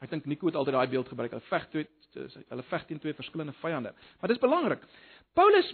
Ek 0.04 0.12
dink 0.12 0.28
Nico 0.28 0.48
het 0.50 0.58
altyd 0.60 0.76
daai 0.76 0.92
beeld 0.92 1.08
gebruik. 1.08 1.32
Hulle 1.32 1.48
veg 1.48 1.68
twee 1.72 1.88
hulle 2.16 2.64
veg 2.70 2.86
teen 2.88 3.00
twee 3.00 3.16
verskillende 3.16 3.52
vyande. 3.60 3.92
Maar 4.20 4.32
dis 4.32 4.40
belangrik. 4.40 4.84
Paulus 5.36 5.68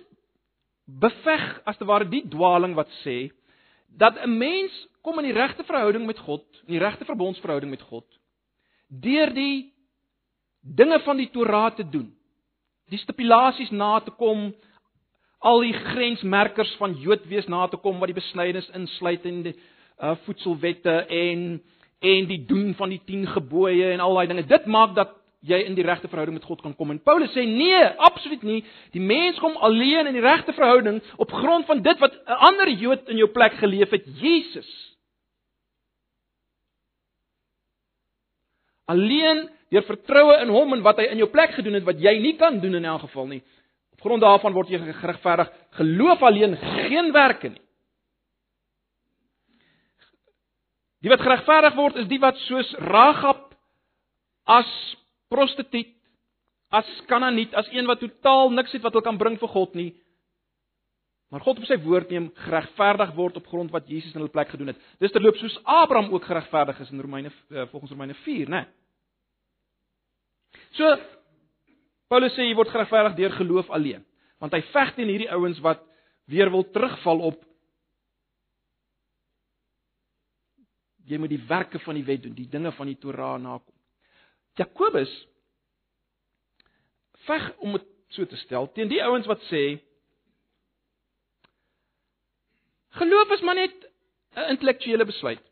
beveg 0.84 1.44
as 1.70 1.78
te 1.78 1.86
ware 1.86 2.08
die 2.10 2.24
dwaling 2.30 2.74
wat 2.78 2.90
sê 3.02 3.30
dat 3.86 4.18
'n 4.18 4.38
mens 4.38 4.72
kom 5.02 5.18
in 5.18 5.30
die 5.30 5.38
regte 5.38 5.64
verhouding 5.64 6.06
met 6.06 6.18
God, 6.18 6.44
in 6.66 6.78
die 6.78 6.82
regte 6.82 7.04
verbondsverhouding 7.04 7.70
met 7.70 7.82
God 7.82 8.06
deur 9.00 9.32
die 9.34 9.72
dinge 10.60 11.00
van 11.00 11.16
die 11.16 11.30
Torah 11.30 11.70
te 11.74 11.84
doen. 11.88 12.10
Die 12.92 12.98
stipulasies 12.98 13.70
na 13.70 14.00
te 14.00 14.10
kom, 14.10 14.50
al 15.42 15.64
die 15.64 15.74
grensmerkers 15.74 16.74
van 16.78 16.94
Jood 17.00 17.24
wees 17.30 17.48
na 17.50 17.66
te 17.68 17.80
kom 17.80 17.98
wat 17.98 18.12
die 18.12 18.18
besnydenis 18.18 18.68
insluit 18.76 19.24
en 19.26 19.40
die 19.48 19.54
uh, 19.56 20.14
voedselwette 20.26 21.02
en 21.08 21.62
en 22.02 22.26
die 22.26 22.40
doen 22.46 22.72
van 22.74 22.90
die 22.90 23.00
10 23.06 23.28
gebooie 23.30 23.92
en 23.92 24.00
al 24.02 24.16
daai 24.18 24.26
dinge. 24.26 24.42
Dit 24.50 24.64
maak 24.66 24.96
dat 24.96 25.12
jy 25.46 25.60
in 25.66 25.76
die 25.78 25.84
regte 25.86 26.08
verhouding 26.10 26.34
met 26.34 26.46
God 26.46 26.62
kan 26.62 26.74
kom. 26.74 26.90
En 26.90 26.98
Paulus 27.02 27.30
sê 27.34 27.44
nee, 27.46 27.82
absoluut 28.02 28.42
nie. 28.46 28.64
Die 28.94 29.02
mens 29.02 29.38
kom 29.38 29.54
alleen 29.62 30.10
in 30.10 30.18
die 30.18 30.24
regte 30.24 30.54
verhouding 30.54 30.98
op 31.22 31.34
grond 31.34 31.66
van 31.66 31.82
dit 31.82 32.02
wat 32.02 32.14
'n 32.14 32.38
ander 32.48 32.70
Jood 32.70 33.08
in 33.08 33.22
jou 33.22 33.28
plek 33.30 33.54
geleef 33.62 33.90
het, 33.90 34.06
Jesus. 34.18 34.91
Alleen 38.92 39.46
deur 39.72 39.84
vertroue 39.88 40.36
in 40.44 40.52
hom 40.52 40.76
en 40.76 40.84
wat 40.84 41.00
hy 41.00 41.08
in 41.14 41.22
jou 41.22 41.30
plek 41.32 41.54
gedoen 41.56 41.78
het 41.78 41.86
wat 41.88 42.00
jy 42.02 42.12
nie 42.20 42.34
kan 42.40 42.58
doen 42.60 42.76
in 42.76 42.88
elk 42.88 43.06
geval 43.06 43.30
nie. 43.30 43.42
Op 43.96 44.04
grond 44.04 44.24
daarvan 44.24 44.54
word 44.56 44.72
jy 44.72 44.80
geregverdig. 44.82 45.52
Geloof 45.78 46.22
alleen, 46.28 46.56
geen 46.56 47.12
werke 47.14 47.52
nie. 47.54 47.62
Die 51.02 51.10
wat 51.10 51.22
geregverdig 51.24 51.74
word 51.74 51.98
is 52.02 52.10
die 52.10 52.20
wat 52.22 52.38
soos 52.46 52.68
Ragab 52.78 53.48
as 54.46 54.68
prostituut, 55.32 55.90
as 56.72 56.88
kananiet, 57.08 57.54
as 57.58 57.68
een 57.72 57.88
wat 57.88 58.00
totaal 58.02 58.52
niks 58.54 58.72
het 58.76 58.84
wat 58.84 58.94
hulle 58.94 59.06
kan 59.06 59.18
bring 59.20 59.38
vir 59.40 59.50
God 59.50 59.74
nie. 59.78 59.90
Maar 61.32 61.40
God 61.40 61.62
op 61.62 61.66
sy 61.66 61.78
woord 61.80 62.10
neem 62.12 62.28
geregverdig 62.44 63.14
word 63.16 63.38
op 63.40 63.48
grond 63.48 63.72
wat 63.72 63.88
Jesus 63.88 64.12
in 64.12 64.20
hulle 64.20 64.32
plek 64.32 64.52
gedoen 64.52 64.74
het. 64.74 64.80
Dis 65.00 65.14
terloop 65.14 65.38
soos 65.40 65.56
Abraham 65.64 66.12
ook 66.12 66.28
geregverdig 66.28 66.80
is 66.84 66.92
in 66.92 67.00
Romeine 67.00 67.32
eh, 67.32 67.66
volgens 67.72 67.94
Romeine 67.94 68.14
4, 68.20 68.52
né? 68.52 68.66
So 70.76 70.96
Paulus 72.12 72.34
sê 72.36 72.44
jy 72.44 72.56
word 72.56 72.72
geregverdig 72.72 73.16
deur 73.16 73.34
geloof 73.38 73.70
alleen, 73.72 74.04
want 74.40 74.52
hy 74.52 74.60
veg 74.72 74.94
teen 74.96 75.08
hierdie 75.08 75.30
ouens 75.32 75.60
wat 75.64 75.80
weer 76.30 76.50
wil 76.52 76.64
terugval 76.74 77.22
op 77.32 77.40
jy 81.08 81.18
moet 81.18 81.32
die 81.32 81.44
werke 81.48 81.80
van 81.82 81.98
die 81.98 82.04
wet 82.06 82.22
doen, 82.24 82.34
die 82.36 82.48
dinge 82.48 82.72
van 82.76 82.88
die 82.88 82.98
Torah 83.00 83.34
nakom. 83.40 83.74
Jakobus 84.58 85.12
veg 87.26 87.48
om 87.64 87.76
dit 87.78 87.88
so 88.12 88.28
te 88.28 88.36
stel 88.42 88.68
teen 88.76 88.90
die 88.90 89.00
ouens 89.04 89.28
wat 89.30 89.40
sê 89.48 89.62
geloof 92.98 93.30
is 93.36 93.44
maar 93.46 93.56
net 93.56 93.88
'n 94.36 94.50
intellektuele 94.52 95.04
besluit. 95.04 95.44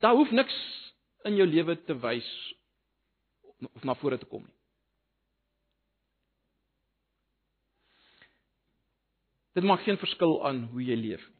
Daar 0.00 0.14
hoef 0.14 0.30
niks 0.30 0.56
in 1.26 1.36
jou 1.36 1.46
lewe 1.48 1.76
te 1.84 1.96
wys 2.02 2.28
of 3.74 3.84
na 3.84 3.94
vore 3.98 4.18
te 4.18 4.28
kom 4.30 4.44
nie. 4.44 4.54
Dit 9.58 9.66
maak 9.66 9.82
geen 9.82 9.98
verskil 9.98 10.38
aan 10.46 10.68
hoe 10.70 10.84
jy 10.84 10.94
leef 10.94 11.24
nie. 11.26 11.38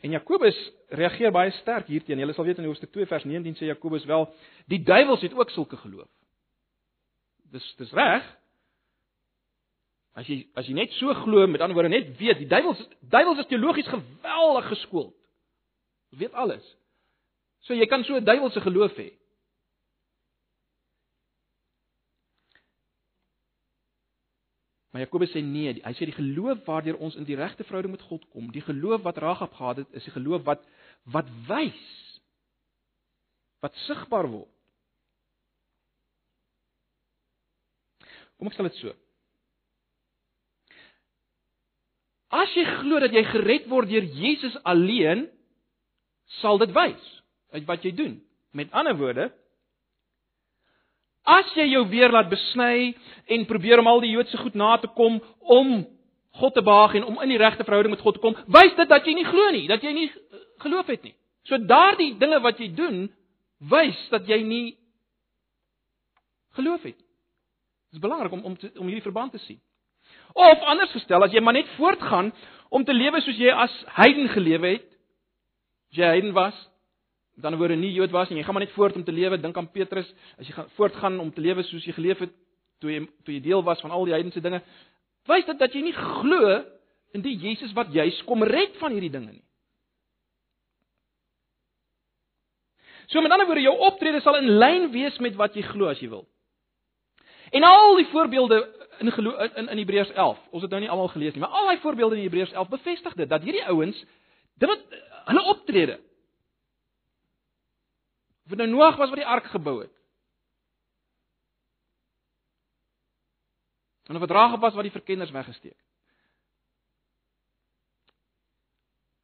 En 0.00 0.14
Jakobus 0.16 0.56
reageer 0.96 1.32
baie 1.32 1.52
sterk 1.58 1.90
hierteen. 1.92 2.20
Julle 2.22 2.32
sal 2.32 2.46
weet 2.48 2.60
in 2.62 2.68
Hoofstuk 2.68 2.92
2 2.94 3.08
vers 3.10 3.24
19 3.28 3.58
sê 3.58 3.68
Jakobus 3.68 4.06
wel, 4.08 4.26
die 4.72 4.80
duiwels 4.82 5.20
het 5.26 5.34
ook 5.36 5.52
sulke 5.52 5.76
geloof. 5.76 6.08
Dis 7.52 7.66
dis 7.76 7.92
reg. 7.92 8.24
As 10.16 10.28
jy 10.30 10.40
as 10.58 10.68
jy 10.68 10.74
net 10.78 10.94
so 10.96 11.12
glo, 11.22 11.44
met 11.46 11.60
ander 11.60 11.76
woorde 11.76 11.92
net 11.92 12.14
weet, 12.18 12.40
die 12.40 12.48
duiwels 12.48 12.80
duiwels 13.12 13.44
is 13.44 13.50
teologies 13.50 13.92
geweldig 13.92 14.70
geskoold. 14.72 15.14
Weet 16.16 16.32
alles. 16.32 16.64
So 17.66 17.74
jy 17.74 17.86
kan 17.86 18.04
so 18.04 18.16
'n 18.16 18.24
duiwelse 18.24 18.60
geloof 18.60 18.96
hê. 18.96 19.10
Maar 24.90 25.02
Jakobus 25.02 25.30
sê 25.30 25.42
nee, 25.42 25.70
hy 25.84 25.92
sê 25.94 26.06
die 26.08 26.16
geloof 26.16 26.64
waardeur 26.66 26.98
ons 26.98 27.14
in 27.14 27.24
die 27.24 27.36
regte 27.38 27.64
verhouding 27.64 27.92
met 27.94 28.06
God 28.08 28.24
kom, 28.32 28.50
die 28.50 28.64
geloof 28.64 29.04
wat 29.06 29.20
Ragab 29.22 29.52
gehad 29.54 29.76
het, 29.76 29.92
is 29.94 30.04
die 30.04 30.16
geloof 30.16 30.42
wat 30.48 30.64
wat 31.04 31.28
wys 31.46 31.84
wat 33.62 33.76
sigbaar 33.86 34.26
word. 34.30 34.50
Kom 38.40 38.48
ek 38.48 38.56
stel 38.56 38.70
dit 38.70 38.80
so. 38.80 38.96
As 42.32 42.50
jy 42.56 42.64
glo 42.80 42.98
dat 43.02 43.12
jy 43.12 43.22
gered 43.28 43.66
word 43.68 43.90
deur 43.90 44.06
Jesus 44.16 44.56
alleen, 44.64 45.26
sal 46.40 46.58
dit 46.62 46.72
wys 46.74 47.19
uit 47.52 47.64
wat 47.66 47.84
jy 47.84 47.94
doen. 47.94 48.18
Met 48.52 48.72
ander 48.72 48.96
woorde, 48.96 49.30
As 51.28 51.50
jy 51.54 51.66
jou 51.74 51.84
weer 51.90 52.12
laat 52.12 52.30
besny 52.30 52.94
en 53.28 53.46
probeer 53.48 53.82
om 53.82 53.88
al 53.90 54.00
die 54.04 54.14
Joodse 54.14 54.38
goed 54.40 54.56
na 54.56 54.76
te 54.80 54.88
kom 54.96 55.20
om 55.40 55.82
God 56.40 56.54
te 56.54 56.62
behaag 56.64 56.94
en 56.96 57.04
om 57.10 57.18
in 57.20 57.32
die 57.34 57.40
regte 57.40 57.66
verhouding 57.66 57.92
met 57.92 58.02
God 58.02 58.16
te 58.16 58.22
kom, 58.22 58.36
wys 58.48 58.74
dit 58.78 58.88
dat 58.88 59.06
jy 59.06 59.14
nie 59.18 59.26
glo 59.26 59.50
nie, 59.52 59.66
dat 59.68 59.82
jy 59.84 59.92
nie 59.92 60.08
geloof 60.62 60.88
het 60.88 61.02
nie. 61.04 61.14
So 61.44 61.58
daardie 61.58 62.14
dinge 62.20 62.38
wat 62.40 62.60
jy 62.62 62.70
doen, 62.74 63.08
wys 63.70 63.98
dat 64.12 64.28
jy 64.30 64.40
nie 64.46 64.66
geloof 66.56 66.86
het. 66.86 66.96
Dit 66.96 67.98
is 67.98 68.04
belangrik 68.04 68.32
om 68.32 68.46
om 68.46 68.56
te, 68.56 68.70
om 68.78 68.86
hierdie 68.88 69.04
verband 69.04 69.34
te 69.34 69.42
sien. 69.44 69.60
Of 70.32 70.62
anders 70.70 70.94
gestel, 70.94 71.22
as 71.26 71.34
jy 71.34 71.42
maar 71.42 71.58
net 71.58 71.68
voortgaan 71.76 72.30
om 72.70 72.84
te 72.86 72.94
lewe 72.94 73.20
soos 73.20 73.38
jy 73.38 73.50
as 73.52 73.74
heiden 73.98 74.30
gelewe 74.32 74.76
het, 74.78 74.86
as 75.90 76.00
jy 76.00 76.12
heiden 76.14 76.32
was, 76.32 76.56
Met 77.40 77.48
ander 77.48 77.58
woorde 77.58 77.76
nie 77.80 77.94
Jood 77.96 78.10
was 78.12 78.28
nie, 78.28 78.36
jy 78.36 78.44
gaan 78.44 78.52
maar 78.52 78.66
net 78.66 78.74
voort 78.76 78.96
om 78.98 79.04
te 79.04 79.12
lewe, 79.16 79.38
dink 79.40 79.56
aan 79.56 79.70
Petrus, 79.72 80.08
as 80.36 80.44
jy 80.44 80.52
gaan 80.52 80.66
voortgaan 80.76 81.14
om 81.22 81.30
te 81.32 81.40
lewe 81.40 81.62
soos 81.64 81.86
jy 81.88 81.94
geleef 81.96 82.18
het 82.20 82.34
toe 82.84 82.90
jy 82.92 82.98
toe 83.24 83.32
jy 83.32 83.40
deel 83.46 83.62
was 83.64 83.80
van 83.80 83.94
al 83.96 84.04
die 84.04 84.12
heidense 84.12 84.42
dinge, 84.44 84.58
wys 85.24 85.46
dit 85.48 85.62
dat 85.62 85.72
jy 85.72 85.80
nie 85.86 85.94
glo 85.96 86.58
in 87.16 87.24
die 87.24 87.32
Jesus 87.40 87.72
wat 87.78 87.94
juis 87.96 88.18
kom 88.28 88.44
red 88.44 88.76
van 88.82 88.92
hierdie 88.92 89.12
dinge 89.14 89.32
nie. 89.32 89.44
So 93.08 93.24
met 93.24 93.32
ander 93.32 93.48
woorde, 93.48 93.64
jou 93.64 93.72
optrede 93.88 94.20
sal 94.20 94.36
in 94.42 94.52
lyn 94.60 94.90
wees 94.92 95.16
met 95.24 95.40
wat 95.40 95.56
jy 95.56 95.64
glo 95.70 95.88
as 95.88 96.04
jy 96.04 96.10
wil. 96.12 96.26
En 97.56 97.64
al 97.64 97.96
die 98.02 98.08
voorbeelde 98.12 98.60
in 99.00 99.14
gelo 99.16 99.32
in 99.48 99.64
in 99.64 99.80
Hebreërs 99.80 100.12
11, 100.12 100.44
ons 100.52 100.68
het 100.68 100.76
nou 100.76 100.84
nie 100.84 100.92
almal 100.92 101.08
gelees 101.16 101.32
nie, 101.32 101.40
maar 101.40 101.56
al 101.56 101.72
daai 101.72 101.80
voorbeelde 101.80 102.20
in 102.20 102.28
Hebreërs 102.28 102.52
11 102.52 102.76
bevestig 102.76 103.18
dit 103.24 103.32
dat 103.32 103.48
hierdie 103.48 103.64
ouens 103.72 104.04
dit 104.60 104.68
wat 104.68 105.00
hulle 105.32 105.48
optrede 105.56 106.00
Of 108.50 108.56
dit 108.56 108.66
nou 108.66 108.68
Noag 108.68 108.96
was 108.96 109.08
wat 109.08 109.20
die 109.20 109.26
ark 109.26 109.44
gebou 109.46 109.80
het. 109.80 109.92
En 114.10 114.14
of 114.18 114.20
dit 114.20 114.30
Ragab 114.30 114.60
was 114.60 114.74
wat 114.74 114.82
die 114.82 114.90
verkenners 114.90 115.30
weggesteek 115.30 115.76
het. 115.76 115.86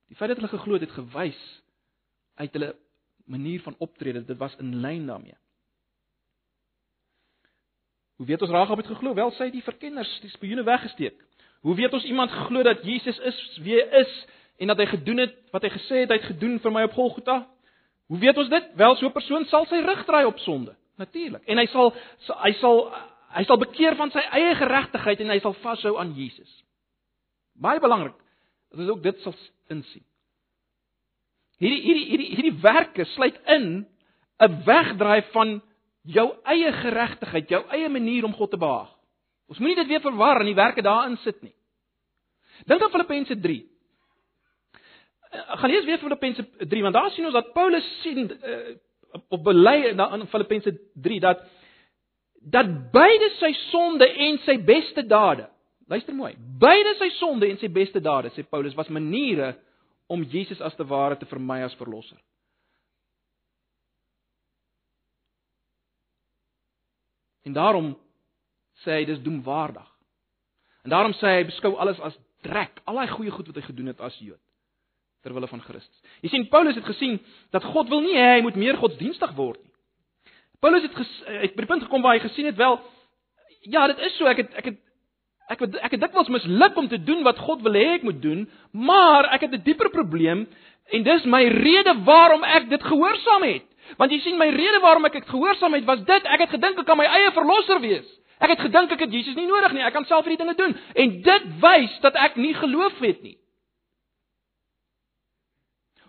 Die 0.06 0.16
feit 0.16 0.30
dat 0.30 0.38
hulle 0.38 0.52
geglo 0.52 0.72
het, 0.72 0.84
het 0.86 0.94
gewys 0.94 1.40
uit 2.34 2.52
hulle 2.52 2.76
manier 3.24 3.60
van 3.60 3.74
optrede, 3.78 4.22
dit 4.24 4.38
was 4.38 4.54
in 4.62 4.76
lyn 4.80 5.06
daarmee. 5.06 5.34
Hoe 8.16 8.26
weet 8.26 8.42
ons 8.42 8.50
Ragab 8.50 8.76
het 8.76 8.86
geglo? 8.86 9.14
Wel, 9.14 9.30
sy 9.34 9.50
het 9.50 9.58
die 9.58 9.66
verkenners, 9.66 10.20
die 10.22 10.30
spioene 10.30 10.62
weggesteek. 10.62 11.18
Hoe 11.66 11.74
weet 11.74 11.98
ons 11.98 12.06
iemand 12.06 12.30
glo 12.30 12.62
dat 12.62 12.86
Jesus 12.86 13.18
is 13.18 13.42
wie 13.58 13.74
hy 13.74 14.04
is 14.04 14.14
en 14.62 14.70
dat 14.70 14.78
hy 14.78 14.86
gedoen 14.86 15.18
het 15.26 15.34
wat 15.50 15.66
hy 15.66 15.74
gesê 15.74 16.04
het 16.04 16.14
hy 16.14 16.20
het 16.22 16.30
gedoen 16.30 16.60
vir 16.62 16.78
my 16.78 16.86
op 16.86 16.94
Golgotha? 16.94 17.55
Hoe 18.07 18.18
weet 18.18 18.38
ons 18.38 18.48
dit? 18.48 18.70
Wel, 18.74 18.96
so 18.96 19.07
'n 19.07 19.12
persoon 19.12 19.44
sal 19.44 19.66
sy 19.66 19.80
rug 19.82 20.04
draai 20.04 20.26
op 20.26 20.38
sonde, 20.38 20.76
natuurlik. 20.96 21.42
En 21.46 21.59
hy 21.59 21.66
sal 21.66 21.94
hy 22.42 22.52
sal 22.52 22.92
hy 23.34 23.44
sal 23.44 23.59
bekeer 23.59 23.96
van 23.96 24.11
sy 24.11 24.22
eie 24.32 24.54
geregtigheid 24.54 25.20
en 25.20 25.28
hy 25.30 25.40
sal 25.40 25.52
vashou 25.52 25.98
aan 25.98 26.14
Jesus. 26.14 26.64
Baie 27.54 27.80
belangrik. 27.80 28.16
Dat 28.70 28.80
ons 28.80 28.88
ook 28.88 29.02
dit 29.02 29.20
sal 29.20 29.34
insien. 29.68 30.04
Hierdie 31.59 31.82
hierdie 31.82 32.07
hierdie 32.07 32.34
hierdie 32.36 32.62
werke 32.62 33.04
sluit 33.04 33.38
in 33.46 33.86
'n 34.40 34.64
wegdraai 34.64 35.22
van 35.32 35.62
jou 36.04 36.26
eie 36.44 36.72
geregtigheid, 36.72 37.48
jou 37.48 37.62
eie 37.74 37.88
manier 37.88 38.24
om 38.24 38.32
God 38.32 38.50
te 38.50 38.61
behaag. 38.61 38.92
Ons 39.48 39.59
moenie 39.59 39.76
dit 39.76 39.86
weer 39.86 40.00
verwar 40.00 40.40
en 40.40 40.46
die 40.46 40.59
werke 40.59 40.82
daarin 40.82 41.16
sit 41.22 41.42
nie. 41.42 41.54
Dink 42.66 42.82
aan 42.82 42.90
Filippense 42.90 43.40
3. 43.40 43.64
Eh, 45.37 45.59
gaan 45.59 45.70
lees 45.70 45.84
weer 45.84 45.99
Filippense 45.99 46.49
3 46.59 46.82
want 46.82 46.95
daar 46.95 47.11
sien 47.11 47.24
ons 47.24 47.34
dat 47.34 47.53
Paulus 47.53 48.01
sien 48.01 48.30
uh, 48.45 48.76
op 49.28 49.45
bely 49.45 49.76
in 49.93 50.26
Filippense 50.26 50.80
3 50.95 51.20
dat 51.20 51.43
dat 52.41 52.93
beide 52.93 53.30
sy 53.41 53.53
sonde 53.53 54.07
en 54.07 54.39
sy 54.45 54.55
beste 54.64 55.07
dade. 55.07 55.49
Luister 55.87 56.14
mooi. 56.14 56.34
Beide 56.59 56.95
sy 56.99 57.09
sonde 57.18 57.49
en 57.51 57.59
sy 57.59 57.68
beste 57.70 58.01
dade, 58.01 58.30
sê 58.34 58.45
Paulus, 58.47 58.74
was 58.78 58.89
maniere 58.89 59.57
om 60.07 60.22
Jesus 60.22 60.61
as 60.62 60.74
te 60.78 60.87
ware 60.87 61.16
te 61.18 61.26
vermy 61.26 61.59
as 61.66 61.74
verlosser. 61.74 62.20
En 67.43 67.55
daarom 67.55 67.93
sê 68.84 69.01
hy 69.01 69.05
dis 69.11 69.22
doemwaardig. 69.26 69.91
En 70.87 70.95
daarom 70.95 71.14
sê 71.18 71.34
hy 71.41 71.45
beskou 71.51 71.74
alles 71.82 71.99
as 71.99 72.14
drek, 72.47 72.78
al 72.87 73.03
daai 73.03 73.11
goeie 73.11 73.34
goed 73.34 73.51
wat 73.51 73.59
hy 73.59 73.66
gedoen 73.66 73.91
het 73.91 74.07
as 74.07 74.18
Jood 74.22 74.45
ter 75.26 75.34
wille 75.34 75.50
van 75.50 75.62
Christus. 75.66 76.02
Jy 76.22 76.30
sien 76.30 76.48
Paulus 76.52 76.76
het 76.78 76.86
gesien 76.86 77.18
dat 77.54 77.64
God 77.74 77.90
wil 77.90 78.04
nie 78.04 78.14
hê 78.14 78.36
hy 78.36 78.42
moet 78.46 78.58
meer 78.60 78.78
godsdienstig 78.78 79.32
word 79.38 79.58
nie. 79.58 79.72
Paulus 80.62 80.86
het 80.86 80.94
ges, 80.96 81.14
het 81.42 81.56
by 81.56 81.64
die 81.64 81.70
punt 81.72 81.86
gekom 81.86 82.04
waar 82.04 82.16
hy 82.16 82.22
gesien 82.24 82.46
het 82.48 82.58
wel 82.60 82.78
ja, 83.66 83.86
dit 83.90 84.04
is 84.06 84.14
so 84.16 84.28
ek 84.30 84.44
het 84.44 84.60
ek 84.60 84.68
het 84.70 84.82
ek 85.50 85.62
het 85.64 85.78
ek 85.88 85.96
het 85.96 86.02
dikwels 86.02 86.30
misluk 86.30 86.78
om 86.78 86.88
te 86.90 87.00
doen 87.02 87.24
wat 87.26 87.40
God 87.42 87.64
wil 87.66 87.74
hê 87.78 87.96
ek 87.96 88.06
moet 88.06 88.20
doen, 88.22 88.44
maar 88.70 89.26
ek 89.34 89.46
het 89.46 89.56
'n 89.58 89.64
dieper 89.66 89.90
probleem 89.90 90.46
en 90.94 91.02
dis 91.02 91.24
my 91.24 91.42
rede 91.50 91.94
waarom 92.04 92.44
ek 92.44 92.68
dit 92.70 92.82
gehoorsaam 92.82 93.42
het. 93.42 93.66
Want 93.98 94.10
jy 94.10 94.20
sien 94.20 94.38
my 94.38 94.48
rede 94.50 94.80
waarom 94.82 95.04
ek 95.04 95.12
dit 95.12 95.28
gehoorsaam 95.28 95.74
het 95.74 95.84
was 95.84 96.04
dit 96.04 96.22
ek 96.24 96.40
het 96.40 96.50
gedink 96.50 96.78
ek 96.78 96.86
kan 96.86 96.98
my 96.98 97.06
eie 97.06 97.32
verlosser 97.32 97.80
wees. 97.80 98.06
Ek 98.38 98.50
het 98.50 98.60
gedink 98.60 98.92
ek 98.92 99.00
het 99.00 99.12
Jesus 99.12 99.34
nie 99.34 99.46
nodig 99.46 99.72
nie, 99.72 99.82
ek 99.82 99.92
kan 99.92 100.04
self 100.04 100.24
hierdie 100.24 100.44
dinge 100.44 100.54
doen 100.54 100.76
en 100.94 101.22
dit 101.22 101.42
wys 101.60 102.00
dat 102.00 102.14
ek 102.14 102.36
nie 102.36 102.54
geloof 102.54 102.98
het 103.00 103.22
nie. 103.22 103.38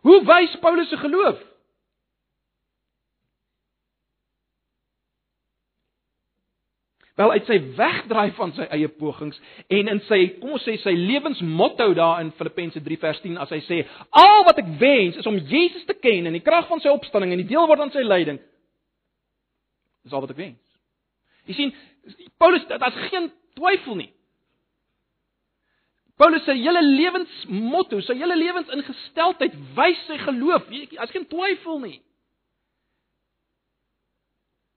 Hoe 0.08 0.24
wys 0.24 0.55
Paulus 0.64 0.89
se 0.89 0.97
geloof? 0.97 1.39
Wel 7.16 7.32
uit 7.32 7.45
sy 7.49 7.58
wegdraai 7.76 8.32
van 8.38 8.51
sy 8.53 8.68
eie 8.72 8.88
pogings 8.93 9.39
en 9.74 9.89
in 9.89 9.99
sy 10.05 10.20
kom 10.38 10.53
ons 10.55 10.68
sê 10.68 10.76
sy 10.80 10.93
lewensmotto 10.93 11.89
daar 11.97 12.22
in 12.22 12.30
Filippense 12.38 12.80
3 12.86 12.97
vers 13.01 13.20
10 13.24 13.39
as 13.41 13.51
hy 13.55 13.60
sê 13.66 13.80
al 14.22 14.45
wat 14.45 14.62
ek 14.62 14.70
wens 14.80 15.18
is 15.18 15.28
om 15.28 15.39
Jesus 15.49 15.88
te 15.89 15.97
ken 15.97 16.30
en 16.30 16.38
die 16.38 16.45
krag 16.45 16.70
van 16.70 16.84
sy 16.84 16.93
opstanding 16.93 17.34
en 17.34 17.41
die 17.41 17.49
deel 17.49 17.66
word 17.68 17.82
aan 17.84 17.91
sy 17.95 18.05
lyding. 18.05 18.38
Dis 20.05 20.14
al 20.14 20.24
wat 20.24 20.36
ek 20.36 20.43
wens. 20.43 20.62
Jy 21.49 21.58
sien 21.58 21.74
Paulus 22.38 22.70
daar's 22.70 23.01
geen 23.10 23.32
twyfel 23.58 23.97
nie. 24.05 24.12
Paulus 26.18 26.43
se 26.45 26.53
hele 26.57 26.82
lewensmotto, 26.82 27.99
sy 28.01 28.15
hele 28.18 28.36
lewensingesteldheid 28.39 29.53
wys 29.78 29.99
sy 30.07 30.18
geloof. 30.24 30.65
Daar's 30.95 31.13
geen 31.13 31.28
twyfel 31.30 31.82
nie. 31.84 31.97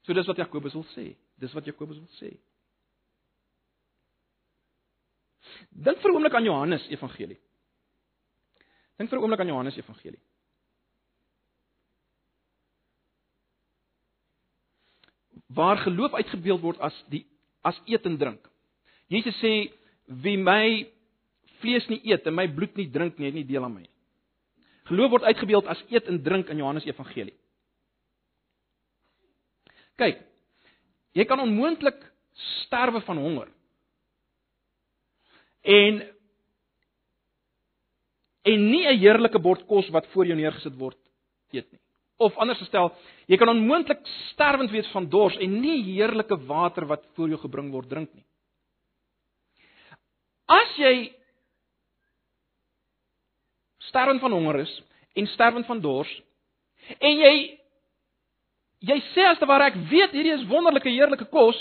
So 0.05 0.16
dis 0.16 0.28
wat 0.28 0.41
Jakobus 0.43 0.76
wil 0.76 0.84
sê. 0.93 1.07
Dis 1.41 1.55
wat 1.57 1.68
Jakobus 1.68 1.97
wil 1.97 2.12
sê. 2.18 2.34
Dink 5.70 6.03
vir 6.03 6.11
'n 6.11 6.14
oomblik 6.14 6.34
aan 6.34 6.45
Johannes 6.45 6.86
Evangelie. 6.91 7.41
Dink 8.99 9.11
vir 9.11 9.18
'n 9.18 9.22
oomblik 9.22 9.41
aan 9.41 9.53
Johannes 9.53 9.76
Evangelie. 9.76 10.20
Waar 15.49 15.78
geloof 15.78 16.12
uitgebeeld 16.14 16.61
word 16.61 16.78
as 16.80 17.05
die 17.09 17.26
as 17.62 17.80
eet 17.86 18.05
en 18.07 18.18
drink. 18.18 18.51
Jesus 19.09 19.36
sê 19.41 19.72
wie 20.07 20.36
my 20.36 20.86
vlees 21.61 21.87
nie 21.89 22.01
eet 22.13 22.27
en 22.27 22.35
my 22.35 22.49
bloed 22.49 22.77
nie 22.77 22.91
drink 22.91 23.19
nie, 23.19 23.27
het 23.27 23.35
nie 23.35 23.47
deel 23.47 23.65
aan 23.65 23.75
my 23.75 23.85
nie. 23.85 23.95
Geloof 24.91 25.11
word 25.11 25.29
uitgebeeld 25.29 25.67
as 25.67 25.85
eet 25.89 26.09
en 26.09 26.23
drink 26.23 26.49
in 26.51 26.59
Johannes 26.59 26.87
Evangelie. 26.89 27.37
Kyk, 30.01 30.25
Jy 31.17 31.27
kan 31.27 31.43
onmoontlik 31.43 31.99
sterwe 32.65 33.03
van 33.07 33.19
honger. 33.19 33.49
En 35.63 36.03
en 38.43 38.71
nie 38.71 38.87
'n 38.89 38.99
heerlike 38.99 39.39
bord 39.39 39.67
kos 39.67 39.89
wat 39.89 40.07
voor 40.07 40.27
jou 40.27 40.37
neergesit 40.37 40.77
word 40.77 40.97
eet 41.51 41.71
nie. 41.73 41.81
Of 42.17 42.37
anders 42.37 42.59
gestel, 42.59 42.95
jy 43.27 43.37
kan 43.37 43.49
onmoontlik 43.49 44.01
sterwend 44.33 44.71
wees 44.71 44.89
van 44.93 45.09
dors 45.09 45.37
en 45.37 45.61
nie 45.61 45.83
heerlike 45.83 46.37
water 46.47 46.87
wat 46.87 47.07
voor 47.15 47.29
jou 47.29 47.39
gebring 47.39 47.71
word 47.71 47.89
drink 47.89 48.15
nie. 48.15 48.25
As 50.47 50.77
jy 50.77 51.13
sterwend 53.91 54.22
van 54.22 54.32
honger 54.32 54.62
is 54.64 54.72
en 55.18 55.26
sterwend 55.34 55.66
van 55.66 55.80
dors. 55.82 56.11
En 56.99 57.18
jy 57.18 57.34
jy 58.80 58.97
sê 59.12 59.26
as 59.28 59.38
te 59.38 59.49
ware 59.49 59.68
ek 59.68 59.76
weet 59.91 60.14
hierdie 60.16 60.32
is 60.38 60.47
wonderlike 60.49 60.88
heerlike 60.88 61.26
kos 61.32 61.59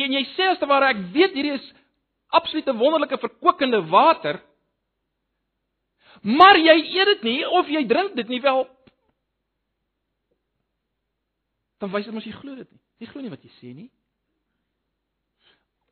en 0.00 0.14
jy 0.16 0.22
sê 0.32 0.48
as 0.48 0.60
te 0.60 0.68
ware 0.68 0.88
ek 0.94 1.02
weet 1.12 1.34
hierdie 1.36 1.58
is 1.58 1.66
absolute 2.32 2.72
wonderlike 2.78 3.18
verkwikkende 3.20 3.82
water 3.92 4.38
maar 6.24 6.56
jy 6.56 6.78
eet 6.94 7.10
dit 7.12 7.26
nie 7.28 7.40
of 7.60 7.68
jy 7.68 7.84
drink 7.88 8.16
dit 8.16 8.32
nie 8.32 8.40
wel 8.40 8.64
dan 11.84 11.92
wys 11.92 12.08
dit 12.08 12.16
mos 12.16 12.24
jy 12.24 12.32
glo 12.38 12.54
dit 12.56 12.70
nie. 12.70 12.80
Jy 13.02 13.10
glo 13.10 13.24
nie 13.24 13.34
wat 13.34 13.44
jy 13.44 13.52
sê 13.58 13.74
nie 13.76 13.90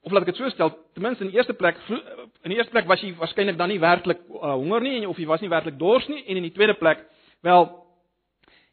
of 0.03 0.13
laat 0.13 0.25
ek 0.25 0.33
dit 0.33 0.41
so 0.41 0.49
stel 0.51 0.71
ten 0.95 1.05
minste 1.05 1.25
in 1.25 1.31
die 1.31 1.37
eerste 1.37 1.55
plek 1.55 1.77
in 1.89 2.55
die 2.55 2.57
eerste 2.57 2.73
plek 2.73 2.89
was 2.89 3.03
jy 3.05 3.13
waarskynlik 3.19 3.59
dan 3.59 3.69
nie 3.69 3.81
werklik 3.83 4.23
uh, 4.29 4.55
honger 4.55 4.81
nie 4.81 5.07
of 5.09 5.19
jy 5.19 5.27
was 5.29 5.43
nie 5.45 5.53
werklik 5.53 5.79
dors 5.79 6.09
nie 6.09 6.25
en 6.27 6.41
in 6.41 6.49
die 6.49 6.57
tweede 6.57 6.79
plek 6.81 7.05
wel 7.45 7.69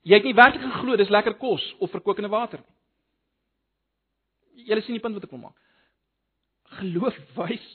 Jy 0.07 0.15
het 0.15 0.28
nie 0.28 0.38
werklik 0.38 0.63
geglo 0.63 0.95
dis 0.95 1.11
lekker 1.11 1.36
kos 1.39 1.63
of 1.84 1.91
verkokende 1.91 2.30
water 2.32 2.61
nie. 2.61 2.75
Julle 4.67 4.84
sien 4.84 4.95
die 4.95 5.03
punt 5.03 5.17
wat 5.17 5.25
ek 5.28 5.34
wil 5.34 5.43
maak. 5.43 5.57
Geloof 6.80 7.17
wys 7.36 7.65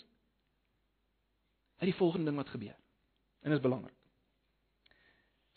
uit 1.82 1.90
die 1.90 1.98
volgende 1.98 2.30
ding 2.30 2.38
wat 2.40 2.52
gebeur. 2.52 2.76
En 3.42 3.52
dit 3.52 3.58
is 3.58 3.64
belangrik. 3.64 3.96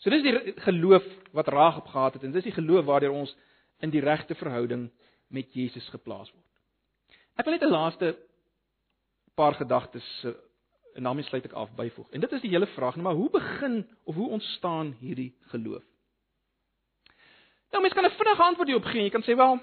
So 0.02 0.12
dis 0.12 0.24
die 0.24 0.54
geloof 0.66 1.04
wat 1.36 1.48
Raag 1.52 1.80
op 1.80 1.88
gehad 1.92 2.18
het 2.18 2.26
en 2.26 2.34
dis 2.34 2.44
die 2.44 2.56
geloof 2.56 2.84
waardeur 2.88 3.14
ons 3.16 3.32
in 3.84 3.92
die 3.92 4.04
regte 4.04 4.36
verhouding 4.36 4.88
met 5.32 5.54
Jesus 5.56 5.88
geplaas 5.92 6.30
word. 6.32 6.44
Ek 7.36 7.44
wil 7.44 7.52
net 7.52 7.62
'n 7.62 7.70
laaste 7.70 8.16
paar 9.34 9.54
gedagtes 9.54 10.26
en 10.94 11.02
daarmee 11.02 11.24
sluit 11.24 11.44
ek 11.44 11.52
af 11.52 11.74
byvoeg. 11.74 12.10
En 12.10 12.20
dit 12.20 12.32
is 12.32 12.40
die 12.40 12.50
hele 12.50 12.66
vraag, 12.66 12.96
nou 12.96 13.02
maar 13.02 13.14
hoe 13.14 13.30
begin 13.30 13.86
of 14.04 14.14
hoe 14.14 14.28
ontstaan 14.28 14.96
hierdie 15.00 15.36
geloof? 15.40 15.84
Nou 17.70 17.82
mense 17.82 17.96
kan 17.96 18.04
'n 18.04 18.16
vinnige 18.16 18.42
antwoord 18.42 18.68
hierop 18.68 18.84
gee. 18.84 19.02
Jy 19.02 19.10
kan 19.10 19.22
sê 19.22 19.36
wel 19.36 19.60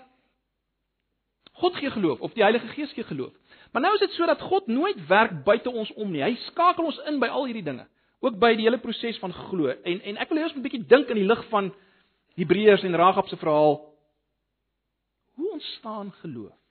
God 1.53 1.75
gee 1.75 1.91
geloof 1.91 2.19
of 2.19 2.33
die 2.33 2.43
Heilige 2.43 2.67
Gees 2.67 2.93
gee 2.93 3.03
geloof. 3.03 3.33
Maar 3.71 3.81
nou 3.81 3.93
is 3.93 3.99
dit 3.99 4.11
so 4.11 4.25
dat 4.25 4.41
God 4.41 4.67
nooit 4.67 5.07
werk 5.07 5.43
buite 5.43 5.69
ons 5.69 5.93
om 5.93 6.11
nie. 6.11 6.21
Hy 6.21 6.35
skakel 6.35 6.85
ons 6.85 6.99
in 7.09 7.19
by 7.19 7.27
al 7.27 7.45
hierdie 7.45 7.63
dinge, 7.63 7.87
ook 8.19 8.39
by 8.39 8.55
die 8.55 8.65
hele 8.65 8.77
proses 8.77 9.19
van 9.19 9.33
glo. 9.33 9.67
En 9.67 10.01
en 10.01 10.17
ek 10.17 10.29
wil 10.29 10.37
hê 10.37 10.43
ons 10.43 10.53
moet 10.53 10.65
'n 10.65 10.69
bietjie 10.69 10.87
dink 10.87 11.09
in 11.09 11.15
die 11.15 11.27
lig 11.27 11.45
van 11.49 11.73
Hebreërs 12.35 12.83
en 12.83 12.95
Ragab 12.95 13.27
se 13.27 13.37
verhaal. 13.37 13.93
Hoe 15.35 15.51
ontstaan 15.51 16.11
geloof? 16.11 16.62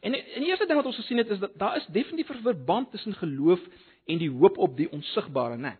En 0.00 0.14
en 0.14 0.40
die 0.40 0.48
eerste 0.48 0.66
ding 0.66 0.78
wat 0.78 0.86
ons 0.86 0.96
gesien 0.96 1.18
het 1.18 1.28
is 1.28 1.38
dat 1.38 1.58
daar 1.58 1.76
is 1.76 1.86
definitief 1.86 2.30
'n 2.30 2.42
verband 2.42 2.90
tussen 2.90 3.14
geloof 3.14 3.60
en 4.04 4.18
die 4.18 4.30
hoop 4.30 4.58
op 4.58 4.76
die 4.76 4.90
onsigbare, 4.90 5.56
né? 5.56 5.60
Nee. 5.60 5.76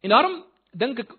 En 0.00 0.08
daarom 0.08 0.44
dink 0.70 0.98
ek 0.98 1.12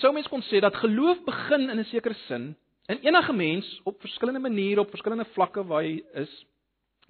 sou 0.00 0.12
mens 0.12 0.28
kon 0.28 0.42
sê 0.42 0.60
dat 0.60 0.76
geloof 0.76 1.24
begin 1.24 1.70
in 1.70 1.78
'n 1.78 1.84
sekere 1.84 2.14
sin 2.26 2.56
in 2.86 2.98
enige 2.98 3.32
mens 3.32 3.80
op 3.84 4.00
verskillende 4.00 4.40
maniere 4.40 4.80
op 4.80 4.90
verskillende 4.90 5.28
vlakke 5.32 5.64
waar 5.64 5.82
hy 5.82 6.02
is 6.14 6.46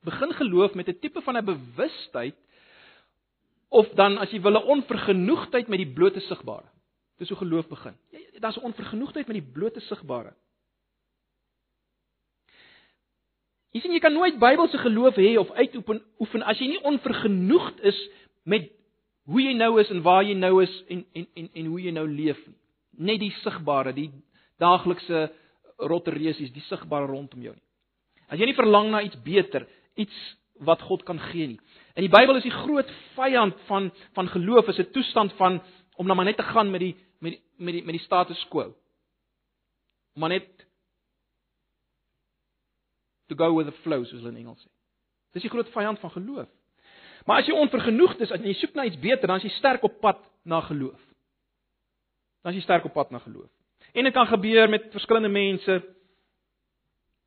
begin 0.02 0.32
geloof 0.32 0.74
met 0.74 0.88
'n 0.88 0.98
tipe 1.00 1.20
van 1.22 1.36
'n 1.36 1.44
bewustheid 1.44 2.36
of 3.68 3.88
dan 3.88 4.18
as 4.18 4.30
jy 4.30 4.40
wil 4.40 4.58
'n 4.58 4.68
onvergenoegdheid 4.74 5.68
met 5.68 5.78
die 5.78 5.92
blote 5.92 6.20
sigbare. 6.20 6.68
Dis 7.18 7.28
hoe 7.28 7.38
geloof 7.38 7.68
begin. 7.68 7.96
Daar's 8.38 8.56
'n 8.56 8.64
onvergenoegdheid 8.64 9.26
met 9.26 9.36
die 9.36 9.52
blote 9.52 9.80
sigbare. 9.80 10.34
Jy 13.72 13.82
sien 13.82 13.92
jy 13.92 14.00
kan 14.00 14.14
nooit 14.16 14.38
Bybelse 14.40 14.78
geloof 14.80 15.18
hê 15.20 15.36
of 15.40 15.50
uitoefen 15.52 16.00
oefen 16.22 16.44
as 16.48 16.60
jy 16.60 16.70
nie 16.72 16.82
onvergenoegd 16.88 17.82
is 17.90 17.98
met 18.48 18.70
hoe 19.28 19.42
jy 19.44 19.52
nou 19.58 19.74
is 19.80 19.90
en 19.92 20.00
waar 20.02 20.24
jy 20.24 20.34
nou 20.38 20.62
is 20.62 20.72
en 20.88 21.04
en 21.12 21.26
en 21.36 21.50
en 21.52 21.66
hoe 21.66 21.80
jy 21.82 21.92
nou 21.92 22.06
leef 22.08 22.40
nie. 22.46 22.56
Net 22.98 23.20
die 23.20 23.32
sigbare, 23.42 23.92
die 23.92 24.08
daaglikse 24.58 25.28
rotteresies, 25.78 26.52
die 26.54 26.64
sigbare 26.66 27.06
rondom 27.06 27.44
jou 27.44 27.52
nie. 27.52 27.66
As 28.32 28.40
jy 28.40 28.48
nie 28.48 28.56
verlang 28.56 28.90
na 28.92 29.02
iets 29.04 29.20
beter, 29.24 29.66
iets 30.00 30.16
wat 30.64 30.80
God 30.88 31.04
kan 31.06 31.20
gee 31.28 31.52
nie. 31.52 31.60
In 31.94 32.06
die 32.06 32.12
Bybel 32.12 32.40
is 32.40 32.46
die 32.46 32.54
groot 32.54 32.88
vyand 33.16 33.60
van 33.68 33.90
van 34.16 34.32
geloof 34.32 34.68
is 34.72 34.78
'n 34.78 34.92
toestand 34.92 35.32
van 35.36 35.60
om 35.96 36.06
na 36.06 36.14
maar 36.14 36.24
net 36.24 36.36
te 36.36 36.42
gaan 36.42 36.70
met 36.70 36.80
die 36.80 36.96
met 37.20 37.32
die 37.32 37.42
met 37.58 37.74
die 37.74 37.84
met 37.84 37.94
die 37.94 38.04
status 38.04 38.46
quo. 38.48 38.74
Om 40.14 40.20
maar 40.20 40.30
net 40.30 40.48
to 43.28 43.36
go 43.36 43.52
with 43.56 43.68
the 43.68 43.76
flow 43.82 44.04
soos 44.04 44.22
hulle 44.22 44.34
in 44.34 44.42
Engels 44.44 44.62
sê. 44.64 44.70
Dis 45.36 45.44
die 45.44 45.52
groot 45.52 45.68
vyand 45.74 46.00
van 46.00 46.10
geloof. 46.14 46.48
Maar 47.28 47.42
as 47.42 47.48
jy 47.50 47.56
onvergenoegd 47.58 48.22
is 48.24 48.32
en 48.32 48.46
jy 48.46 48.54
soek 48.56 48.74
na 48.76 48.86
iets 48.88 48.98
beter, 49.00 49.28
dan 49.28 49.36
is 49.40 49.48
jy 49.48 49.52
sterk 49.58 49.84
op 49.84 50.00
pad 50.00 50.20
na 50.48 50.62
geloof. 50.64 51.00
Dan 52.42 52.54
is 52.54 52.62
jy 52.62 52.64
sterk 52.64 52.86
op 52.88 52.94
pad 52.96 53.10
na 53.12 53.20
geloof. 53.20 53.50
En 53.92 54.04
dit 54.04 54.14
kan 54.14 54.26
gebeur 54.26 54.68
met 54.68 54.88
verskillende 54.94 55.28
mense, 55.28 55.78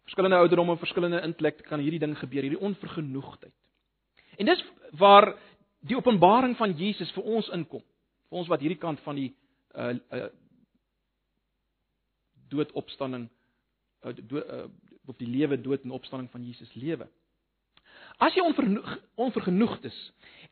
verskillende 0.10 0.38
ouderdomme, 0.42 0.78
verskillende 0.78 1.22
intellek 1.22 1.62
kan 1.68 1.80
hierdie 1.80 2.02
ding 2.02 2.18
gebeur, 2.18 2.48
hierdie 2.48 2.60
onvergenoegdheid. 2.60 3.54
En 4.38 4.50
dis 4.50 4.64
waar 4.98 5.36
die 5.86 5.98
openbaring 5.98 6.56
van 6.58 6.74
Jesus 6.78 7.12
vir 7.16 7.24
ons 7.24 7.50
inkom. 7.54 7.84
Vir 8.30 8.42
ons 8.42 8.50
wat 8.50 8.64
hierdie 8.64 8.80
kant 8.82 9.02
van 9.06 9.20
die 9.20 9.32
uh 9.78 9.94
uh 10.12 10.30
doodopstanding 12.52 13.30
uh, 14.04 14.12
dood, 14.18 14.50
uh 14.50 14.66
op 15.08 15.18
die 15.18 15.28
lewe, 15.28 15.58
dood 15.62 15.84
en 15.84 15.92
opstanding 15.92 16.30
van 16.32 16.44
Jesus 16.46 16.74
lewe. 16.74 17.08
As 18.22 18.36
jy 18.38 18.44
onvergenoeg, 18.46 18.98
onvergenoegd 19.16 19.86
is 19.90 19.98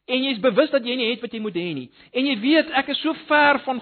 en 0.10 0.24
jy's 0.24 0.42
bewus 0.42 0.72
dat 0.74 0.86
jy 0.86 0.96
nie 0.98 1.12
het 1.12 1.22
wat 1.22 1.34
jy 1.34 1.42
moet 1.44 1.58
hê 1.60 1.70
nie 1.78 1.90
en 2.12 2.26
jy 2.26 2.36
weet 2.42 2.72
ek 2.82 2.90
is 2.96 3.02
so 3.04 3.14
ver 3.28 3.60
van 3.66 3.82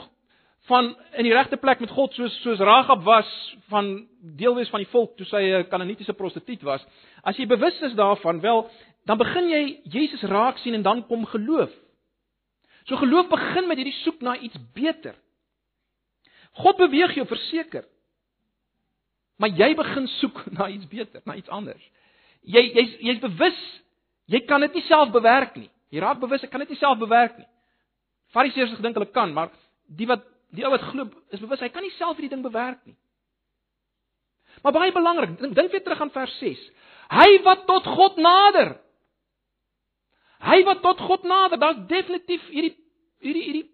van 0.68 0.89
in 1.15 1.24
die 1.24 1.34
regte 1.34 1.57
plek 1.57 1.80
met 1.80 1.93
God 1.95 2.15
soos 2.18 2.34
soos 2.43 2.59
Ragab 2.59 3.03
was 3.07 3.30
van 3.72 4.07
deel 4.20 4.55
wees 4.57 4.72
van 4.74 4.84
die 4.84 4.91
volk 4.91 5.15
toe 5.18 5.28
sy 5.30 5.41
'n 5.41 5.70
Kanaanitiese 5.72 6.13
prostituut 6.13 6.63
was. 6.63 6.84
As 7.24 7.38
jy 7.38 7.47
bewus 7.47 7.82
is 7.82 7.93
daarvan, 7.93 8.41
wel, 8.41 8.70
dan 9.05 9.18
begin 9.18 9.49
jy 9.49 9.80
Jesus 9.84 10.22
raak 10.24 10.57
sien 10.57 10.74
en 10.74 10.82
dan 10.82 11.07
kom 11.07 11.26
geloof. 11.26 11.72
So 12.86 12.95
geloof 12.95 13.30
begin 13.30 13.68
met 13.68 13.78
hierdie 13.78 14.01
soek 14.03 14.22
na 14.22 14.38
iets 14.38 14.57
beter. 14.74 15.15
God 16.51 16.78
beweeg 16.78 17.15
jou 17.15 17.28
verseker. 17.28 17.86
Maar 19.38 19.54
jy 19.54 19.74
begin 19.78 20.08
soek 20.20 20.44
na 20.58 20.70
iets 20.74 20.88
beter, 20.90 21.22
na 21.26 21.36
iets 21.36 21.50
anders. 21.54 21.84
Jy 22.48 22.64
jy's 22.74 22.96
jy's 23.04 23.22
bewus, 23.24 23.60
jy 24.32 24.42
kan 24.48 24.64
dit 24.66 24.80
nie 24.80 24.86
self 24.88 25.12
bewerk 25.14 25.56
nie. 25.60 25.70
Jy 25.94 26.04
raak 26.04 26.20
bewus 26.20 26.44
ek 26.44 26.52
kan 26.52 26.64
dit 26.64 26.74
nie 26.74 26.80
self 26.80 27.00
bewerk 27.00 27.38
nie. 27.40 27.48
Fariseërs 28.36 28.76
gedink 28.76 28.98
hulle 28.98 29.12
kan, 29.16 29.32
maar 29.36 29.54
die 29.88 30.08
wat 30.10 30.26
die 30.56 30.66
ou 30.66 30.72
wat 30.72 30.84
glo 30.90 31.08
is 31.36 31.44
bewus 31.44 31.62
hy 31.64 31.70
kan 31.72 31.84
nie 31.84 31.94
self 31.98 32.18
hierdie 32.18 32.34
ding 32.34 32.44
bewerk 32.44 32.80
nie. 32.88 32.96
Maar 34.64 34.74
baie 34.74 34.92
belangrik, 34.92 35.38
dink 35.40 35.56
dink 35.56 35.72
weer 35.72 35.84
terug 35.86 36.02
aan 36.02 36.14
vers 36.16 36.34
6. 36.42 36.62
Hy 37.14 37.30
wat 37.46 37.66
tot 37.70 37.88
God 37.88 38.18
nader. 38.20 38.74
Hy 40.44 40.60
wat 40.68 40.82
tot 40.84 41.02
God 41.08 41.26
nader, 41.28 41.60
daar's 41.62 41.86
definitief 41.90 42.44
hierdie 42.52 42.76
hierdie 43.24 43.44
hierdie 43.48 43.66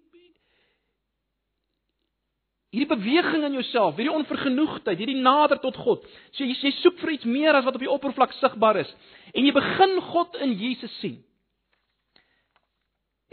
hierdie 2.73 2.89
beweging 2.89 3.43
in 3.45 3.59
jouself, 3.59 3.99
hierdie 3.99 4.15
onvergenoegdheid, 4.15 4.97
hierdie 4.97 5.21
nader 5.21 5.59
tot 5.61 5.77
God. 5.77 6.07
So 6.33 6.41
jy, 6.41 6.55
jy 6.57 6.71
soek 6.79 6.97
vir 7.03 7.13
iets 7.13 7.27
meer 7.29 7.53
as 7.53 7.67
wat 7.67 7.77
op 7.77 7.85
die 7.85 7.91
oppervlak 7.91 8.33
sigbaar 8.39 8.81
is 8.81 8.89
en 9.33 9.45
jy 9.45 9.53
begin 9.53 9.99
God 10.09 10.41
in 10.41 10.57
Jesus 10.57 10.93
sien. 11.03 11.21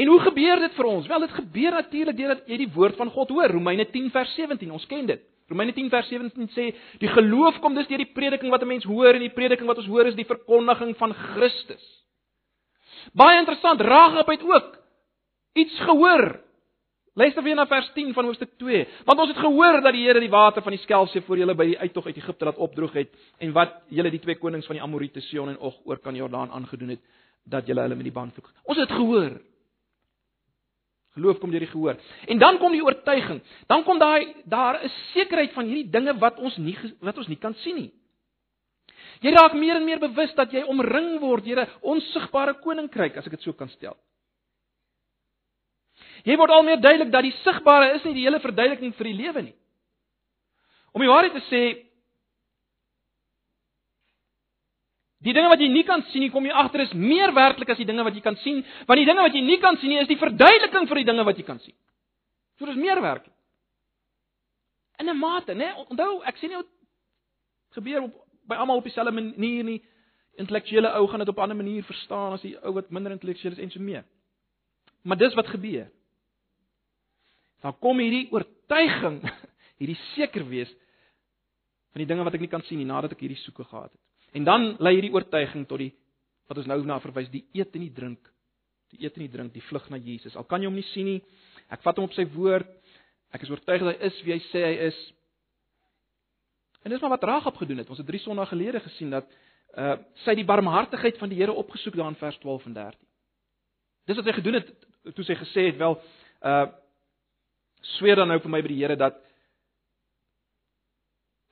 En 0.00 0.08
hoe 0.08 0.20
gebeur 0.24 0.62
dit 0.64 0.76
vir 0.76 0.86
ons? 0.88 1.08
Wel, 1.08 1.24
dit 1.26 1.32
gebeur 1.36 1.74
natuurlik 1.76 2.16
deurdat 2.16 2.46
jy 2.48 2.56
die 2.62 2.70
woord 2.72 2.96
van 2.96 3.10
God 3.12 3.32
hoor. 3.36 3.52
Romeine 3.52 3.84
10 3.92 4.08
vers 4.14 4.30
17, 4.36 4.70
ons 4.72 4.86
ken 4.88 5.08
dit. 5.08 5.24
Romeine 5.50 5.74
10 5.76 5.90
vers 5.92 6.08
17 6.08 6.52
sê 6.54 6.68
die 7.02 7.10
geloof 7.10 7.58
kom 7.60 7.74
dus 7.76 7.88
deur 7.90 8.00
die 8.00 8.12
prediking 8.14 8.52
wat 8.54 8.62
'n 8.62 8.70
mens 8.70 8.84
hoor 8.84 9.14
en 9.14 9.24
die 9.24 9.34
prediking 9.34 9.66
wat 9.66 9.80
ons 9.82 9.90
hoor 9.90 10.06
is 10.06 10.14
die 10.14 10.28
verkondiging 10.28 10.96
van 10.96 11.12
Christus. 11.12 11.84
Baie 13.12 13.40
interessant, 13.40 13.80
Ragab 13.80 14.28
het 14.28 14.42
ook 14.42 14.78
iets 15.54 15.80
gehoor. 15.80 16.40
Luister 17.20 17.42
weer 17.44 17.54
na 17.54 17.66
vers 17.68 17.90
10 17.92 18.14
van 18.16 18.24
hoofstuk 18.24 18.54
2. 18.56 18.86
Want 19.04 19.18
ons 19.20 19.28
het 19.28 19.40
gehoor 19.42 19.80
dat 19.84 19.92
die 19.92 20.06
Here 20.06 20.20
die 20.22 20.32
water 20.32 20.62
van 20.64 20.72
die 20.72 20.80
Skelfsee 20.80 21.20
voor 21.26 21.42
julle 21.42 21.54
by 21.54 21.66
die 21.68 21.78
uittog 21.78 22.06
uit 22.06 22.16
Egipte 22.16 22.48
laat 22.48 22.60
opdroog 22.64 22.96
het 22.96 23.12
en 23.44 23.52
wat 23.52 23.76
julle 23.92 24.12
die 24.14 24.22
twee 24.24 24.38
konings 24.40 24.68
van 24.70 24.78
die 24.78 24.82
Amorite 24.84 25.20
Sion 25.26 25.50
en 25.52 25.58
Og 25.58 25.76
oor 25.84 26.00
kan 26.00 26.16
Jordaan 26.16 26.52
aangedoen 26.56 26.94
het 26.96 27.04
dat 27.44 27.68
julle 27.68 27.84
hulle 27.84 27.98
met 27.98 28.08
die 28.08 28.14
band 28.14 28.34
voeg. 28.34 28.48
Ons 28.64 28.80
het 28.80 28.96
gehoor. 28.96 29.36
Geloof 31.18 31.38
kom 31.42 31.52
deur 31.52 31.66
die 31.66 31.68
gehoor. 31.68 32.00
En 32.26 32.38
dan 32.38 32.58
kom 32.58 32.72
die 32.72 32.84
oortuiging. 32.84 33.42
Dan 33.68 33.84
kom 33.84 33.98
daai 33.98 34.34
daar 34.44 34.80
'n 34.80 34.90
sekerheid 35.12 35.52
van 35.52 35.64
hierdie 35.64 35.90
dinge 35.90 36.18
wat 36.18 36.38
ons 36.38 36.56
nie 36.56 36.76
wat 37.00 37.18
ons 37.18 37.28
nie 37.28 37.38
kan 37.38 37.54
sien 37.54 37.76
nie. 37.76 37.92
Jy 39.20 39.30
raak 39.30 39.52
meer 39.52 39.76
en 39.76 39.84
meer 39.84 39.98
bewus 39.98 40.34
dat 40.34 40.52
jy 40.52 40.62
omring 40.62 41.20
word 41.20 41.44
deur 41.44 41.60
'n 41.60 41.68
onsigbare 41.82 42.54
koninkryk, 42.54 43.16
as 43.16 43.26
ek 43.26 43.30
dit 43.30 43.42
so 43.42 43.52
kan 43.52 43.68
stel. 43.68 43.96
Jy 46.24 46.36
word 46.36 46.50
al 46.50 46.62
meer 46.62 46.80
duidelik 46.80 47.12
dat 47.12 47.22
die 47.22 47.36
sigbare 47.44 47.94
is 47.94 48.04
nie 48.04 48.14
die 48.14 48.26
hele 48.26 48.40
verduideliking 48.40 48.94
vir 48.94 49.10
die 49.10 49.18
lewe 49.22 49.42
nie. 49.42 49.54
Om 50.92 51.04
die 51.04 51.08
waarheid 51.08 51.38
te 51.38 51.46
sê, 51.48 51.62
Die 55.20 55.34
dinge 55.36 55.50
wat 55.52 55.60
jy 55.60 55.66
nie 55.68 55.82
kan 55.84 56.00
sien 56.08 56.22
nie, 56.24 56.30
kom 56.32 56.46
jy 56.48 56.52
agter 56.56 56.80
is 56.80 56.94
meer 56.96 57.34
werklik 57.36 57.68
as 57.68 57.76
die 57.76 57.84
dinge 57.84 58.06
wat 58.06 58.14
jy 58.16 58.22
kan 58.24 58.38
sien, 58.40 58.62
want 58.88 58.96
die 58.96 59.04
dinge 59.04 59.20
wat 59.20 59.34
jy 59.36 59.42
nie 59.44 59.58
kan 59.60 59.76
sien 59.76 59.92
nie 59.92 59.98
is 60.00 60.08
die 60.08 60.16
verduideliking 60.16 60.88
vir 60.88 61.00
die 61.02 61.08
dinge 61.10 61.26
wat 61.28 61.36
jy 61.36 61.44
kan 61.44 61.60
sien. 61.60 61.76
So 62.56 62.64
dis 62.64 62.78
meer 62.80 63.02
werklik. 63.04 63.34
In 64.96 65.10
'n 65.10 65.18
mate, 65.18 65.52
né? 65.54 65.74
Onthou, 65.90 66.22
ek 66.24 66.40
sê 66.40 66.48
nie 66.48 66.64
gebeur 67.76 68.02
op 68.02 68.14
by 68.48 68.56
almal 68.56 68.80
op 68.80 68.84
dieselfde 68.84 69.12
manier 69.12 69.64
nie. 69.64 69.82
Intellektuele 70.40 70.88
ou 70.98 71.06
gaan 71.06 71.18
dit 71.18 71.28
op 71.28 71.36
'n 71.36 71.42
ander 71.42 71.56
manier 71.56 71.84
verstaan 71.84 72.32
as 72.32 72.42
die 72.42 72.56
ou 72.64 72.72
wat 72.72 72.90
minder 72.90 73.12
intellektueel 73.12 73.52
is 73.52 73.58
en 73.58 73.70
so 73.70 73.80
mee. 73.80 74.02
Maar 75.02 75.16
dis 75.16 75.34
wat 75.34 75.46
gebeur. 75.46 75.90
Dan 77.60 77.76
kom 77.82 78.00
hierdie 78.00 78.28
oortuiging, 78.32 79.20
hierdie 79.80 79.98
seker 80.14 80.46
wees 80.48 80.70
van 81.90 82.04
die 82.04 82.08
dinge 82.08 82.24
wat 82.24 82.36
ek 82.36 82.44
nie 82.44 82.52
kan 82.52 82.64
sien 82.68 82.78
nie 82.80 82.88
nadat 82.88 83.16
ek 83.16 83.24
hierdie 83.24 83.40
soeke 83.42 83.66
gehad 83.66 83.90
het. 83.90 84.00
En 84.38 84.46
dan 84.46 84.74
lei 84.78 84.94
hierdie 84.96 85.12
oortuiging 85.14 85.66
tot 85.68 85.82
die 85.82 85.92
wat 86.50 86.58
ons 86.58 86.68
nou 86.70 86.80
na 86.86 86.98
verwys, 87.02 87.30
die 87.30 87.44
eet 87.54 87.74
en 87.78 87.84
die 87.84 87.94
drink. 87.94 88.30
Die 88.90 89.04
eet 89.04 89.18
en 89.18 89.22
die 89.22 89.30
drink, 89.30 89.52
die 89.54 89.62
vlug 89.68 89.86
na 89.90 90.00
Jesus. 90.02 90.34
Al 90.38 90.46
kan 90.50 90.62
jy 90.62 90.70
hom 90.70 90.78
nie 90.78 90.86
sien 90.90 91.06
nie. 91.06 91.20
Ek 91.70 91.82
vat 91.84 91.98
hom 91.98 92.08
op 92.08 92.14
sy 92.16 92.24
woord. 92.34 92.70
Ek 93.34 93.44
is 93.46 93.52
oortuig 93.52 93.84
dat 93.84 93.92
hy 93.92 94.08
is 94.08 94.18
wie 94.26 94.34
hy 94.34 94.40
sê 94.48 94.64
hy 94.66 94.88
is. 94.88 94.98
En 96.82 96.90
dis 96.90 97.02
maar 97.02 97.14
wat 97.14 97.26
Ragab 97.28 97.60
gedoen 97.60 97.82
het. 97.82 97.90
Ons 97.92 98.00
het 98.02 98.08
3 98.08 98.22
Sondae 98.24 98.50
gelede 98.50 98.82
gesien 98.82 99.14
dat 99.14 99.30
uh 99.78 99.94
sy 100.24 100.34
die 100.34 100.46
barmhartigheid 100.46 101.20
van 101.20 101.30
die 101.30 101.38
Here 101.38 101.54
opgesoek 101.54 101.94
daar 101.94 102.10
in 102.10 102.18
vers 102.18 102.38
12 102.42 102.64
en 102.66 102.72
13. 102.74 102.98
Dis 104.10 104.18
wat 104.18 104.26
sy 104.26 104.32
gedoen 104.40 104.58
het 104.58 104.72
toe 105.14 105.24
sy 105.24 105.36
gesê 105.38 105.68
het 105.68 105.78
wel 105.78 105.94
uh 106.42 106.66
sweer 107.80 108.16
dan 108.16 108.28
nou 108.28 108.38
vir 108.40 108.50
my 108.50 108.60
by 108.62 108.68
die 108.68 108.80
Here 108.82 108.96
dat 108.96 109.18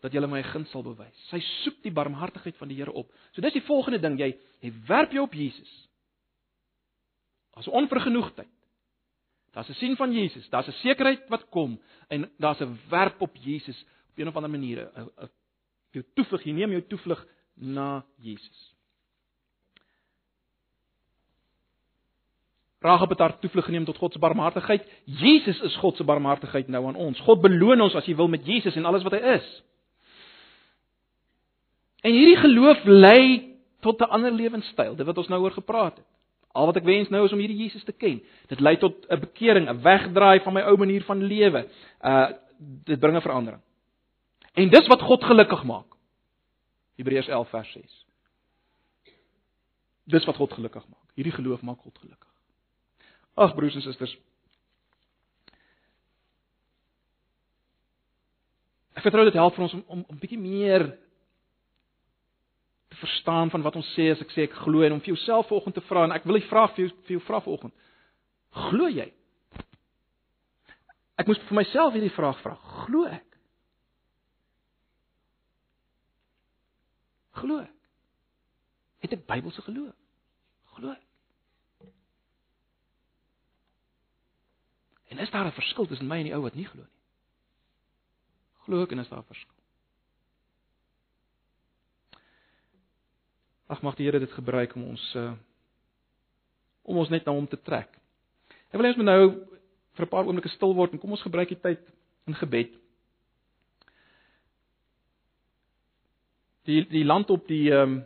dat 0.03 0.15
jy 0.15 0.23
my 0.31 0.43
guns 0.47 0.71
sal 0.71 0.85
bewys. 0.87 1.15
Sy 1.31 1.41
soek 1.65 1.81
die 1.83 1.91
barmhartigheid 1.95 2.57
van 2.61 2.71
die 2.71 2.77
Here 2.79 2.93
op. 2.93 3.11
So 3.35 3.43
dis 3.43 3.57
die 3.57 3.67
volgende 3.67 3.99
ding, 3.99 4.19
jy 4.21 4.31
jy 4.63 4.73
werp 4.87 5.13
jou 5.13 5.25
op 5.27 5.35
Jesus. 5.35 5.73
As 7.55 7.67
'n 7.67 7.75
onvergenoegdheid. 7.75 8.55
Daar's 9.53 9.69
'n 9.71 9.75
sien 9.75 9.97
van 9.97 10.13
Jesus, 10.13 10.49
daar's 10.51 10.69
'n 10.69 10.81
sekerheid 10.83 11.29
wat 11.29 11.49
kom 11.51 11.81
en 12.09 12.31
daar's 12.39 12.61
'n 12.61 12.79
werp 12.89 13.21
op 13.21 13.35
Jesus 13.37 13.85
op 14.11 14.19
een 14.19 14.29
of 14.29 14.37
ander 14.37 14.51
manier. 14.51 14.91
Jou 15.91 16.05
toevlug, 16.15 16.45
jy 16.45 16.53
neem 16.53 16.71
jou 16.71 16.83
toevlug 16.83 17.27
na 17.55 18.05
Jesus. 18.17 18.78
Rahab 22.81 23.11
het 23.11 23.19
haar 23.19 23.39
toevlug 23.39 23.65
geneem 23.65 23.85
tot 23.85 23.97
God 23.97 24.13
se 24.13 24.19
barmhartigheid. 24.19 24.85
Jesus 25.05 25.61
is 25.61 25.77
God 25.77 25.97
se 25.97 26.05
barmhartigheid 26.05 26.69
nou 26.69 26.87
aan 26.87 26.95
ons. 26.95 27.21
God 27.21 27.41
beloon 27.43 27.81
ons 27.81 27.95
as 27.99 28.07
jy 28.07 28.15
wil 28.17 28.29
met 28.29 28.47
Jesus 28.47 28.77
en 28.79 28.87
alles 28.87 29.03
wat 29.03 29.19
hy 29.19 29.35
is. 29.39 29.49
En 32.07 32.15
hierdie 32.15 32.39
geloof 32.39 32.85
lei 32.85 33.57
tot 33.81 34.01
'n 34.01 34.11
ander 34.15 34.33
lewenstyl, 34.33 34.95
dit 34.97 35.07
wat 35.07 35.19
ons 35.19 35.29
nou 35.29 35.41
oor 35.43 35.51
gepraat 35.51 35.97
het. 35.97 36.07
Al 36.53 36.67
wat 36.67 36.77
ek 36.77 36.85
wens 36.85 37.09
nou 37.09 37.25
is 37.25 37.33
om 37.33 37.39
hierdie 37.39 37.63
Jesus 37.63 37.85
te 37.85 37.93
ken. 37.93 38.23
Dit 38.49 38.61
lei 38.61 38.77
tot 38.77 39.07
'n 39.11 39.21
bekering, 39.21 39.69
'n 39.69 39.83
wegdraai 39.83 40.41
van 40.41 40.53
my 40.53 40.63
ou 40.63 40.77
manier 40.77 41.03
van 41.03 41.23
lewe. 41.23 41.69
Uh 42.03 42.31
dit 42.85 43.01
bring 43.01 43.17
'n 43.17 43.21
verandering. 43.21 43.63
En 44.55 44.69
dis 44.69 44.87
wat 44.87 45.03
God 45.03 45.25
gelukkig 45.25 45.65
maak. 45.65 45.87
Hebreërs 46.97 47.29
11 47.29 47.49
vers 47.49 47.73
6. 47.73 48.07
Dis 50.05 50.25
wat 50.25 50.37
God 50.37 50.53
gelukkig 50.53 50.89
maak. 50.89 51.15
Hierdie 51.15 51.33
geloof 51.33 51.63
maak 51.63 51.79
God 51.79 51.99
gelukkig. 51.99 52.28
Ag 53.39 53.55
broers 53.55 53.77
en 53.79 53.85
susters. 53.85 54.15
Ek 58.99 59.05
vertrou 59.07 59.23
dit 59.29 59.37
help 59.39 59.55
vir 59.55 59.69
ons 59.69 59.77
om 59.79 59.85
om 59.95 60.07
'n 60.11 60.19
bietjie 60.19 60.41
meer 60.43 60.89
verstaan 62.99 63.51
van 63.51 63.63
wat 63.63 63.77
ons 63.77 63.95
sê 63.95 64.11
as 64.11 64.21
ek 64.21 64.33
sê 64.35 64.43
ek 64.49 64.57
glo 64.65 64.83
en 64.83 64.93
om 64.97 65.01
vir 65.01 65.15
jouself 65.15 65.47
vanoggend 65.49 65.75
te 65.75 65.87
vra 65.87 66.05
en 66.05 66.13
ek 66.13 66.25
wil 66.25 66.39
jy 66.39 66.49
vra 66.49 66.67
vir 66.67 66.85
jou 66.85 66.91
vir 67.07 67.15
jou 67.17 67.23
vra 67.29 67.41
vanoggend. 67.41 67.75
Glo 68.51 68.89
jy? 68.89 69.13
Ek 71.19 71.27
moet 71.27 71.43
vir 71.49 71.59
myself 71.59 71.95
hierdie 71.95 72.15
vraag 72.15 72.39
vra. 72.43 72.55
Glo 72.85 73.05
ek? 73.07 73.39
Glo 77.41 77.61
ek? 77.63 77.75
Het 79.03 79.13
ek 79.13 79.27
Bybelse 79.27 79.63
geloof? 79.63 79.95
Glo 80.75 80.91
ek? 80.95 81.08
En 85.09 85.19
is 85.19 85.31
daar 85.31 85.47
'n 85.47 85.53
verskil 85.53 85.87
tussen 85.87 86.07
my 86.07 86.19
en 86.19 86.25
die 86.25 86.35
ou 86.35 86.43
wat 86.43 86.55
nie 86.55 86.67
glo 86.67 86.83
nie? 86.83 86.97
Glo 88.65 88.83
ek 88.83 88.93
en 88.93 88.99
is 88.99 89.09
daar 89.09 89.19
'n 89.19 89.33
verskil? 89.33 89.55
Ag 93.67 93.83
mag 93.83 93.95
die 93.97 94.05
Here 94.05 94.19
dit 94.19 94.33
gebruik 94.33 94.75
om 94.75 94.85
ons 94.85 95.15
uh 95.15 95.33
om 96.83 96.97
ons 96.97 97.09
net 97.09 97.25
na 97.25 97.33
hom 97.33 97.49
te 97.49 97.61
trek. 97.63 97.89
Ek 98.73 98.81
wil 98.81 98.83
hê 98.83 98.89
ons 98.89 98.97
moet 98.97 99.07
nou 99.07 99.47
vir 99.93 100.07
'n 100.07 100.09
paar 100.09 100.25
oomblikke 100.25 100.49
stil 100.49 100.75
word 100.75 100.93
en 100.93 100.99
kom 100.99 101.11
ons 101.11 101.23
gebruik 101.23 101.49
die 101.49 101.61
tyd 101.61 101.81
in 102.27 102.35
gebed. 102.35 102.73
Die 106.65 106.89
die 106.89 107.05
land 107.05 107.31
op 107.31 107.47
die 107.47 107.73
ehm 107.73 107.93
um, 107.93 108.05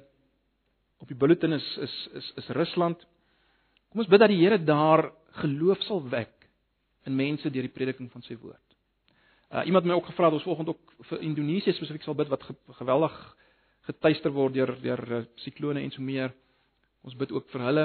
op 0.98 1.09
die 1.09 1.16
bulletin 1.16 1.53
is 1.53 1.76
is 1.76 2.09
is 2.12 2.32
is 2.36 2.48
Rusland. 2.48 3.07
Kom 3.90 4.00
ons 4.00 4.09
bid 4.09 4.20
dat 4.20 4.28
die 4.28 4.38
Here 4.38 4.64
daar 4.64 5.12
geloof 5.30 5.82
sal 5.82 6.09
wek 6.09 6.41
in 7.07 7.16
mense 7.16 7.50
deur 7.50 7.66
die 7.66 7.72
prediking 7.72 8.11
van 8.12 8.22
sy 8.22 8.36
woord. 8.40 8.76
Uh 9.53 9.64
iemand 9.68 9.84
het 9.84 9.92
my 9.92 9.98
ook 9.98 10.11
gevra 10.11 10.30
dat 10.30 10.40
ons 10.40 10.48
volgende 10.48 10.70
ook 10.70 10.92
vir 11.11 11.20
Indonesië 11.20 11.72
spesifiek 11.72 12.03
sal 12.03 12.14
bid 12.14 12.28
wat 12.32 12.42
ge, 12.42 12.55
geweldig 12.78 13.16
getuister 13.88 14.32
word 14.32 14.55
deur 14.55 14.72
deur 14.80 15.03
uh, 15.12 15.24
siklone 15.44 15.82
en 15.82 15.90
so 15.90 16.03
meer. 16.03 16.32
Ons 17.03 17.16
bid 17.18 17.32
ook 17.32 17.50
vir 17.50 17.64
hulle. 17.66 17.84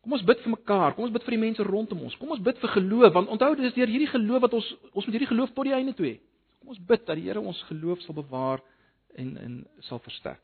Kom 0.00 0.16
ons 0.16 0.24
bid 0.24 0.40
vir 0.42 0.52
mekaar, 0.56 0.94
kom 0.96 1.04
ons 1.06 1.14
bid 1.14 1.24
vir 1.24 1.36
die 1.36 1.42
mense 1.44 1.64
rondom 1.64 2.02
ons. 2.08 2.16
Kom 2.20 2.32
ons 2.34 2.42
bid 2.42 2.58
vir 2.60 2.74
geloof 2.76 3.14
want 3.14 3.32
onthou 3.36 3.54
dis 3.60 3.76
deur 3.76 3.92
hierdie 3.94 4.10
geloof 4.10 4.44
wat 4.46 4.58
ons 4.58 4.68
ons 4.92 5.06
met 5.06 5.16
hierdie 5.16 5.32
geloof 5.32 5.54
tot 5.56 5.68
die 5.68 5.76
einde 5.76 5.94
toe 5.96 6.08
hê. 6.08 6.14
Kom 6.60 6.74
ons 6.74 6.84
bid 6.92 7.06
dat 7.06 7.16
die 7.16 7.28
Here 7.28 7.40
ons 7.40 7.60
geloof 7.68 8.02
sal 8.04 8.16
bewaar 8.16 8.64
en 9.16 9.36
en 9.38 9.58
sal 9.88 10.02
versterk. 10.04 10.42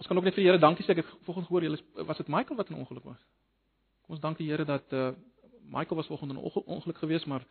Ons 0.00 0.08
kan 0.08 0.16
ook 0.16 0.24
net 0.24 0.34
vir 0.34 0.40
die 0.40 0.48
Here 0.48 0.60
dankie 0.60 0.84
sê. 0.86 0.94
Ek 0.94 1.02
het 1.02 1.10
vanoggend 1.26 1.50
gehoor 1.50 1.66
julle 1.66 2.06
was 2.08 2.16
dit 2.16 2.28
Michael 2.32 2.56
wat 2.56 2.70
in 2.72 2.78
ongeluk 2.80 3.04
was. 3.04 3.20
Kom 4.06 4.16
ons 4.16 4.22
dank 4.22 4.38
die 4.40 4.48
Here 4.48 4.64
dat 4.64 4.96
uh 4.96 5.10
Michael 5.70 6.00
was 6.00 6.08
vanoggend 6.08 6.32
in 6.32 6.64
ongeluk 6.64 6.98
geweest, 6.98 7.26
maar 7.26 7.44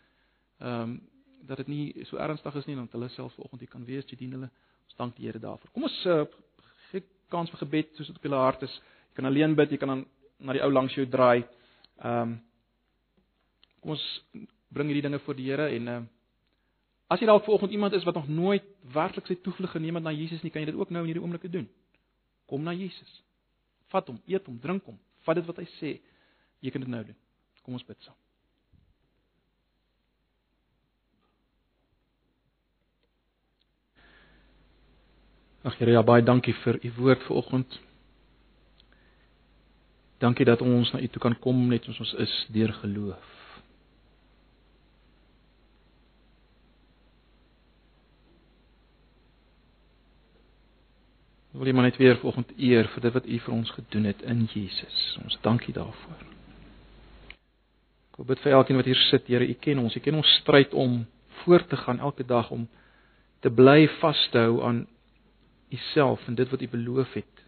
ehm 0.60 0.82
um, 0.82 1.00
dat 1.48 1.58
dit 1.58 1.68
nie 1.68 2.06
so 2.06 2.18
ernstig 2.18 2.56
is 2.56 2.66
nie 2.66 2.76
want 2.76 2.92
hulle 2.92 3.08
self 3.10 3.34
vanoggend 3.34 3.62
hier 3.62 3.70
kan 3.70 3.86
wees, 3.86 4.04
jy 4.10 4.18
dien 4.18 4.32
hulle. 4.36 4.50
Ons 4.90 4.98
dank 4.98 5.16
die 5.16 5.28
Here 5.30 5.40
daarvoor. 5.40 5.72
Kom 5.72 5.86
ons 5.88 6.00
uh, 6.06 6.26
gee 6.90 7.04
kans 7.30 7.54
vir 7.54 7.62
gebed 7.62 7.94
soos 7.96 8.10
dit 8.10 8.18
op 8.18 8.26
julle 8.28 8.42
hart 8.42 8.66
is. 8.66 8.76
Jy 9.12 9.22
kan 9.22 9.30
alleen 9.30 9.56
bid, 9.56 9.72
jy 9.72 9.78
kan 9.78 9.94
dan 9.94 10.06
na 10.40 10.58
die 10.58 10.64
ou 10.66 10.72
langs 10.74 10.98
jou 10.98 11.06
draai. 11.06 11.46
Ehm 12.02 12.22
um, 12.22 12.38
kom 13.80 13.94
ons 13.96 14.06
bring 14.74 14.90
hierdie 14.90 15.06
dinge 15.06 15.22
voor 15.24 15.38
die 15.38 15.52
Here 15.52 15.70
en 15.70 15.88
ehm 15.88 16.02
uh, 16.02 16.08
as 17.14 17.22
jy 17.22 17.30
dalk 17.30 17.46
vanoggend 17.46 17.72
iemand 17.78 17.94
is 17.94 18.04
wat 18.10 18.18
nog 18.18 18.28
nooit 18.28 18.66
werklik 18.94 19.30
sy 19.30 19.38
toevlug 19.46 19.72
geneem 19.72 19.96
het 19.96 20.04
na 20.04 20.12
Jesus 20.12 20.42
nie, 20.42 20.52
kan 20.52 20.66
jy 20.66 20.74
dit 20.74 20.82
ook 20.82 20.90
nou 20.90 21.06
in 21.06 21.14
hierdie 21.14 21.24
oomblikke 21.24 21.50
doen. 21.50 21.70
Kom 22.50 22.64
na 22.66 22.74
Jesus. 22.74 23.12
Vat 23.94 24.08
hom, 24.10 24.18
eet 24.30 24.46
hom, 24.50 24.58
drink 24.62 24.88
hom. 24.90 24.98
Vat 25.26 25.38
dit 25.38 25.46
wat 25.50 25.62
hy 25.62 25.68
sê. 25.78 25.92
Jy 26.66 26.74
kan 26.74 26.84
dit 26.84 26.92
nou 26.92 27.04
doen. 27.06 27.18
Kom 27.64 27.78
ons 27.78 27.86
bid 27.86 28.00
saam. 28.02 28.18
Ag 35.70 35.76
Here, 35.78 35.92
ja 35.92 36.02
baie 36.08 36.24
dankie 36.24 36.56
vir 36.64 36.80
u 36.88 36.92
woord 36.98 37.26
vanoggend. 37.28 37.80
Dankie 40.20 40.48
dat 40.48 40.62
ons 40.64 40.92
na 40.94 41.02
u 41.04 41.08
toe 41.08 41.22
kan 41.22 41.36
kom 41.40 41.68
net 41.68 41.86
soos 41.86 42.00
ons 42.04 42.16
is 42.26 42.34
deur 42.56 42.74
geloof. 42.82 43.39
Wil 51.60 51.68
jy 51.68 51.74
maar 51.76 51.90
net 51.90 51.98
weer 52.00 52.16
vanoggend 52.16 52.54
eer 52.56 52.88
vir 52.88 53.04
dit 53.04 53.14
wat 53.14 53.26
U 53.28 53.38
vir 53.44 53.54
ons 53.54 53.72
gedoen 53.76 54.06
het 54.08 54.22
in 54.32 54.46
Jesus. 54.54 55.00
Ons 55.26 55.36
dankie 55.44 55.74
daarvoor. 55.76 56.22
Ek 58.14 58.22
wil 58.22 58.30
bid 58.30 58.40
vir 58.46 58.56
elkeen 58.56 58.80
wat 58.80 58.88
hier 58.88 59.02
sit, 59.10 59.28
Here, 59.28 59.44
U 59.44 59.58
ken 59.60 59.82
ons. 59.84 59.96
U 59.96 60.00
ken 60.00 60.16
ons 60.22 60.36
stryd 60.40 60.72
om 60.72 61.02
voort 61.42 61.68
te 61.68 61.80
gaan 61.82 62.00
elke 62.00 62.24
dag 62.24 62.48
om 62.56 62.64
te 63.44 63.52
bly 63.52 63.90
vashou 64.00 64.62
aan 64.64 64.86
U 65.70 65.82
self 65.92 66.24
en 66.32 66.40
dit 66.40 66.48
wat 66.50 66.64
U 66.64 66.72
beloof 66.72 67.14
het 67.20 67.46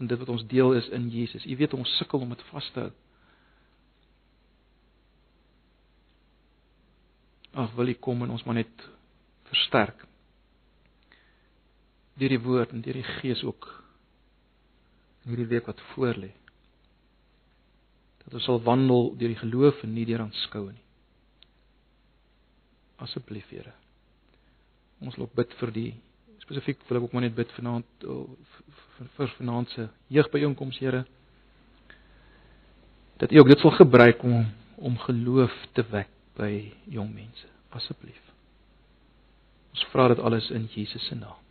van 0.00 0.10
dit 0.10 0.18
wat 0.18 0.34
ons 0.34 0.46
deel 0.50 0.74
is 0.74 0.90
in 0.90 1.06
Jesus. 1.14 1.46
U 1.46 1.56
weet 1.56 1.78
ons 1.78 1.96
sukkel 2.02 2.26
om 2.26 2.34
dit 2.34 2.46
vas 2.50 2.70
te 2.74 2.86
hou. 2.88 2.92
Ag, 7.54 7.74
wil 7.78 7.94
U 7.94 8.00
kom 8.02 8.26
en 8.26 8.34
ons 8.34 8.42
maar 8.48 8.58
net 8.58 8.88
versterk 9.52 10.08
deur 12.20 12.34
die 12.34 12.42
woord 12.42 12.72
en 12.72 12.82
deur 12.84 12.98
die 13.00 13.08
gees 13.20 13.42
ook 13.44 13.68
in 15.22 15.34
hierdie 15.34 15.50
week 15.54 15.68
wat 15.70 15.80
voorlê. 15.92 16.32
Dat 18.24 18.34
ons 18.38 18.46
sal 18.46 18.62
wandel 18.62 19.12
deur 19.18 19.32
die 19.32 19.42
geloof 19.42 19.82
en 19.82 19.94
nie 19.94 20.06
deur 20.06 20.24
aanskoue 20.26 20.72
nie. 20.72 20.86
Asseblief, 23.02 23.48
Here. 23.50 23.72
Ons 25.02 25.18
loop 25.18 25.34
bid 25.34 25.54
vir 25.58 25.72
die 25.74 25.90
spesifiek 26.42 26.82
wil 26.88 26.98
ek 26.98 27.06
ook 27.06 27.14
maar 27.14 27.24
net 27.24 27.34
bid 27.38 27.50
vanaand 27.56 28.06
vir 28.06 29.10
vir 29.16 29.30
vanaand 29.38 29.70
se 29.74 29.88
jeugbyeenkoms, 30.14 30.78
Here. 30.82 31.04
Dat 33.22 33.32
U 33.32 33.42
ook 33.42 33.52
dit 33.54 33.62
sal 33.62 33.78
gebruik 33.78 34.22
om 34.26 34.44
om 34.82 34.98
geloof 34.98 35.52
te 35.78 35.84
wek 35.92 36.10
by 36.34 36.72
jong 36.90 37.12
mense. 37.14 37.46
Asseblief. 37.70 38.22
Ons 39.72 39.84
vra 39.92 40.08
dit 40.10 40.18
alles 40.18 40.50
in 40.50 40.66
Jesus 40.74 41.06
se 41.06 41.14
naam. 41.14 41.41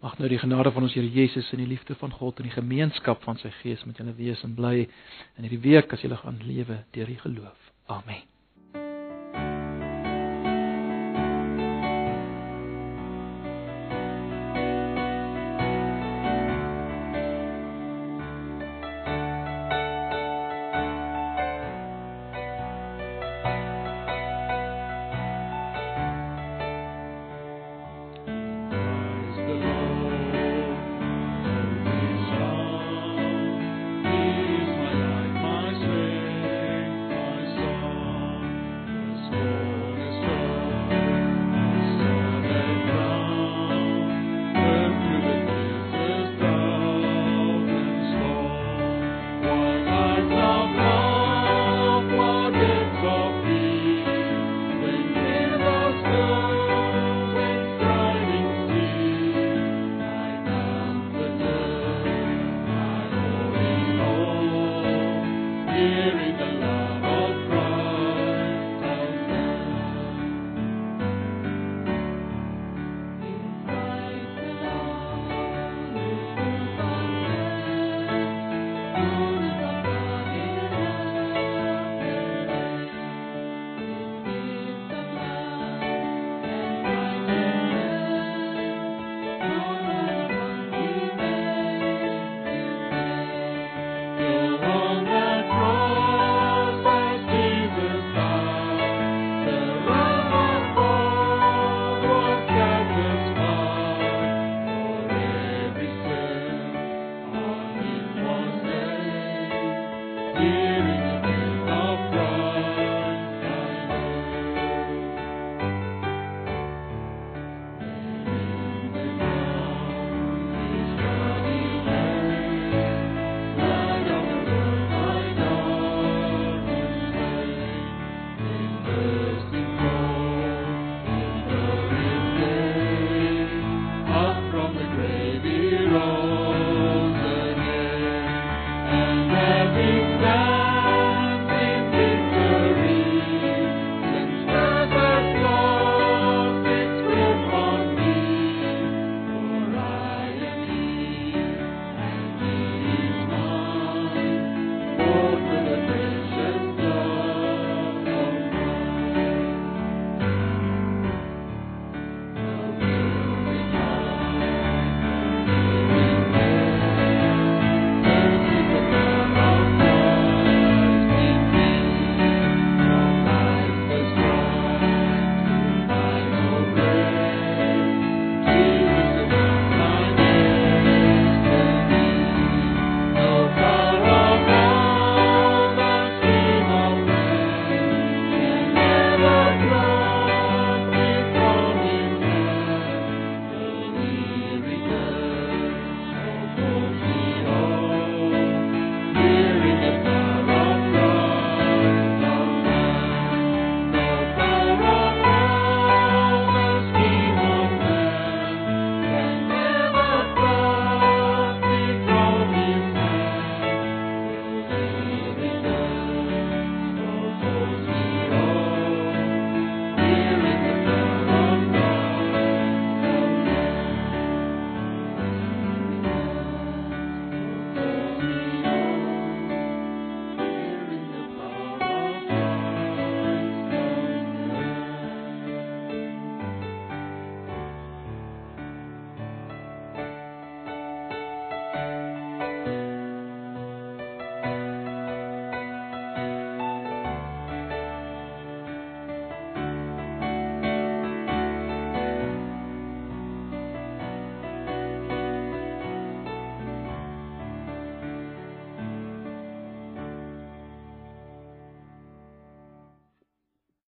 Mag 0.00 0.18
nou 0.18 0.28
die 0.30 0.38
genade 0.38 0.70
van 0.70 0.86
ons 0.86 0.94
Here 0.94 1.10
Jesus 1.10 1.50
en 1.52 1.58
die 1.58 1.66
liefde 1.66 1.96
van 1.98 2.12
God 2.14 2.38
en 2.38 2.46
die 2.46 2.54
gemeenskap 2.54 3.24
van 3.26 3.40
sy 3.42 3.50
Gees 3.62 3.82
met 3.84 3.98
julle 3.98 4.14
wees 4.14 4.44
en 4.46 4.54
bly 4.54 4.86
in 4.86 5.46
hierdie 5.48 5.62
week 5.66 5.92
as 5.92 6.06
julle 6.06 6.20
gaan 6.22 6.38
lewe 6.46 6.84
deur 6.94 7.10
die 7.10 7.18
geloof. 7.18 7.70
Amen. 7.90 8.37